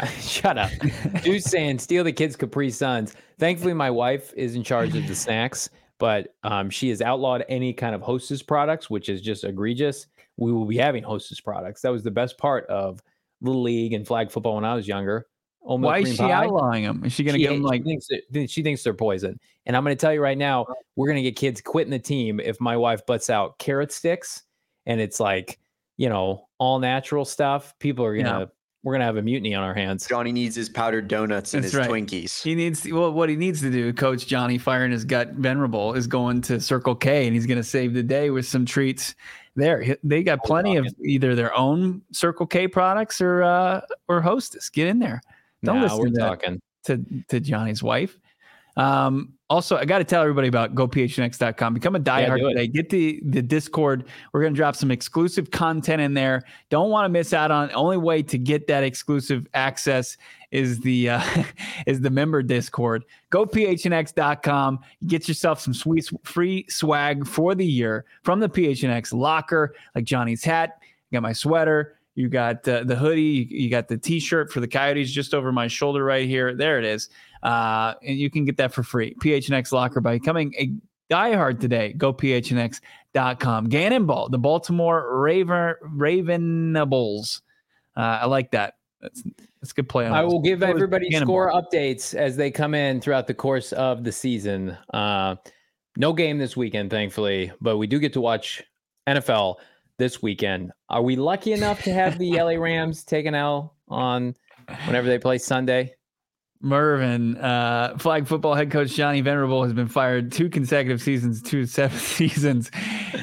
[0.20, 0.70] shut up.
[1.22, 3.14] Dude's saying steal the kids' Capri Suns.
[3.38, 5.70] Thankfully, my wife is in charge of the snacks
[6.02, 10.08] but um, she has outlawed any kind of hostess products, which is just egregious.
[10.36, 11.80] We will be having hostess products.
[11.82, 13.00] That was the best part of
[13.40, 15.28] Little League and flag football when I was younger.
[15.60, 16.32] Why is she pie.
[16.32, 17.04] outlawing them?
[17.04, 17.84] Is she going to give them like?
[17.84, 19.38] She thinks, she thinks they're poison.
[19.64, 20.66] And I'm going to tell you right now,
[20.96, 24.42] we're going to get kids quitting the team if my wife butts out carrot sticks,
[24.86, 25.60] and it's like
[25.98, 27.78] you know all natural stuff.
[27.78, 28.50] People are going to
[28.82, 30.06] we're gonna have a mutiny on our hands.
[30.06, 31.90] Johnny needs his powdered donuts and That's his right.
[31.90, 32.42] Twinkies.
[32.42, 35.94] He needs to, well, what he needs to do, Coach Johnny firing his gut venerable,
[35.94, 39.14] is going to Circle K and he's gonna save the day with some treats
[39.54, 39.96] there.
[40.02, 44.68] They got plenty of either their own Circle K products or uh, or Hostess.
[44.68, 45.20] Get in there.
[45.62, 46.62] Don't nah, listen we're to, talking.
[46.84, 48.18] to to Johnny's wife.
[48.76, 51.74] Um, also, I got to tell everybody about gophnx.com.
[51.74, 52.66] Become a diehard yeah, today.
[52.68, 54.06] Get the the Discord.
[54.32, 56.42] We're going to drop some exclusive content in there.
[56.70, 57.70] Don't want to miss out on.
[57.74, 60.16] Only way to get that exclusive access
[60.52, 61.44] is the uh,
[61.86, 63.04] is the member Discord.
[63.30, 64.78] GoPHNX.com.
[65.06, 70.44] Get yourself some sweet free swag for the year from the PHNX locker, like Johnny's
[70.44, 70.78] hat.
[71.10, 71.98] You got my sweater.
[72.14, 73.48] You got uh, the hoodie.
[73.50, 76.54] You got the T-shirt for the Coyotes just over my shoulder right here.
[76.54, 77.08] There it is.
[77.42, 79.14] Uh, and you can get that for free.
[79.22, 80.72] PHNX Locker by becoming a
[81.12, 81.92] diehard today.
[81.92, 83.68] Go phnx.com.
[83.68, 87.42] Gannon Ball, the Baltimore Raven Ravenables.
[87.96, 88.74] Uh, I like that.
[89.00, 89.22] That's
[89.60, 90.06] that's good play.
[90.06, 94.12] I will give everybody score updates as they come in throughout the course of the
[94.12, 94.76] season.
[94.92, 95.36] Uh,
[95.96, 98.62] no game this weekend, thankfully, but we do get to watch
[99.08, 99.56] NFL
[99.98, 100.72] this weekend.
[100.88, 104.34] Are we lucky enough to have the LA Rams take an L on
[104.86, 105.94] whenever they play Sunday?
[106.62, 111.66] Mervin, uh, flag football head coach Johnny Venerable has been fired two consecutive seasons, two
[111.66, 112.70] seven seasons.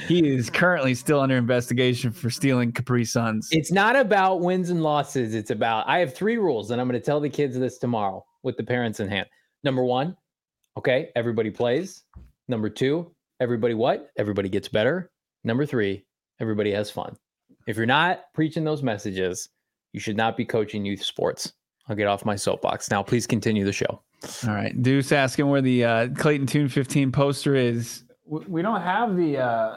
[0.08, 3.48] He is currently still under investigation for stealing Capri Suns.
[3.52, 5.34] It's not about wins and losses.
[5.34, 8.26] It's about, I have three rules, and I'm going to tell the kids this tomorrow
[8.44, 9.28] with the parents in hand.
[9.64, 10.18] Number one,
[10.78, 12.04] okay, everybody plays.
[12.50, 13.10] Number two,
[13.40, 14.12] everybody what?
[14.18, 15.12] Everybody gets better.
[15.46, 16.06] Number three,
[16.42, 17.16] everybody has fun.
[17.68, 19.50] If you're not preaching those messages,
[19.94, 21.54] you should not be coaching youth sports.
[21.90, 22.90] I'll get off my soapbox.
[22.92, 24.02] Now, please continue the show.
[24.48, 24.80] All right.
[24.82, 28.04] Deuce asking where the uh, Clayton Tune 15 poster is.
[28.26, 29.76] We don't have the, uh,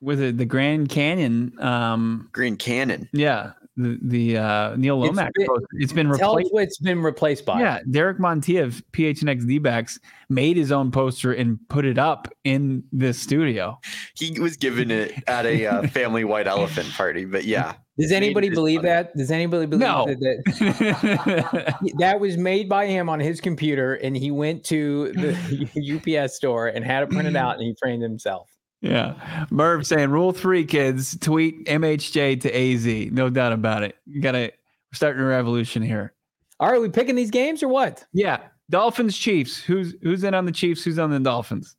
[0.00, 1.52] with it, the Grand Canyon.
[1.60, 3.08] Um, Grand Canyon.
[3.12, 3.52] Yeah.
[3.76, 5.66] The, the uh, Neil Lomax it's been.
[5.80, 6.50] It's been replaced.
[6.52, 7.60] It's been replaced by.
[7.60, 7.80] Yeah.
[7.90, 9.98] Derek Montia of PHNX D backs
[10.28, 13.78] made his own poster and put it up in this studio.
[14.16, 17.74] He was given it at a uh, family white elephant party, but yeah.
[17.98, 19.14] Does anybody believe that?
[19.16, 20.06] Does anybody believe no.
[20.06, 26.16] that, that that was made by him on his computer and he went to the
[26.18, 28.48] UPS store and had it printed out and he framed himself?
[28.80, 29.46] Yeah.
[29.50, 33.12] Merv saying rule three, kids, tweet MHJ to AZ.
[33.12, 33.96] No doubt about it.
[34.06, 34.52] You gotta
[34.90, 36.14] we're starting a revolution here.
[36.58, 38.04] All right, we picking these games or what?
[38.12, 38.38] Yeah.
[38.70, 39.58] Dolphins, Chiefs.
[39.58, 40.82] Who's who's in on the Chiefs?
[40.82, 41.76] Who's on the Dolphins?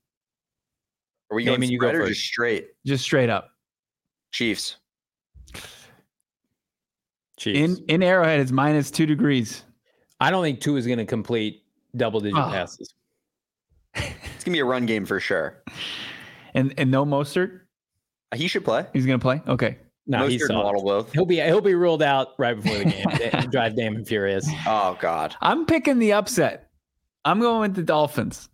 [1.31, 2.67] Are we going spread or just straight?
[2.85, 3.51] Just straight up.
[4.31, 4.77] Chiefs.
[7.37, 7.79] Chiefs.
[7.79, 9.63] In in Arrowhead, it's minus two degrees.
[10.19, 11.63] I don't think two is going to complete
[11.95, 12.49] double digit oh.
[12.49, 12.93] passes.
[13.95, 15.63] it's gonna be a run game for sure.
[16.53, 17.61] And and no Mostert.
[18.35, 18.85] He should play.
[18.93, 19.41] He's gonna play.
[19.47, 19.77] Okay.
[20.07, 21.13] No, Mostert he's Waddle both.
[21.13, 23.49] He'll be he'll be ruled out right before the game.
[23.49, 24.47] Drive Damon furious.
[24.67, 25.35] Oh God.
[25.41, 26.69] I'm picking the upset.
[27.23, 28.49] I'm going with the Dolphins.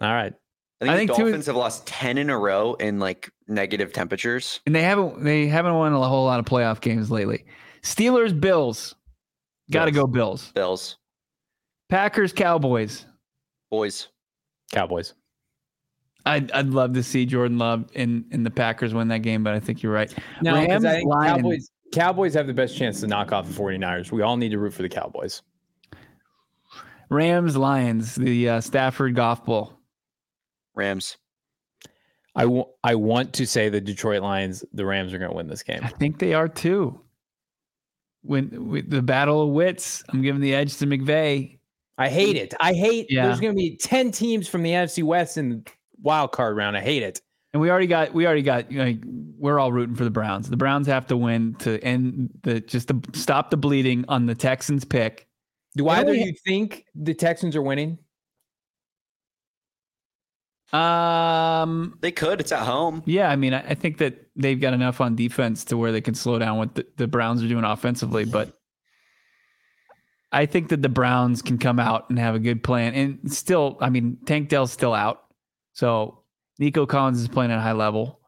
[0.00, 0.34] All right.
[0.80, 3.30] I think, I think the Dolphins two, have lost ten in a row in like
[3.46, 7.44] negative temperatures, and they haven't they haven't won a whole lot of playoff games lately.
[7.82, 8.94] Steelers, Bills.
[9.70, 10.50] Got to go Bills.
[10.54, 10.98] Bills.
[11.88, 13.06] Packers, Cowboys.
[13.70, 14.08] Boys.
[14.72, 15.14] Cowboys.
[16.24, 19.54] I'd, I'd love to see Jordan Love in, in the Packers win that game, but
[19.54, 20.12] I think you're right.
[20.40, 24.12] No, Rams, Cowboys, Cowboys have the best chance to knock off the 49ers.
[24.12, 25.42] We all need to root for the Cowboys.
[27.10, 29.78] Rams, Lions, the uh, Stafford Goff Bowl.
[30.74, 31.18] Rams.
[32.34, 35.48] I, w- I want to say the Detroit Lions, the Rams are going to win
[35.48, 35.80] this game.
[35.82, 37.02] I think they are too
[38.22, 41.58] when with the battle of wits, I'm giving the edge to McVay.
[41.98, 42.54] I hate it.
[42.60, 43.10] I hate.
[43.10, 43.26] Yeah.
[43.26, 45.62] There's going to be ten teams from the NFC West in the
[46.02, 46.76] wild card round.
[46.76, 47.20] I hate it.
[47.52, 48.12] And we already got.
[48.14, 48.70] We already got.
[48.70, 48.98] You know,
[49.38, 50.48] we're all rooting for the Browns.
[50.48, 54.34] The Browns have to win to end the just to stop the bleeding on the
[54.34, 55.26] Texans pick.
[55.76, 57.98] Do either you think the Texans are winning?
[60.72, 62.40] Um, they could.
[62.40, 63.02] It's at home.
[63.04, 66.00] Yeah, I mean, I, I, think that they've got enough on defense to where they
[66.00, 68.24] can slow down what the, the Browns are doing offensively.
[68.24, 68.58] But
[70.32, 72.94] I think that the Browns can come out and have a good plan.
[72.94, 75.24] And still, I mean, Tank Dell's still out,
[75.72, 76.22] so
[76.58, 78.20] Nico Collins is playing at a high level.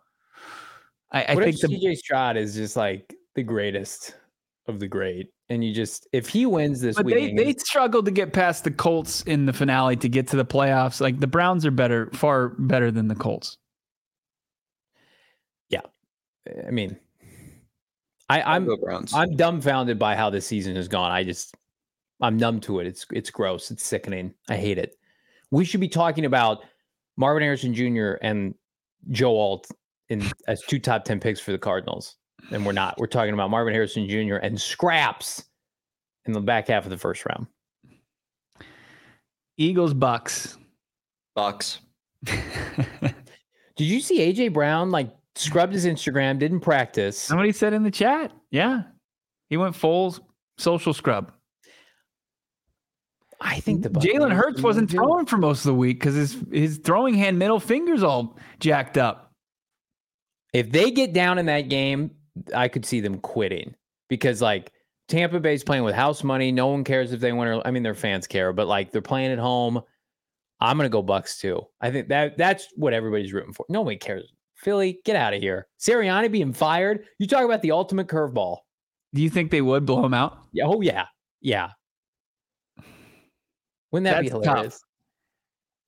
[1.12, 4.16] I, I think the CJ Stroud is just like the greatest
[4.66, 8.06] of the great and you just if he wins this but week, they, they struggled
[8.06, 11.00] to get past the Colts in the finale to get to the playoffs.
[11.00, 13.58] Like the Browns are better, far better than the Colts.
[15.68, 15.82] Yeah,
[16.66, 16.96] I mean,
[18.28, 18.68] I, I'm
[19.14, 21.10] I'm dumbfounded by how this season has gone.
[21.10, 21.54] I just
[22.20, 22.86] I'm numb to it.
[22.86, 23.70] It's it's gross.
[23.70, 24.32] It's sickening.
[24.48, 24.96] I hate it.
[25.50, 26.64] We should be talking about
[27.16, 28.14] Marvin Harrison Jr.
[28.22, 28.54] and
[29.10, 29.66] Joe Alt
[30.08, 32.16] in as two top ten picks for the Cardinals
[32.50, 32.98] and we're not.
[32.98, 34.36] We're talking about Marvin Harrison Jr.
[34.36, 35.44] and scraps
[36.26, 37.46] in the back half of the first round.
[39.56, 40.58] Eagles, Bucks,
[41.34, 41.80] Bucks.
[42.24, 43.14] Did
[43.78, 47.18] you see AJ Brown like scrubbed his Instagram, didn't practice?
[47.18, 48.82] Somebody said in the chat, yeah,
[49.50, 50.16] he went full
[50.58, 51.32] social scrub.
[53.40, 56.78] I think the Jalen Hurts wasn't throwing for most of the week because his his
[56.78, 59.32] throwing hand middle fingers all jacked up.
[60.52, 62.12] If they get down in that game,
[62.54, 63.74] I could see them quitting
[64.08, 64.72] because like
[65.08, 66.52] Tampa Bay's playing with house money.
[66.52, 69.02] No one cares if they win or I mean their fans care, but like they're
[69.02, 69.80] playing at home.
[70.60, 71.60] I'm gonna go Bucks too.
[71.80, 73.66] I think that that's what everybody's rooting for.
[73.68, 74.32] Nobody cares.
[74.54, 75.66] Philly, get out of here.
[75.78, 77.04] Sirianni being fired.
[77.18, 78.58] You talk about the ultimate curveball.
[79.12, 80.38] Do you think they would blow him out?
[80.52, 80.64] Yeah.
[80.66, 81.06] Oh yeah.
[81.40, 81.70] Yeah.
[83.94, 84.74] Wouldn't that that's be hilarious?
[84.74, 84.82] Tough.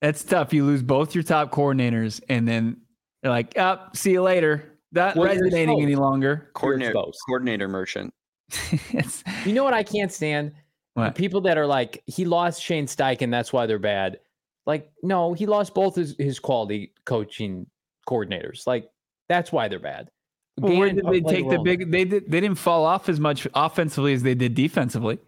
[0.00, 0.52] That's tough.
[0.52, 2.76] You lose both your top coordinators, and then
[3.20, 6.50] they're like, "Up, oh, see you later." Not what resonating any longer.
[6.54, 6.94] Coordinator,
[7.26, 8.14] coordinator merchant.
[9.44, 10.52] you know what I can't stand?
[10.94, 11.16] What?
[11.16, 14.20] People that are like, he lost Shane Steichen, that's why they're bad.
[14.66, 17.66] Like, no, he lost both his, his quality coaching
[18.08, 18.68] coordinators.
[18.68, 18.88] Like,
[19.28, 20.10] that's why they're bad.
[20.58, 21.90] Well, where did they take the big?
[21.90, 22.30] They did.
[22.30, 25.18] They didn't fall off as much offensively as they did defensively.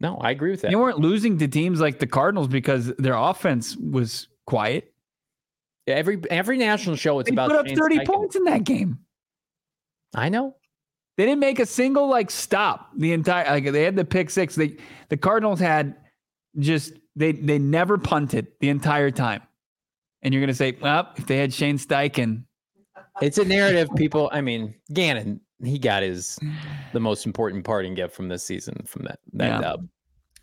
[0.00, 0.70] No, I agree with that.
[0.70, 4.92] They weren't losing to teams like the Cardinals because their offense was quiet.
[5.86, 8.98] Every every national show, it's they about put up thirty points in that game.
[10.14, 10.56] I know.
[11.16, 13.44] They didn't make a single like stop the entire.
[13.50, 14.54] Like they had the pick six.
[14.54, 14.76] They
[15.08, 15.96] the Cardinals had
[16.58, 19.42] just they they never punted the entire time.
[20.22, 22.44] And you're gonna say, well, if they had Shane Steichen,
[23.20, 23.88] it's a narrative.
[23.96, 26.38] People, I mean, Gannon, he got his
[26.92, 29.60] the most important parting gift from this season from that that yeah.
[29.60, 29.88] dub.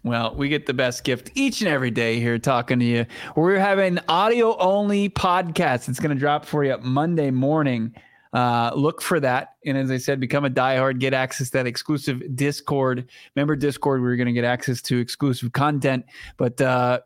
[0.03, 3.07] Well, we get the best gift each and every day here talking to you.
[3.35, 5.89] We're having audio only podcast.
[5.89, 7.95] It's going to drop for you Monday morning.
[8.31, 9.55] Uh, look for that.
[9.65, 13.09] And as I said, become a diehard, get access to that exclusive Discord.
[13.35, 16.05] Remember Discord, we are going to get access to exclusive content.
[16.37, 16.99] But uh,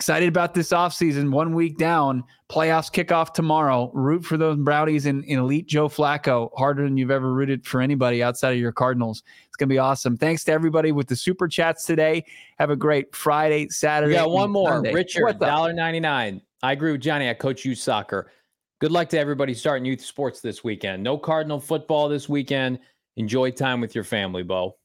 [0.00, 1.30] Excited about this offseason.
[1.30, 3.90] One week down, playoffs kick off tomorrow.
[3.92, 7.82] Root for those Brownies and, and elite Joe Flacco harder than you've ever rooted for
[7.82, 9.22] anybody outside of your Cardinals.
[9.48, 10.16] It's going to be awesome.
[10.16, 12.24] Thanks to everybody with the super chats today.
[12.58, 14.14] Have a great Friday, Saturday.
[14.14, 14.70] Yeah, one more.
[14.70, 14.94] Sunday.
[14.94, 16.40] Richard, $1.99.
[16.62, 17.28] I agree with Johnny.
[17.28, 18.32] I coach youth soccer.
[18.78, 21.02] Good luck to everybody starting youth sports this weekend.
[21.02, 22.78] No Cardinal football this weekend.
[23.18, 24.78] Enjoy time with your family, Bo.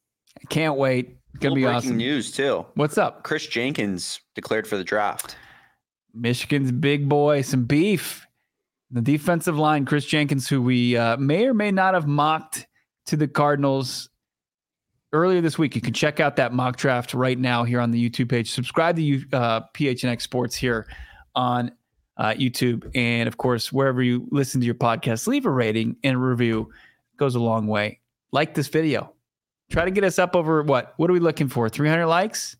[0.50, 1.16] Can't wait.
[1.40, 1.98] Gonna be breaking awesome.
[1.98, 2.66] news too.
[2.76, 3.24] What's up?
[3.24, 5.36] Chris Jenkins declared for the draft.
[6.14, 8.26] Michigan's big boy, some beef.
[8.92, 12.68] The defensive line, Chris Jenkins, who we uh, may or may not have mocked
[13.08, 14.10] to the Cardinals
[15.12, 15.76] earlier this week.
[15.76, 18.52] You can check out that mock draft right now here on the YouTube page.
[18.52, 20.88] Subscribe to uh, PHNX Sports here
[21.34, 21.72] on
[22.18, 25.28] uh, YouTube, and of course wherever you listen to your podcast.
[25.28, 26.70] Leave a rating and a review;
[27.14, 28.00] it goes a long way.
[28.32, 29.16] Like this video
[29.72, 30.94] Try to get us up over what?
[30.98, 31.70] What are we looking for?
[31.70, 32.56] 300 likes?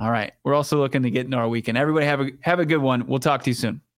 [0.00, 0.32] All right.
[0.44, 1.78] We're also looking to get into our weekend.
[1.78, 3.06] Everybody have a have a good one.
[3.06, 3.80] We'll talk to you soon.